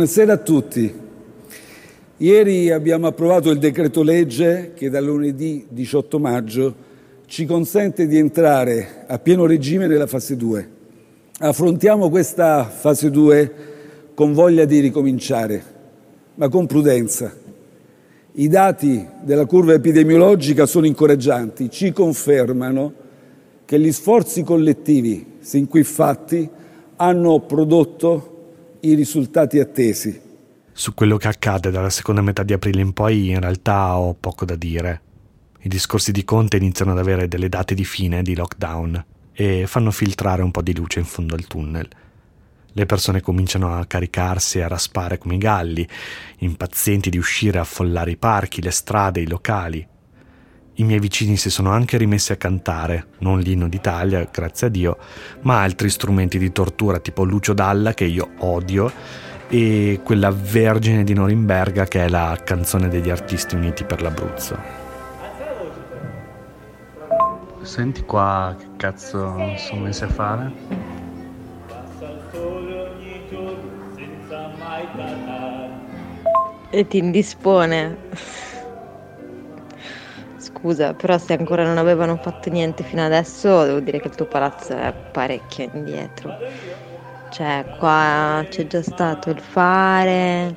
Buonasera 0.01 0.33
a 0.33 0.37
tutti. 0.37 0.91
Ieri 2.17 2.71
abbiamo 2.71 3.05
approvato 3.05 3.51
il 3.51 3.59
decreto 3.59 4.01
legge 4.01 4.71
che 4.73 4.89
da 4.89 4.99
lunedì 4.99 5.67
18 5.69 6.17
maggio 6.17 6.75
ci 7.27 7.45
consente 7.45 8.07
di 8.07 8.17
entrare 8.17 9.05
a 9.05 9.19
pieno 9.19 9.45
regime 9.45 9.85
nella 9.85 10.07
fase 10.07 10.35
2. 10.35 10.69
Affrontiamo 11.41 12.09
questa 12.09 12.63
fase 12.63 13.11
2 13.11 13.53
con 14.15 14.33
voglia 14.33 14.65
di 14.65 14.79
ricominciare, 14.79 15.63
ma 16.33 16.49
con 16.49 16.65
prudenza. 16.65 17.31
I 18.31 18.47
dati 18.47 19.07
della 19.21 19.45
curva 19.45 19.73
epidemiologica 19.73 20.65
sono 20.65 20.87
incoraggianti, 20.87 21.69
ci 21.69 21.91
confermano 21.91 22.91
che 23.65 23.79
gli 23.79 23.91
sforzi 23.91 24.41
collettivi 24.41 25.33
sin 25.41 25.67
qui 25.67 25.83
fatti 25.83 26.49
hanno 26.95 27.41
prodotto 27.41 28.30
i 28.81 28.95
risultati 28.95 29.59
attesi. 29.59 30.19
Su 30.71 30.93
quello 30.93 31.17
che 31.17 31.27
accade 31.27 31.69
dalla 31.69 31.89
seconda 31.89 32.21
metà 32.21 32.43
di 32.43 32.53
aprile 32.53 32.81
in 32.81 32.93
poi 32.93 33.29
in 33.29 33.39
realtà 33.39 33.97
ho 33.97 34.15
poco 34.15 34.45
da 34.45 34.55
dire. 34.55 35.01
I 35.59 35.69
discorsi 35.69 36.11
di 36.11 36.23
Conte 36.23 36.57
iniziano 36.57 36.91
ad 36.91 36.97
avere 36.97 37.27
delle 37.27 37.49
date 37.49 37.75
di 37.75 37.85
fine 37.85 38.23
di 38.23 38.35
lockdown 38.35 39.05
e 39.33 39.67
fanno 39.67 39.91
filtrare 39.91 40.41
un 40.41 40.49
po' 40.49 40.63
di 40.63 40.75
luce 40.75 40.99
in 40.99 41.05
fondo 41.05 41.35
al 41.35 41.45
tunnel. 41.45 41.87
Le 42.73 42.85
persone 42.85 43.21
cominciano 43.21 43.77
a 43.77 43.85
caricarsi 43.85 44.57
e 44.57 44.63
a 44.63 44.67
raspare 44.67 45.17
come 45.17 45.35
i 45.35 45.39
galli, 45.39 45.87
impazienti 46.39 47.09
di 47.09 47.17
uscire 47.17 47.59
a 47.59 47.61
affollare 47.61 48.11
i 48.11 48.17
parchi, 48.17 48.61
le 48.61 48.71
strade, 48.71 49.19
i 49.19 49.27
locali. 49.27 49.85
I 50.75 50.83
miei 50.83 50.99
vicini 50.99 51.35
si 51.35 51.49
sono 51.49 51.69
anche 51.71 51.97
rimessi 51.97 52.31
a 52.31 52.37
cantare, 52.37 53.07
non 53.19 53.39
l'inno 53.39 53.67
d'Italia, 53.67 54.27
grazie 54.31 54.67
a 54.67 54.69
Dio, 54.69 54.97
ma 55.41 55.61
altri 55.61 55.89
strumenti 55.89 56.37
di 56.37 56.51
tortura 56.53 56.99
tipo 56.99 57.23
Lucio 57.23 57.53
Dalla, 57.53 57.93
che 57.93 58.05
io 58.05 58.29
odio, 58.39 58.91
e 59.49 59.99
quella 60.01 60.31
Vergine 60.31 61.03
di 61.03 61.13
Norimberga, 61.13 61.85
che 61.85 62.05
è 62.05 62.07
la 62.07 62.39
canzone 62.41 62.87
degli 62.87 63.09
artisti 63.09 63.55
uniti 63.55 63.83
per 63.83 64.01
l'Abruzzo. 64.01 64.57
Senti 67.61 68.03
qua 68.03 68.55
che 68.57 68.65
cazzo 68.77 69.35
sono 69.57 69.81
messi 69.81 70.03
a 70.05 70.07
fare? 70.07 70.51
E 76.69 76.87
ti 76.87 76.97
indispone. 76.97 77.97
Scusa, 80.61 80.93
però 80.93 81.17
se 81.17 81.33
ancora 81.33 81.63
non 81.63 81.79
avevano 81.79 82.17
fatto 82.17 82.51
niente 82.51 82.83
fino 82.83 83.03
adesso, 83.03 83.63
devo 83.65 83.79
dire 83.79 83.99
che 83.99 84.09
il 84.09 84.15
tuo 84.15 84.27
palazzo 84.27 84.73
è 84.75 84.93
parecchio 84.93 85.67
indietro. 85.73 86.37
Cioè, 87.29 87.65
qua 87.79 88.45
c'è 88.47 88.67
già 88.67 88.83
stato 88.83 89.31
il 89.31 89.39
fare, 89.39 90.55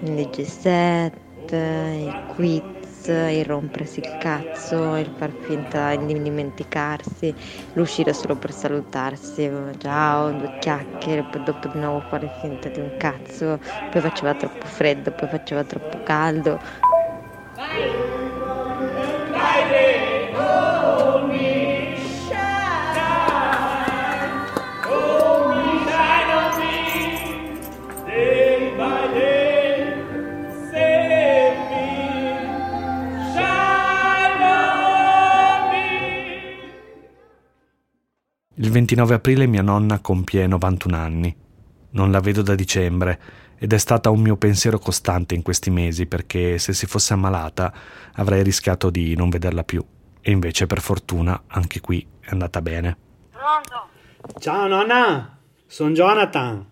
il 0.00 0.10
DG7, 0.14 1.12
il 1.52 2.24
quiz, 2.26 3.06
il 3.06 3.44
rompersi 3.44 4.00
il 4.00 4.16
cazzo, 4.18 4.96
il 4.96 5.12
far 5.16 5.30
finta 5.30 5.94
di 5.94 6.20
dimenticarsi, 6.20 7.32
l'uscire 7.74 8.12
solo 8.12 8.34
per 8.36 8.52
salutarsi, 8.52 9.48
ciao, 9.78 10.32
due 10.32 10.58
chiacchiere, 10.58 11.22
poi 11.22 11.44
dopo 11.44 11.68
di 11.68 11.78
nuovo 11.78 12.00
fare 12.00 12.28
finta 12.40 12.68
di 12.68 12.80
un 12.80 12.96
cazzo, 12.96 13.60
poi 13.90 14.00
faceva 14.00 14.34
troppo 14.34 14.66
freddo, 14.66 15.12
poi 15.12 15.28
faceva 15.28 15.62
troppo 15.62 16.02
caldo. 16.02 16.58
Il 17.70 18.35
29 38.76 39.14
aprile 39.14 39.46
mia 39.46 39.62
nonna 39.62 40.00
compie 40.00 40.46
91 40.46 40.96
anni. 40.96 41.34
Non 41.90 42.10
la 42.10 42.20
vedo 42.20 42.42
da 42.42 42.54
dicembre 42.54 43.18
ed 43.58 43.72
è 43.72 43.78
stata 43.78 44.10
un 44.10 44.20
mio 44.20 44.36
pensiero 44.36 44.78
costante 44.78 45.34
in 45.34 45.42
questi 45.42 45.70
mesi 45.70 46.06
perché 46.06 46.58
se 46.58 46.72
si 46.72 46.86
fosse 46.86 47.14
ammalata 47.14 47.72
avrei 48.14 48.42
rischiato 48.42 48.90
di 48.90 49.14
non 49.16 49.28
vederla 49.28 49.64
più. 49.64 49.84
E 50.20 50.30
invece 50.30 50.66
per 50.66 50.80
fortuna 50.80 51.44
anche 51.46 51.80
qui 51.80 52.06
è 52.20 52.30
andata 52.30 52.60
bene. 52.60 52.96
Ciao 54.40 54.66
nonna, 54.66 55.38
sono 55.66 55.90
Jonathan. 55.92 56.70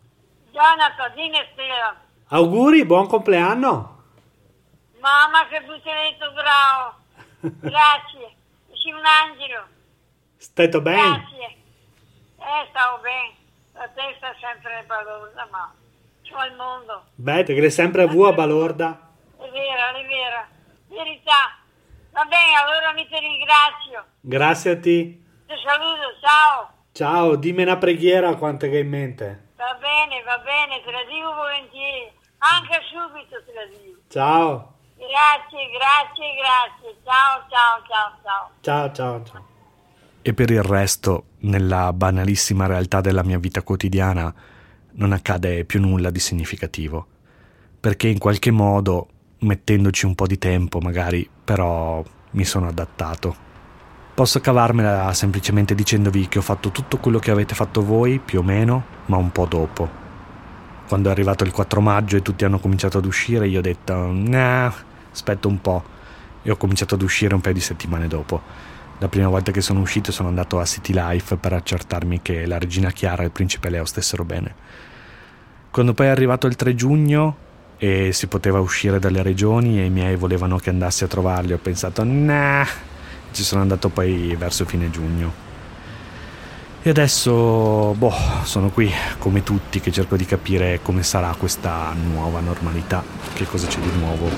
Jonathan, 0.50 1.12
dimmi 1.14 1.36
stasera. 1.52 2.00
Auguri, 2.28 2.84
buon 2.84 3.06
compleanno. 3.06 4.02
Mamma 5.00 5.46
che 5.48 5.60
buccialetto 5.60 6.32
bravo. 6.32 6.94
Grazie. 7.60 8.34
Sei 8.72 8.92
un 8.92 9.04
angelo. 9.04 9.66
Stai 10.36 10.68
bene? 10.68 11.02
Grazie. 11.02 11.56
Eh, 12.38 12.66
stavo 12.70 12.98
bene. 13.02 13.34
La 13.72 13.88
testa 13.88 14.30
è 14.30 14.36
sempre 14.40 14.84
balorda, 14.86 15.48
ma 15.50 15.72
c'ho 16.24 16.44
il 16.44 16.56
mondo. 16.56 17.04
Beh, 17.14 17.44
te 17.44 17.54
che 17.54 17.70
sempre 17.70 18.02
a 18.02 18.06
vu 18.06 18.22
a 18.22 18.32
balorda. 18.32 19.12
È 19.36 19.48
vero, 19.50 19.96
è 19.96 20.06
vero. 20.06 20.40
Verità. 20.88 21.60
Va 22.12 22.24
bene, 22.24 22.54
allora 22.56 22.92
mi 22.92 23.06
ti 23.06 23.18
ringrazio. 23.18 24.04
Grazie 24.20 24.70
a 24.70 24.80
ti. 24.80 25.22
Ti 25.46 25.54
saluto, 25.62 26.16
ciao. 26.20 26.72
Ciao, 26.92 27.36
dimmi 27.36 27.62
una 27.62 27.76
preghiera 27.76 28.34
quante 28.36 28.70
che 28.70 28.76
hai 28.76 28.82
in 28.82 28.88
mente. 28.88 29.48
Va 29.56 29.76
bene, 29.80 30.22
va 30.22 30.38
bene, 30.38 30.82
te 30.84 30.90
la 30.90 31.04
dico 31.04 31.34
volentieri. 31.34 32.12
Anche 32.38 32.80
subito 32.90 33.42
te 33.44 33.52
la 33.52 33.66
dico. 33.66 34.00
Ciao. 34.08 34.74
Grazie, 34.96 35.70
grazie, 35.70 36.34
grazie. 36.38 36.96
Ciao, 37.04 37.44
ciao, 37.50 37.82
ciao, 37.88 38.18
ciao. 38.22 38.50
Ciao, 38.60 38.92
ciao, 38.92 39.24
ciao. 39.24 39.46
E 40.22 40.32
per 40.32 40.50
il 40.50 40.62
resto, 40.62 41.24
nella 41.40 41.92
banalissima 41.92 42.66
realtà 42.66 43.00
della 43.00 43.22
mia 43.22 43.38
vita 43.38 43.62
quotidiana, 43.62 44.32
non 44.96 45.12
accade 45.12 45.64
più 45.64 45.80
nulla 45.80 46.10
di 46.10 46.20
significativo. 46.20 47.06
Perché 47.80 48.08
in 48.08 48.18
qualche 48.18 48.50
modo, 48.50 49.08
mettendoci 49.40 50.06
un 50.06 50.14
po' 50.14 50.26
di 50.26 50.38
tempo 50.38 50.80
magari, 50.80 51.28
però 51.44 52.02
mi 52.30 52.44
sono 52.44 52.68
adattato. 52.68 53.36
Posso 54.14 54.40
cavarmela 54.40 55.12
semplicemente 55.12 55.74
dicendovi 55.74 56.28
che 56.28 56.38
ho 56.38 56.42
fatto 56.42 56.70
tutto 56.70 56.98
quello 56.98 57.18
che 57.18 57.30
avete 57.30 57.54
fatto 57.54 57.84
voi, 57.84 58.20
più 58.20 58.38
o 58.38 58.42
meno, 58.42 58.84
ma 59.06 59.16
un 59.16 59.32
po' 59.32 59.46
dopo. 59.46 60.02
Quando 60.86 61.08
è 61.08 61.12
arrivato 61.12 61.44
il 61.44 61.50
4 61.50 61.80
maggio 61.80 62.16
e 62.16 62.22
tutti 62.22 62.44
hanno 62.44 62.60
cominciato 62.60 62.98
ad 62.98 63.06
uscire, 63.06 63.48
io 63.48 63.58
ho 63.58 63.62
detto, 63.62 64.12
nah, 64.12 64.72
aspetta 65.10 65.48
un 65.48 65.60
po'. 65.60 65.82
E 66.42 66.50
ho 66.50 66.56
cominciato 66.56 66.94
ad 66.94 67.02
uscire 67.02 67.34
un 67.34 67.40
paio 67.40 67.54
di 67.54 67.60
settimane 67.60 68.06
dopo. 68.06 68.40
La 68.98 69.08
prima 69.08 69.28
volta 69.28 69.50
che 69.50 69.60
sono 69.60 69.80
uscito 69.80 70.12
sono 70.12 70.28
andato 70.28 70.60
a 70.60 70.64
City 70.64 70.92
Life 70.94 71.36
per 71.36 71.52
accertarmi 71.52 72.22
che 72.22 72.46
la 72.46 72.58
regina 72.58 72.92
Chiara 72.92 73.22
e 73.22 73.26
il 73.26 73.32
principe 73.32 73.68
Leo 73.68 73.84
stessero 73.84 74.24
bene. 74.24 74.54
Quando 75.74 75.92
poi 75.92 76.06
è 76.06 76.10
arrivato 76.10 76.46
il 76.46 76.54
3 76.54 76.76
giugno 76.76 77.36
e 77.78 78.12
si 78.12 78.28
poteva 78.28 78.60
uscire 78.60 79.00
dalle 79.00 79.24
regioni 79.24 79.80
e 79.80 79.86
i 79.86 79.90
miei 79.90 80.14
volevano 80.14 80.56
che 80.56 80.70
andassi 80.70 81.02
a 81.02 81.08
trovarli, 81.08 81.52
ho 81.52 81.58
pensato, 81.58 82.04
nah, 82.04 82.64
ci 83.32 83.42
sono 83.42 83.60
andato 83.60 83.88
poi 83.88 84.36
verso 84.38 84.64
fine 84.66 84.88
giugno. 84.88 85.32
E 86.80 86.88
adesso, 86.88 87.92
boh, 87.98 88.14
sono 88.44 88.70
qui 88.70 88.88
come 89.18 89.42
tutti 89.42 89.80
che 89.80 89.90
cerco 89.90 90.14
di 90.14 90.24
capire 90.24 90.78
come 90.80 91.02
sarà 91.02 91.34
questa 91.36 91.92
nuova 91.92 92.38
normalità, 92.38 93.02
che 93.32 93.44
cosa 93.44 93.66
c'è 93.66 93.80
di 93.80 93.98
nuovo. 93.98 94.30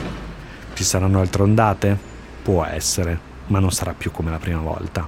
Ci 0.73 0.85
saranno 0.85 1.21
altre 1.21 1.43
ondate? 1.43 1.99
Può 2.43 2.65
essere, 2.65 3.21
ma 3.49 3.59
non 3.59 3.73
sarà 3.73 3.93
più 3.93 4.11
come 4.11 4.31
la 4.31 4.39
prima 4.39 4.61
volta. 4.61 5.07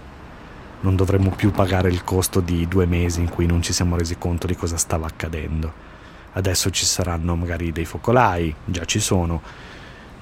Non 0.80 0.94
dovremo 0.94 1.30
più 1.30 1.52
pagare 1.52 1.88
il 1.88 2.04
costo 2.04 2.40
di 2.40 2.68
due 2.68 2.84
mesi 2.84 3.20
in 3.20 3.30
cui 3.30 3.46
non 3.46 3.62
ci 3.62 3.72
siamo 3.72 3.96
resi 3.96 4.18
conto 4.18 4.46
di 4.46 4.56
cosa 4.56 4.76
stava 4.76 5.06
accadendo. 5.06 5.87
Adesso 6.32 6.70
ci 6.70 6.84
saranno 6.84 7.34
magari 7.36 7.72
dei 7.72 7.84
focolai, 7.84 8.54
già 8.64 8.84
ci 8.84 9.00
sono, 9.00 9.40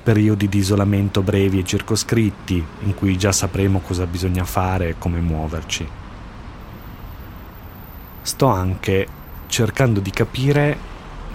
periodi 0.02 0.48
di 0.48 0.58
isolamento 0.58 1.22
brevi 1.22 1.58
e 1.58 1.64
circoscritti 1.64 2.64
in 2.80 2.94
cui 2.94 3.18
già 3.18 3.32
sapremo 3.32 3.80
cosa 3.80 4.06
bisogna 4.06 4.44
fare 4.44 4.90
e 4.90 4.98
come 4.98 5.20
muoverci 5.20 6.04
sto 8.26 8.46
anche 8.46 9.06
cercando 9.46 10.00
di 10.00 10.10
capire 10.10 10.76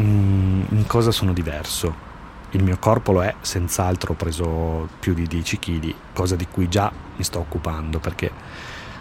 mm, 0.01 0.63
in 0.71 0.83
cosa 0.87 1.11
sono 1.11 1.31
diverso. 1.31 2.09
Il 2.51 2.63
mio 2.63 2.77
corpo 2.79 3.13
lo 3.13 3.23
è, 3.23 3.33
senz'altro 3.39 4.11
ho 4.11 4.15
preso 4.15 4.89
più 4.99 5.13
di 5.13 5.25
10 5.25 5.57
kg, 5.57 5.93
cosa 6.13 6.35
di 6.35 6.45
cui 6.51 6.67
già 6.67 6.91
mi 7.15 7.23
sto 7.23 7.39
occupando 7.39 7.99
perché 7.99 8.29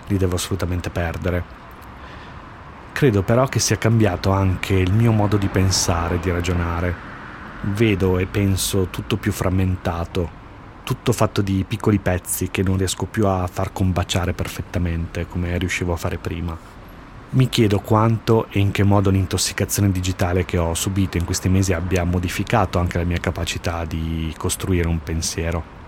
li 0.07 0.17
devo 0.17 0.37
assolutamente 0.37 0.89
perdere. 0.89 1.60
Credo 3.01 3.23
però 3.23 3.47
che 3.47 3.61
sia 3.61 3.79
cambiato 3.79 4.31
anche 4.31 4.75
il 4.75 4.93
mio 4.93 5.11
modo 5.11 5.39
di 5.39 5.49
pensare, 5.49 6.21
di 6.21 6.31
ragionare. 6.31 6.95
Vedo 7.63 8.19
e 8.19 8.27
penso 8.27 8.89
tutto 8.91 9.17
più 9.17 9.33
frammentato, 9.33 10.29
tutto 10.85 11.13
fatto 11.13 11.41
di 11.41 11.65
piccoli 11.67 11.99
pezzi 11.99 12.51
che 12.51 12.63
non 12.63 12.77
riesco 12.77 13.07
più 13.07 13.27
a 13.27 13.47
far 13.47 13.73
combaciare 13.73 14.35
perfettamente 14.35 15.27
come 15.27 15.57
riuscivo 15.57 15.95
a 15.95 15.97
fare 15.97 16.19
prima. 16.19 16.55
Mi 17.31 17.49
chiedo 17.49 17.81
quanto 17.81 18.49
e 18.51 18.59
in 18.59 18.71
che 18.71 18.83
modo 18.83 19.09
l'intossicazione 19.09 19.91
digitale 19.91 20.45
che 20.45 20.59
ho 20.59 20.75
subito 20.75 21.17
in 21.17 21.25
questi 21.25 21.49
mesi 21.49 21.73
abbia 21.73 22.05
modificato 22.05 22.79
anche 22.79 22.99
la 22.99 23.05
mia 23.05 23.19
capacità 23.19 23.87
di 23.87 24.31
costruire 24.37 24.87
un 24.87 25.03
pensiero. 25.03 25.80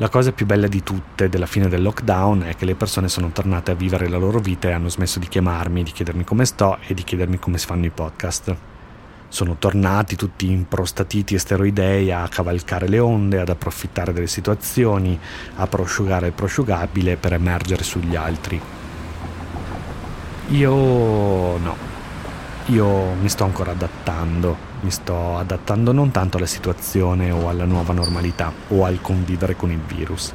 La 0.00 0.08
cosa 0.10 0.30
più 0.30 0.46
bella 0.46 0.68
di 0.68 0.84
tutte 0.84 1.28
della 1.28 1.46
fine 1.46 1.66
del 1.66 1.82
lockdown 1.82 2.42
è 2.42 2.54
che 2.54 2.64
le 2.64 2.76
persone 2.76 3.08
sono 3.08 3.30
tornate 3.30 3.72
a 3.72 3.74
vivere 3.74 4.08
la 4.08 4.16
loro 4.16 4.38
vita 4.38 4.68
e 4.68 4.72
hanno 4.72 4.88
smesso 4.88 5.18
di 5.18 5.26
chiamarmi, 5.26 5.82
di 5.82 5.90
chiedermi 5.90 6.22
come 6.22 6.44
sto 6.44 6.78
e 6.86 6.94
di 6.94 7.02
chiedermi 7.02 7.40
come 7.40 7.58
si 7.58 7.66
fanno 7.66 7.86
i 7.86 7.90
podcast. 7.90 8.54
Sono 9.26 9.56
tornati 9.58 10.14
tutti 10.14 10.48
improstatiti 10.52 11.34
e 11.34 11.40
steroidei 11.40 12.12
a 12.12 12.28
cavalcare 12.28 12.86
le 12.86 13.00
onde, 13.00 13.40
ad 13.40 13.48
approfittare 13.48 14.12
delle 14.12 14.28
situazioni, 14.28 15.18
a 15.56 15.66
prosciugare 15.66 16.28
il 16.28 16.32
prosciugabile 16.32 17.16
per 17.16 17.32
emergere 17.32 17.82
sugli 17.82 18.14
altri. 18.14 18.60
Io 20.50 20.76
no, 21.58 21.76
io 22.66 23.14
mi 23.14 23.28
sto 23.28 23.42
ancora 23.42 23.72
adattando, 23.72 24.67
mi 24.80 24.90
sto 24.90 25.36
adattando 25.36 25.92
non 25.92 26.10
tanto 26.10 26.36
alla 26.36 26.46
situazione 26.46 27.30
o 27.30 27.48
alla 27.48 27.64
nuova 27.64 27.92
normalità 27.92 28.52
o 28.68 28.84
al 28.84 29.00
convivere 29.00 29.56
con 29.56 29.70
il 29.70 29.80
virus, 29.80 30.32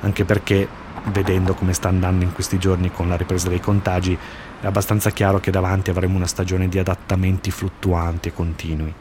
anche 0.00 0.24
perché 0.24 0.68
vedendo 1.06 1.54
come 1.54 1.72
sta 1.72 1.88
andando 1.88 2.24
in 2.24 2.32
questi 2.32 2.58
giorni 2.58 2.92
con 2.92 3.08
la 3.08 3.16
ripresa 3.16 3.48
dei 3.48 3.60
contagi 3.60 4.16
è 4.60 4.66
abbastanza 4.66 5.10
chiaro 5.10 5.40
che 5.40 5.50
davanti 5.50 5.90
avremo 5.90 6.16
una 6.16 6.26
stagione 6.26 6.68
di 6.68 6.78
adattamenti 6.78 7.50
fluttuanti 7.50 8.28
e 8.28 8.32
continui. 8.32 8.94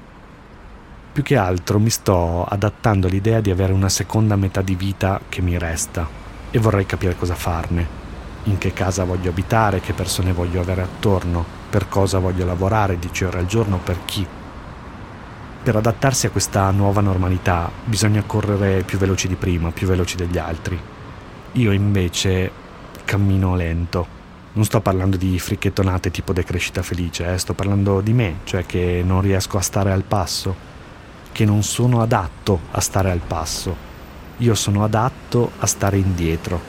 Più 1.13 1.23
che 1.23 1.37
altro 1.37 1.77
mi 1.77 1.89
sto 1.89 2.45
adattando 2.45 3.07
all'idea 3.07 3.41
di 3.41 3.51
avere 3.51 3.73
una 3.73 3.89
seconda 3.89 4.35
metà 4.35 4.61
di 4.61 4.75
vita 4.75 5.19
che 5.27 5.41
mi 5.41 5.57
resta 5.57 6.07
e 6.49 6.57
vorrei 6.57 6.85
capire 6.85 7.15
cosa 7.15 7.35
farne 7.35 7.99
in 8.43 8.57
che 8.57 8.73
casa 8.73 9.03
voglio 9.03 9.29
abitare, 9.29 9.81
che 9.81 9.93
persone 9.93 10.33
voglio 10.33 10.61
avere 10.61 10.81
attorno, 10.81 11.45
per 11.69 11.87
cosa 11.87 12.17
voglio 12.17 12.45
lavorare 12.45 12.97
10 12.97 13.25
ore 13.25 13.39
al 13.39 13.45
giorno, 13.45 13.77
per 13.77 13.97
chi. 14.05 14.25
Per 15.63 15.75
adattarsi 15.75 16.25
a 16.25 16.31
questa 16.31 16.71
nuova 16.71 17.01
normalità 17.01 17.69
bisogna 17.83 18.23
correre 18.23 18.81
più 18.81 18.97
veloci 18.97 19.27
di 19.27 19.35
prima, 19.35 19.69
più 19.69 19.85
veloci 19.85 20.15
degli 20.15 20.39
altri. 20.39 20.79
Io 21.51 21.71
invece 21.71 22.49
cammino 23.05 23.55
lento. 23.55 24.19
Non 24.53 24.65
sto 24.65 24.81
parlando 24.81 25.17
di 25.17 25.37
fricchettonate 25.37 26.09
tipo 26.09 26.33
decrescita 26.33 26.81
felice, 26.81 27.31
eh? 27.31 27.37
sto 27.37 27.53
parlando 27.53 28.01
di 28.01 28.11
me, 28.11 28.39
cioè 28.43 28.65
che 28.65 29.03
non 29.05 29.21
riesco 29.21 29.59
a 29.59 29.61
stare 29.61 29.91
al 29.91 30.01
passo, 30.01 30.55
che 31.31 31.45
non 31.45 31.61
sono 31.61 32.01
adatto 32.01 32.61
a 32.71 32.81
stare 32.81 33.11
al 33.11 33.21
passo. 33.25 33.75
Io 34.37 34.55
sono 34.55 34.83
adatto 34.83 35.51
a 35.59 35.67
stare 35.67 35.97
indietro, 35.97 36.59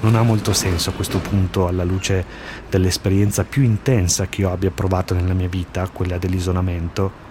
non 0.00 0.16
ha 0.16 0.22
molto 0.22 0.52
senso 0.52 0.90
a 0.90 0.94
questo 0.94 1.18
punto, 1.20 1.68
alla 1.68 1.84
luce 1.84 2.24
dell'esperienza 2.68 3.44
più 3.44 3.62
intensa 3.62 4.26
che 4.26 4.40
io 4.40 4.50
abbia 4.50 4.72
provato 4.72 5.14
nella 5.14 5.32
mia 5.32 5.48
vita, 5.48 5.88
quella 5.92 6.18
dell'isolamento, 6.18 7.25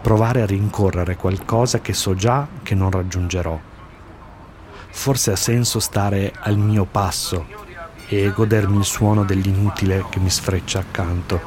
provare 0.00 0.42
a 0.42 0.46
rincorrere 0.46 1.16
qualcosa 1.16 1.80
che 1.80 1.92
so 1.92 2.14
già 2.14 2.46
che 2.62 2.74
non 2.74 2.90
raggiungerò. 2.90 3.58
Forse 4.90 5.32
ha 5.32 5.36
senso 5.36 5.80
stare 5.80 6.32
al 6.40 6.56
mio 6.56 6.84
passo 6.84 7.46
e 8.08 8.30
godermi 8.30 8.78
il 8.78 8.84
suono 8.84 9.24
dell'inutile 9.24 10.04
che 10.10 10.18
mi 10.18 10.30
sfreccia 10.30 10.80
accanto, 10.80 11.40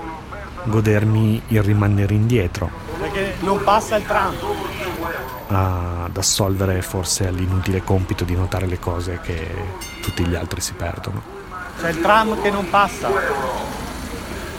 godermi 0.63 1.41
il 1.49 1.61
rimanere 1.61 2.13
indietro. 2.13 2.69
Perché 2.99 3.35
non 3.41 3.63
passa 3.63 3.97
il 3.97 4.05
tram 4.05 4.33
ad 5.47 6.17
assolvere 6.17 6.81
forse 6.81 7.27
all'inutile 7.27 7.83
compito 7.83 8.23
di 8.23 8.35
notare 8.35 8.65
le 8.65 8.79
cose 8.79 9.19
che 9.21 9.47
tutti 10.01 10.25
gli 10.25 10.35
altri 10.35 10.59
si 10.61 10.73
perdono. 10.73 11.21
C'è 11.79 11.89
il 11.89 12.01
tram 12.01 12.41
che 12.41 12.49
non 12.49 12.69
passa. 12.69 13.09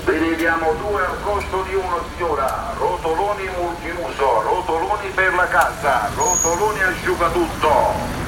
Ve 0.07 0.21
ne 0.21 0.37
diamo 0.37 0.73
due 0.75 1.05
al 1.05 1.21
costo 1.21 1.63
di 1.69 1.75
uno, 1.75 2.01
signora. 2.15 2.73
Rotoloni 2.79 3.43
multiuso, 3.59 4.41
rotoloni 4.43 5.09
per 5.13 5.35
la 5.35 5.49
casa, 5.49 6.09
rotoloni 6.15 6.81
asciugatutto. 6.81 8.25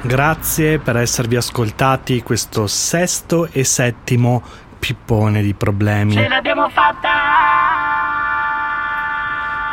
Grazie 0.00 0.78
per 0.78 0.96
esservi 0.96 1.36
ascoltati 1.36 2.22
questo 2.22 2.66
sesto 2.66 3.46
e 3.52 3.64
settimo 3.64 4.42
pippone 4.78 5.42
di 5.42 5.52
problemi. 5.52 6.14
Ce 6.14 6.26
l'abbiamo 6.26 6.70
fatta! 6.70 8.07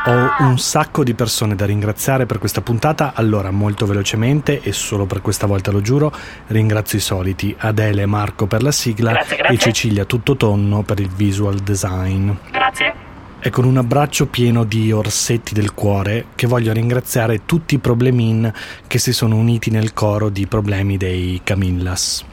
Ho 0.07 0.35
un 0.43 0.59
sacco 0.59 1.03
di 1.03 1.15
persone 1.15 1.55
da 1.55 1.65
ringraziare 1.65 2.27
per 2.27 2.37
questa 2.37 2.61
puntata, 2.61 3.13
allora 3.15 3.49
molto 3.49 3.87
velocemente 3.87 4.61
e 4.61 4.71
solo 4.71 5.07
per 5.07 5.19
questa 5.19 5.47
volta 5.47 5.71
lo 5.71 5.81
giuro, 5.81 6.13
ringrazio 6.47 6.99
i 6.99 7.01
soliti 7.01 7.55
Adele 7.57 8.03
e 8.03 8.05
Marco 8.05 8.45
per 8.45 8.61
la 8.61 8.71
sigla 8.71 9.13
grazie, 9.13 9.37
grazie. 9.37 9.55
e 9.55 9.59
Cecilia 9.59 10.05
Tuttotonno 10.05 10.83
per 10.83 10.99
il 10.99 11.09
visual 11.09 11.55
design. 11.55 12.29
Grazie. 12.51 12.93
È 13.39 13.49
con 13.49 13.65
un 13.65 13.77
abbraccio 13.77 14.27
pieno 14.27 14.63
di 14.63 14.91
orsetti 14.91 15.55
del 15.55 15.73
cuore 15.73 16.25
che 16.35 16.45
voglio 16.45 16.71
ringraziare 16.71 17.43
tutti 17.45 17.73
i 17.73 17.79
problemin 17.79 18.53
che 18.85 18.99
si 18.99 19.11
sono 19.11 19.35
uniti 19.37 19.71
nel 19.71 19.93
coro 19.93 20.29
di 20.29 20.45
problemi 20.45 20.97
dei 20.97 21.41
Camillas. 21.43 22.23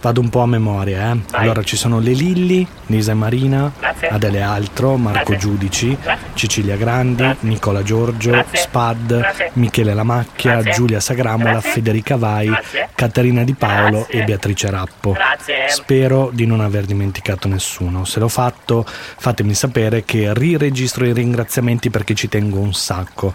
Vado 0.00 0.20
un 0.20 0.28
po' 0.28 0.40
a 0.40 0.46
memoria, 0.46 1.12
eh. 1.12 1.20
Allora 1.32 1.62
ci 1.62 1.76
sono 1.76 1.98
le 1.98 2.12
Lilli, 2.12 2.66
Lisa 2.86 3.12
e 3.12 3.14
Marina, 3.14 3.72
Grazie. 3.78 4.08
Adele 4.08 4.42
Altro, 4.42 4.96
Marco 4.96 5.30
Grazie. 5.30 5.36
Giudici, 5.38 5.98
Grazie. 6.00 6.26
Cecilia 6.34 6.76
Grandi. 6.76 7.36
Nicola 7.40 7.82
Giorgio. 7.82 8.44
Spad. 8.52 9.50
Michele 9.54 9.94
Lamacchia. 9.94 10.62
Giulia 10.62 11.00
Sagramola. 11.00 11.60
Federica 11.60 12.16
Vai. 12.16 12.50
Caterina 12.94 13.42
Di 13.42 13.54
Paolo 13.54 14.06
e 14.08 14.22
Beatrice 14.24 14.70
Rappo. 14.70 15.12
Grazie. 15.12 15.68
Spero 15.68 16.30
di 16.32 16.46
non 16.46 16.60
aver 16.60 16.84
dimenticato 16.84 17.48
nessuno. 17.48 18.04
Se 18.04 18.20
l'ho 18.20 18.28
fatto, 18.28 18.84
fatemi 18.86 19.54
sapere 19.54 20.04
che 20.04 20.32
riregistro 20.32 21.04
i 21.06 21.12
ringraziamenti 21.12 21.90
perché 21.90 22.14
ci 22.14 22.28
tengo 22.28 22.58
un 22.58 22.74
sacco. 22.74 23.34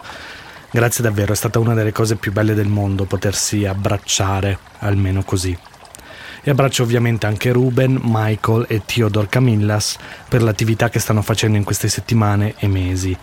Grazie 0.73 1.03
davvero, 1.03 1.33
è 1.33 1.35
stata 1.35 1.59
una 1.59 1.73
delle 1.73 1.91
cose 1.91 2.15
più 2.15 2.31
belle 2.31 2.53
del 2.53 2.67
mondo 2.67 3.03
potersi 3.03 3.65
abbracciare, 3.65 4.57
almeno 4.79 5.21
così. 5.23 5.57
E 6.43 6.49
abbraccio 6.49 6.81
ovviamente 6.81 7.27
anche 7.27 7.51
Ruben, 7.51 7.99
Michael 8.01 8.65
e 8.67 8.81
Theodore 8.83 9.27
Camillas 9.29 9.97
per 10.27 10.41
l'attività 10.41 10.89
che 10.89 10.97
stanno 10.97 11.21
facendo 11.21 11.55
in 11.55 11.63
queste 11.63 11.87
settimane 11.87 12.55
e 12.57 12.67
mesi. 12.67 13.15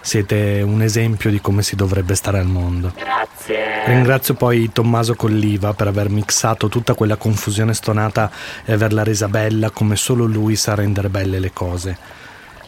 Siete 0.00 0.60
un 0.60 0.82
esempio 0.82 1.30
di 1.30 1.40
come 1.40 1.62
si 1.62 1.76
dovrebbe 1.76 2.16
stare 2.16 2.38
al 2.38 2.46
mondo. 2.46 2.92
Grazie. 2.96 3.86
Ringrazio 3.86 4.34
poi 4.34 4.70
Tommaso 4.72 5.14
Colliva 5.14 5.72
per 5.72 5.86
aver 5.86 6.08
mixato 6.08 6.68
tutta 6.68 6.94
quella 6.94 7.16
confusione 7.16 7.74
stonata 7.74 8.30
e 8.64 8.72
averla 8.72 9.04
resa 9.04 9.28
bella 9.28 9.70
come 9.70 9.94
solo 9.94 10.26
lui 10.26 10.56
sa 10.56 10.74
rendere 10.74 11.08
belle 11.08 11.38
le 11.38 11.52
cose. 11.52 11.96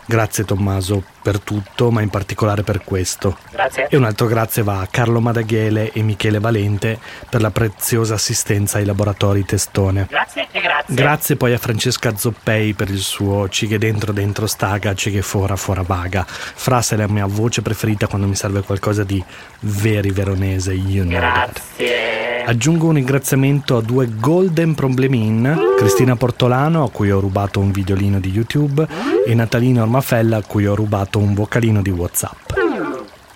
Grazie 0.06 0.44
Tommaso 0.44 1.02
per 1.26 1.40
tutto, 1.40 1.90
ma 1.90 2.02
in 2.02 2.08
particolare 2.08 2.62
per 2.62 2.84
questo. 2.84 3.36
Grazie. 3.50 3.88
E 3.90 3.96
un 3.96 4.04
altro 4.04 4.28
grazie 4.28 4.62
va 4.62 4.78
a 4.78 4.86
Carlo 4.88 5.20
Madaghiele 5.20 5.90
e 5.90 6.00
Michele 6.02 6.38
Valente 6.38 7.00
per 7.28 7.40
la 7.40 7.50
preziosa 7.50 8.14
assistenza 8.14 8.78
ai 8.78 8.84
laboratori 8.84 9.44
Testone. 9.44 10.06
Grazie 10.08 10.46
e 10.52 10.60
grazie. 10.60 10.94
Grazie 10.94 11.34
poi 11.34 11.52
a 11.52 11.58
Francesca 11.58 12.16
Zoppei 12.16 12.74
per 12.74 12.90
il 12.90 13.00
suo 13.00 13.48
Cighe 13.48 13.76
dentro 13.76 14.12
dentro 14.12 14.46
staga, 14.46 14.94
cighe 14.94 15.20
fora 15.20 15.56
fora 15.56 15.82
vaga. 15.82 16.24
Frase 16.28 16.94
è 16.94 16.98
la 16.98 17.08
mia 17.08 17.26
voce 17.26 17.60
preferita 17.60 18.06
quando 18.06 18.28
mi 18.28 18.36
serve 18.36 18.62
qualcosa 18.62 19.02
di 19.02 19.20
veri 19.62 20.12
veronese, 20.12 20.74
you 20.74 21.04
know 21.04 21.18
that. 21.18 21.60
Grazie. 21.76 22.26
Aggiungo 22.46 22.86
un 22.86 22.94
ringraziamento 22.94 23.76
a 23.76 23.82
due 23.82 24.08
Golden 24.20 24.76
Problemin, 24.76 25.74
Cristina 25.76 26.14
Portolano 26.14 26.84
a 26.84 26.90
cui 26.92 27.10
ho 27.10 27.18
rubato 27.18 27.58
un 27.58 27.72
videolino 27.72 28.20
di 28.20 28.30
YouTube 28.30 28.86
e 29.26 29.34
Natalina 29.34 29.82
Ormafella 29.82 30.36
a 30.36 30.42
cui 30.46 30.64
ho 30.64 30.76
rubato 30.76 31.15
un 31.18 31.34
vocalino 31.34 31.82
di 31.82 31.90
Whatsapp. 31.90 32.52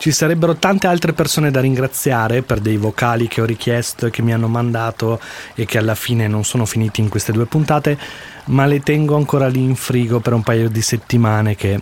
Ci 0.01 0.13
sarebbero 0.13 0.57
tante 0.57 0.87
altre 0.87 1.13
persone 1.13 1.51
da 1.51 1.61
ringraziare 1.61 2.41
per 2.41 2.61
dei 2.61 2.79
vocali 2.79 3.29
che 3.29 3.43
ho 3.43 3.45
richiesto 3.45 4.07
e 4.07 4.11
che 4.11 4.23
mi 4.23 4.33
hanno 4.33 4.49
mandato 4.49 5.21
e 5.55 5.67
che 5.67 5.77
alla 5.77 5.95
fine 5.95 6.27
non 6.27 6.43
sono 6.43 6.65
finiti 6.65 7.03
in 7.03 7.11
queste 7.11 7.33
due 7.33 7.45
puntate, 7.45 7.99
ma 8.47 8.65
le 8.65 8.81
tengo 8.81 9.17
ancora 9.17 9.47
lì 9.47 9.63
in 9.63 9.77
frigo 9.77 10.21
per 10.21 10.33
un 10.33 10.43
paio 10.43 10.71
di 10.71 10.81
settimane 10.81 11.55
che 11.55 11.79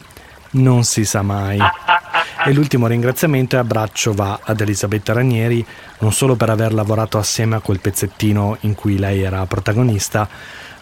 non 0.51 0.82
si 0.82 1.05
sa 1.05 1.22
mai. 1.22 1.61
E 2.44 2.53
l'ultimo 2.53 2.86
ringraziamento 2.86 3.57
e 3.57 3.61
abbraccio 3.61 4.12
va 4.12 4.40
ad 4.42 4.61
Elisabetta 4.61 5.12
Ranieri, 5.12 5.64
non 5.99 6.12
solo 6.12 6.34
per 6.34 6.51
aver 6.51 6.72
lavorato 6.72 7.18
assieme 7.18 7.57
a 7.57 7.61
quel 7.61 7.80
pezzettino 7.80 8.57
in 8.61 8.74
cui 8.74 8.99
lei 8.99 9.22
era 9.22 9.44
protagonista, 9.46 10.28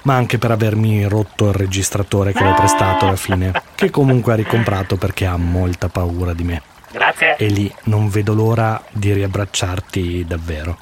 ma 0.07 0.15
anche 0.15 0.39
per 0.39 0.53
avermi 0.53 1.05
rotto 1.05 1.49
il 1.49 1.55
registratore 1.55 2.33
che 2.33 2.43
le 2.43 2.51
ho 2.51 2.55
prestato 2.55 3.07
alla 3.07 3.17
fine, 3.17 3.53
che 3.75 3.91
comunque 3.91 4.33
ha 4.33 4.37
ricomprato 4.37 4.97
perché 4.97 5.27
ha 5.27 5.37
molta 5.37 5.89
paura 5.89 6.33
di 6.33 6.45
me. 6.45 6.63
Grazie. 6.93 7.37
E 7.37 7.49
lì 7.49 7.71
non 7.85 8.09
vedo 8.09 8.33
l'ora 8.33 8.81
di 8.93 9.13
riabbracciarti 9.13 10.25
davvero. 10.25 10.79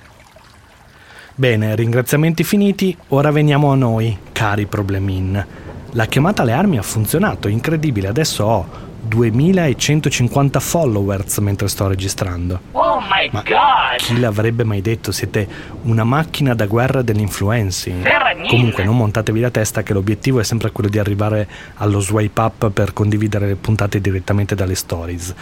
Bene, 1.34 1.74
ringraziamenti 1.74 2.44
finiti, 2.44 2.94
ora 3.08 3.30
veniamo 3.30 3.72
a 3.72 3.76
noi, 3.76 4.16
cari 4.30 4.66
problemin. 4.66 5.46
La 5.92 6.04
chiamata 6.04 6.42
alle 6.42 6.52
armi 6.52 6.76
ha 6.76 6.82
funzionato, 6.82 7.48
incredibile, 7.48 8.08
adesso 8.08 8.44
ho 8.44 8.66
2150 9.06 10.60
followers 10.60 11.38
mentre 11.38 11.68
sto 11.68 11.86
registrando. 11.86 12.60
Oh 12.72 13.00
my 13.00 13.28
Ma 13.32 13.42
god. 13.42 13.98
Chi 13.98 14.18
l'avrebbe 14.18 14.64
mai 14.64 14.80
detto? 14.80 15.12
Siete 15.12 15.46
una 15.82 16.04
macchina 16.04 16.54
da 16.54 16.66
guerra 16.66 17.02
dell'influencing. 17.02 18.02
Mille. 18.34 18.48
Comunque 18.48 18.84
non 18.84 18.96
montatevi 18.96 19.40
la 19.40 19.50
testa 19.50 19.82
che 19.82 19.92
l'obiettivo 19.92 20.40
è 20.40 20.44
sempre 20.44 20.70
quello 20.70 20.90
di 20.90 20.98
arrivare 20.98 21.48
allo 21.76 22.00
swipe 22.00 22.40
up 22.40 22.70
per 22.70 22.92
condividere 22.92 23.46
le 23.46 23.54
puntate 23.54 24.00
direttamente 24.00 24.54
dalle 24.54 24.74
stories. 24.74 25.34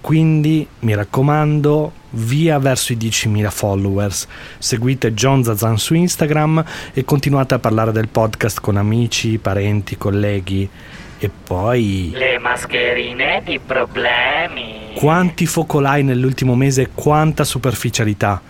Quindi 0.00 0.66
mi 0.80 0.94
raccomando, 0.94 1.92
via 2.10 2.58
verso 2.58 2.92
i 2.92 2.96
10.000 2.96 3.50
followers. 3.50 4.26
Seguite 4.58 5.14
John 5.14 5.42
Zazan 5.42 5.78
su 5.78 5.94
Instagram 5.94 6.62
e 6.92 7.04
continuate 7.04 7.54
a 7.54 7.58
parlare 7.58 7.90
del 7.90 8.08
podcast 8.08 8.60
con 8.60 8.76
amici, 8.76 9.38
parenti, 9.38 9.96
colleghi. 9.96 10.68
E 11.24 11.30
poi... 11.30 12.10
Le 12.12 12.38
mascherine 12.38 13.40
di 13.42 13.58
problemi. 13.58 14.92
Quanti 14.94 15.46
focolai 15.46 16.02
nell'ultimo 16.02 16.54
mese, 16.54 16.90
quanta 16.92 17.44
superficialità. 17.44 18.42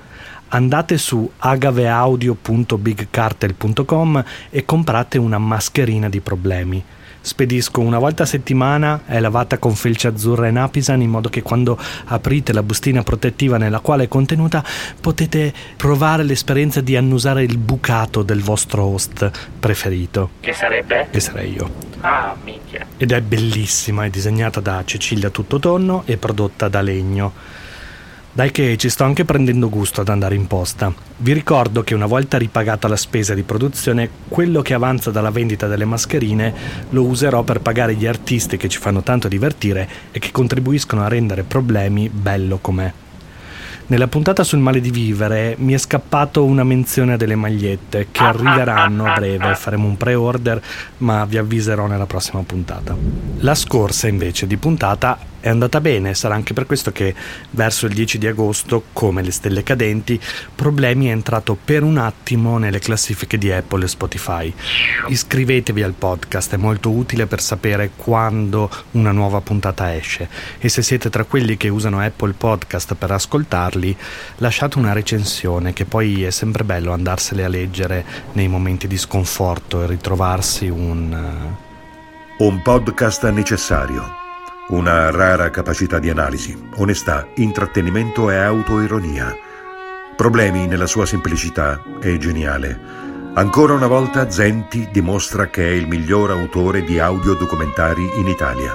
Andate 0.48 0.98
su 0.98 1.30
agaveaudio.bigcartel.com 1.38 4.24
e 4.50 4.64
comprate 4.64 5.18
una 5.18 5.38
mascherina 5.38 6.08
di 6.08 6.18
problemi. 6.18 6.82
Spedisco 7.24 7.80
una 7.80 7.98
volta 7.98 8.24
a 8.24 8.26
settimana, 8.26 9.04
è 9.06 9.18
lavata 9.18 9.56
con 9.56 9.74
felce 9.74 10.08
azzurra 10.08 10.46
e 10.46 10.50
napisan 10.50 11.00
in 11.00 11.08
modo 11.08 11.30
che 11.30 11.40
quando 11.40 11.78
aprite 12.04 12.52
la 12.52 12.62
bustina 12.62 13.02
protettiva 13.02 13.56
nella 13.56 13.80
quale 13.80 14.04
è 14.04 14.08
contenuta 14.08 14.62
potete 15.00 15.50
provare 15.74 16.22
l'esperienza 16.22 16.82
di 16.82 16.98
annusare 16.98 17.42
il 17.42 17.56
bucato 17.56 18.22
del 18.22 18.42
vostro 18.42 18.82
host 18.82 19.30
preferito. 19.58 20.32
Che 20.40 20.52
sarebbe? 20.52 21.08
Che 21.10 21.20
sarei 21.20 21.54
io. 21.54 21.70
Ah, 22.00 22.36
minchia. 22.44 22.86
Ed 22.98 23.10
è 23.10 23.22
bellissima, 23.22 24.04
è 24.04 24.10
disegnata 24.10 24.60
da 24.60 24.82
Cecilia 24.84 25.30
Tuttotonno 25.30 26.02
e 26.04 26.18
prodotta 26.18 26.68
da 26.68 26.82
Legno. 26.82 27.32
Dai 28.36 28.50
che 28.50 28.76
ci 28.76 28.88
sto 28.88 29.04
anche 29.04 29.24
prendendo 29.24 29.68
gusto 29.68 30.00
ad 30.00 30.08
andare 30.08 30.34
in 30.34 30.48
posta. 30.48 30.92
Vi 31.18 31.32
ricordo 31.32 31.84
che 31.84 31.94
una 31.94 32.06
volta 32.06 32.36
ripagata 32.36 32.88
la 32.88 32.96
spesa 32.96 33.32
di 33.32 33.44
produzione, 33.44 34.10
quello 34.26 34.60
che 34.60 34.74
avanza 34.74 35.12
dalla 35.12 35.30
vendita 35.30 35.68
delle 35.68 35.84
mascherine 35.84 36.52
lo 36.90 37.04
userò 37.04 37.44
per 37.44 37.60
pagare 37.60 37.94
gli 37.94 38.06
artisti 38.06 38.56
che 38.56 38.68
ci 38.68 38.80
fanno 38.80 39.04
tanto 39.04 39.28
divertire 39.28 39.88
e 40.10 40.18
che 40.18 40.32
contribuiscono 40.32 41.04
a 41.04 41.08
rendere 41.08 41.44
problemi 41.44 42.08
bello 42.08 42.58
com'è. 42.58 42.92
Nella 43.86 44.08
puntata 44.08 44.42
sul 44.42 44.58
male 44.58 44.80
di 44.80 44.90
vivere 44.90 45.54
mi 45.60 45.72
è 45.72 45.78
scappato 45.78 46.44
una 46.44 46.64
menzione 46.64 47.16
delle 47.16 47.36
magliette 47.36 48.08
che 48.10 48.18
arriveranno 48.24 49.06
a 49.06 49.14
breve, 49.14 49.54
faremo 49.54 49.86
un 49.86 49.96
pre-order 49.96 50.60
ma 50.98 51.24
vi 51.24 51.38
avviserò 51.38 51.86
nella 51.86 52.06
prossima 52.06 52.42
puntata. 52.42 52.96
La 53.38 53.54
scorsa 53.54 54.08
invece 54.08 54.48
di 54.48 54.56
puntata 54.56 55.18
è 55.44 55.50
andata 55.50 55.78
bene, 55.82 56.14
sarà 56.14 56.36
anche 56.36 56.54
per 56.54 56.64
questo 56.64 56.90
che 56.90 57.14
verso 57.50 57.84
il 57.84 57.92
10 57.92 58.16
di 58.16 58.26
agosto, 58.26 58.84
come 58.94 59.20
le 59.20 59.30
stelle 59.30 59.62
cadenti, 59.62 60.18
Problemi 60.54 61.08
è 61.08 61.10
entrato 61.10 61.54
per 61.62 61.82
un 61.82 61.98
attimo 61.98 62.56
nelle 62.56 62.78
classifiche 62.78 63.36
di 63.36 63.52
Apple 63.52 63.84
e 63.84 63.88
Spotify. 63.88 64.54
Iscrivetevi 65.08 65.82
al 65.82 65.92
podcast, 65.92 66.54
è 66.54 66.56
molto 66.56 66.90
utile 66.90 67.26
per 67.26 67.42
sapere 67.42 67.90
quando 67.94 68.70
una 68.92 69.12
nuova 69.12 69.42
puntata 69.42 69.94
esce 69.94 70.30
e 70.58 70.70
se 70.70 70.80
siete 70.80 71.10
tra 71.10 71.24
quelli 71.24 71.58
che 71.58 71.68
usano 71.68 72.00
Apple 72.00 72.32
Podcast 72.32 72.94
per 72.94 73.10
ascoltarli, 73.10 73.94
lasciate 74.36 74.78
una 74.78 74.94
recensione 74.94 75.74
che 75.74 75.84
poi 75.84 76.24
è 76.24 76.30
sempre 76.30 76.64
bello 76.64 76.90
andarsele 76.94 77.44
a 77.44 77.48
leggere 77.48 78.02
nei 78.32 78.48
momenti 78.48 78.86
di 78.86 78.96
sconforto 78.96 79.82
e 79.82 79.88
ritrovarsi 79.88 80.68
un... 80.68 81.12
eh, 81.12 82.44
Un 82.44 82.62
podcast 82.62 83.28
necessario. 83.28 84.23
Una 84.66 85.10
rara 85.10 85.50
capacità 85.50 85.98
di 85.98 86.08
analisi, 86.08 86.58
onestà, 86.76 87.28
intrattenimento 87.34 88.30
e 88.30 88.36
autoironia. 88.36 89.36
Problemi 90.16 90.66
nella 90.66 90.86
sua 90.86 91.04
semplicità 91.04 91.82
è 92.00 92.16
geniale. 92.16 92.80
Ancora 93.34 93.74
una 93.74 93.86
volta 93.86 94.30
Zenti 94.30 94.88
dimostra 94.90 95.48
che 95.48 95.68
è 95.68 95.72
il 95.72 95.86
miglior 95.86 96.30
autore 96.30 96.82
di 96.82 96.98
audiodocumentari 96.98 98.08
in 98.16 98.26
Italia. 98.26 98.72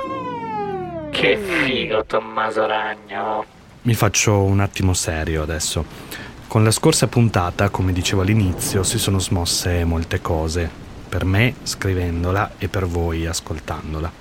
Che 1.10 1.38
figo, 1.38 2.06
Tommaso 2.06 2.68
Ragno. 2.68 3.46
Mi 3.82 3.96
faccio 3.96 4.44
un 4.44 4.60
attimo 4.60 4.94
serio 4.94 5.42
adesso. 5.42 5.84
Con 6.48 6.64
la 6.64 6.72
scorsa 6.72 7.08
puntata, 7.08 7.70
come 7.70 7.94
dicevo 7.94 8.22
all'inizio, 8.22 8.84
si 8.84 9.00
sono 9.00 9.18
smosse 9.18 9.84
molte 9.86 10.22
cose. 10.22 10.70
Per 11.10 11.26
me 11.26 11.56
scrivendola 11.64 12.52
e 12.60 12.68
per 12.68 12.86
voi 12.86 13.26
ascoltandola. 13.26 14.19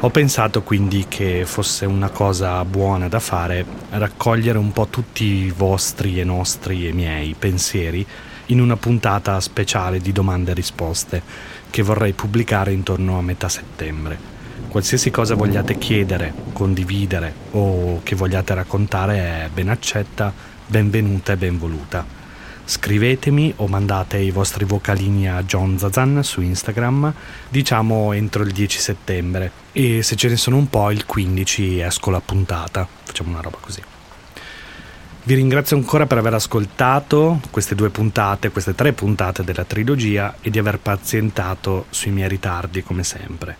Ho 0.00 0.10
pensato 0.10 0.62
quindi 0.62 1.06
che 1.08 1.44
fosse 1.46 1.86
una 1.86 2.10
cosa 2.10 2.62
buona 2.64 3.08
da 3.08 3.20
fare 3.20 3.64
raccogliere 3.90 4.58
un 4.58 4.70
po' 4.70 4.88
tutti 4.88 5.24
i 5.24 5.50
vostri 5.56 6.20
e 6.20 6.24
nostri 6.24 6.86
e 6.86 6.92
miei 6.92 7.34
pensieri 7.38 8.06
in 8.46 8.60
una 8.60 8.76
puntata 8.76 9.40
speciale 9.40 10.00
di 10.00 10.12
domande 10.12 10.50
e 10.50 10.54
risposte 10.54 11.22
che 11.70 11.82
vorrei 11.82 12.12
pubblicare 12.12 12.72
intorno 12.72 13.18
a 13.18 13.22
metà 13.22 13.48
settembre. 13.48 14.32
Qualsiasi 14.68 15.10
cosa 15.10 15.36
vogliate 15.36 15.78
chiedere, 15.78 16.34
condividere 16.52 17.32
o 17.52 18.00
che 18.02 18.14
vogliate 18.14 18.52
raccontare 18.52 19.16
è 19.16 19.48
ben 19.54 19.70
accetta, 19.70 20.32
benvenuta 20.66 21.32
e 21.32 21.36
benvoluta. 21.36 22.23
Scrivetemi 22.66 23.52
o 23.56 23.66
mandate 23.66 24.16
i 24.16 24.30
vostri 24.30 24.64
vocalini 24.64 25.28
a 25.28 25.42
John 25.42 25.78
Zazan 25.78 26.24
su 26.24 26.40
Instagram, 26.40 27.12
diciamo 27.50 28.14
entro 28.14 28.42
il 28.42 28.52
10 28.52 28.78
settembre. 28.78 29.50
E 29.72 30.02
se 30.02 30.16
ce 30.16 30.28
ne 30.28 30.36
sono 30.36 30.56
un 30.56 30.70
po', 30.70 30.90
il 30.90 31.04
15 31.04 31.80
esco 31.80 32.10
la 32.10 32.20
puntata. 32.20 32.88
Facciamo 33.02 33.30
una 33.30 33.42
roba 33.42 33.58
così. 33.60 33.82
Vi 35.26 35.34
ringrazio 35.34 35.76
ancora 35.76 36.06
per 36.06 36.18
aver 36.18 36.34
ascoltato 36.34 37.40
queste 37.50 37.74
due 37.74 37.90
puntate, 37.90 38.50
queste 38.50 38.74
tre 38.74 38.92
puntate 38.92 39.44
della 39.44 39.64
trilogia 39.64 40.36
e 40.40 40.48
di 40.48 40.58
aver 40.58 40.78
pazientato 40.78 41.86
sui 41.90 42.10
miei 42.12 42.28
ritardi 42.28 42.82
come 42.82 43.04
sempre. 43.04 43.56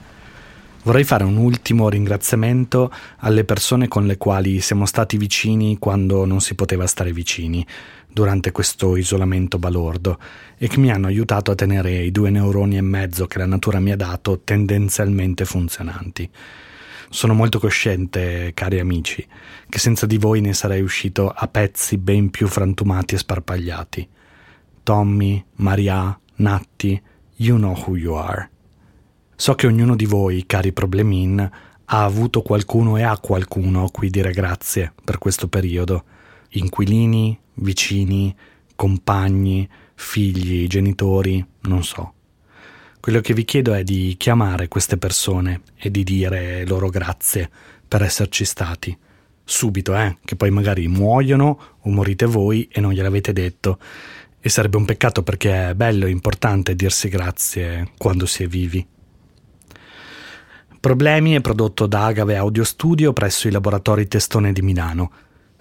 Vorrei 0.84 1.04
fare 1.04 1.24
un 1.24 1.38
ultimo 1.38 1.88
ringraziamento 1.88 2.92
alle 3.20 3.44
persone 3.44 3.88
con 3.88 4.04
le 4.04 4.18
quali 4.18 4.60
siamo 4.60 4.84
stati 4.84 5.16
vicini 5.16 5.78
quando 5.78 6.26
non 6.26 6.42
si 6.42 6.54
poteva 6.54 6.86
stare 6.86 7.10
vicini 7.10 7.66
durante 8.14 8.52
questo 8.52 8.96
isolamento 8.96 9.58
balordo 9.58 10.18
e 10.56 10.68
che 10.68 10.78
mi 10.78 10.92
hanno 10.92 11.08
aiutato 11.08 11.50
a 11.50 11.56
tenere 11.56 11.98
i 11.98 12.12
due 12.12 12.30
neuroni 12.30 12.76
e 12.76 12.80
mezzo 12.80 13.26
che 13.26 13.38
la 13.38 13.46
natura 13.46 13.80
mi 13.80 13.90
ha 13.90 13.96
dato 13.96 14.40
tendenzialmente 14.44 15.44
funzionanti. 15.44 16.30
Sono 17.10 17.34
molto 17.34 17.58
cosciente, 17.58 18.52
cari 18.54 18.78
amici, 18.78 19.26
che 19.68 19.78
senza 19.78 20.06
di 20.06 20.16
voi 20.16 20.40
ne 20.40 20.54
sarei 20.54 20.80
uscito 20.80 21.28
a 21.28 21.48
pezzi 21.48 21.98
ben 21.98 22.30
più 22.30 22.46
frantumati 22.46 23.16
e 23.16 23.18
sparpagliati. 23.18 24.08
Tommy, 24.84 25.44
Maria, 25.56 26.16
Natti, 26.36 27.00
you 27.36 27.56
know 27.56 27.76
who 27.76 27.96
you 27.96 28.14
are. 28.14 28.48
So 29.34 29.54
che 29.54 29.66
ognuno 29.66 29.96
di 29.96 30.06
voi, 30.06 30.44
cari 30.46 30.72
problemin, 30.72 31.50
ha 31.86 32.04
avuto 32.04 32.42
qualcuno 32.42 32.96
e 32.96 33.02
ha 33.02 33.18
qualcuno 33.18 33.84
a 33.84 33.90
cui 33.90 34.08
dire 34.08 34.30
grazie 34.30 34.92
per 35.04 35.18
questo 35.18 35.48
periodo. 35.48 36.04
Inquilini, 36.56 37.38
vicini, 37.54 38.34
compagni, 38.74 39.68
figli, 39.94 40.66
genitori, 40.66 41.44
non 41.62 41.82
so. 41.82 42.12
Quello 43.00 43.20
che 43.20 43.34
vi 43.34 43.44
chiedo 43.44 43.74
è 43.74 43.84
di 43.84 44.14
chiamare 44.18 44.68
queste 44.68 44.96
persone 44.96 45.62
e 45.76 45.90
di 45.90 46.04
dire 46.04 46.64
loro 46.66 46.88
grazie 46.88 47.50
per 47.86 48.02
esserci 48.02 48.44
stati. 48.44 48.96
Subito, 49.44 49.94
eh, 49.94 50.16
che 50.24 50.36
poi 50.36 50.50
magari 50.50 50.88
muoiono 50.88 51.76
o 51.80 51.90
morite 51.90 52.24
voi 52.24 52.66
e 52.72 52.80
non 52.80 52.92
gliel'avete 52.92 53.32
detto. 53.32 53.78
E 54.40 54.48
sarebbe 54.48 54.78
un 54.78 54.86
peccato 54.86 55.22
perché 55.22 55.70
è 55.70 55.74
bello 55.74 56.06
e 56.06 56.10
importante 56.10 56.74
dirsi 56.74 57.08
grazie 57.08 57.90
quando 57.98 58.26
si 58.26 58.42
è 58.42 58.46
vivi. 58.46 58.86
Problemi 60.80 61.32
è 61.32 61.40
prodotto 61.40 61.86
da 61.86 62.06
Agave 62.06 62.36
Audio 62.36 62.64
Studio 62.64 63.12
presso 63.12 63.48
i 63.48 63.50
laboratori 63.50 64.06
Testone 64.06 64.52
di 64.52 64.60
Milano. 64.60 65.10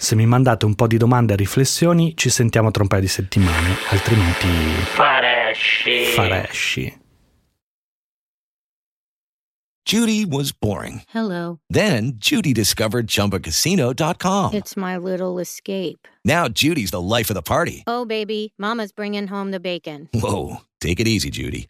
Se 0.03 0.15
mi 0.15 0.25
mandate 0.25 0.65
un 0.65 0.75
po' 0.75 0.85
di 0.85 0.97
domande 0.97 1.31
e 1.31 1.35
riflessioni, 1.37 2.11
ci 2.17 2.29
sentiamo 2.29 2.71
tra 2.71 2.81
un 2.81 2.89
paio 2.89 2.99
di 2.99 3.07
settimane, 3.07 3.77
altrimenti. 3.89 4.47
Faresci. 4.83 6.03
Faresci. 6.13 7.01
Judy 9.85 10.25
was 10.25 10.51
boring. 10.51 11.03
Hello. 11.13 11.59
Then 11.69 12.17
Judy 12.17 12.51
discovered 12.51 13.07
ChumbaCasino.com. 13.07 14.53
It's 14.53 14.75
my 14.75 14.97
little 14.97 15.39
escape. 15.39 16.05
Now 16.25 16.49
Judy's 16.49 16.91
the 16.91 16.99
life 16.99 17.29
of 17.29 17.35
the 17.35 17.41
party. 17.41 17.83
Oh, 17.87 18.03
baby, 18.03 18.51
Mama's 18.57 18.91
bringing 18.91 19.27
home 19.27 19.51
the 19.51 19.61
bacon. 19.61 20.09
Whoa, 20.11 20.65
take 20.81 20.99
it 20.99 21.07
easy, 21.07 21.29
Judy. 21.29 21.69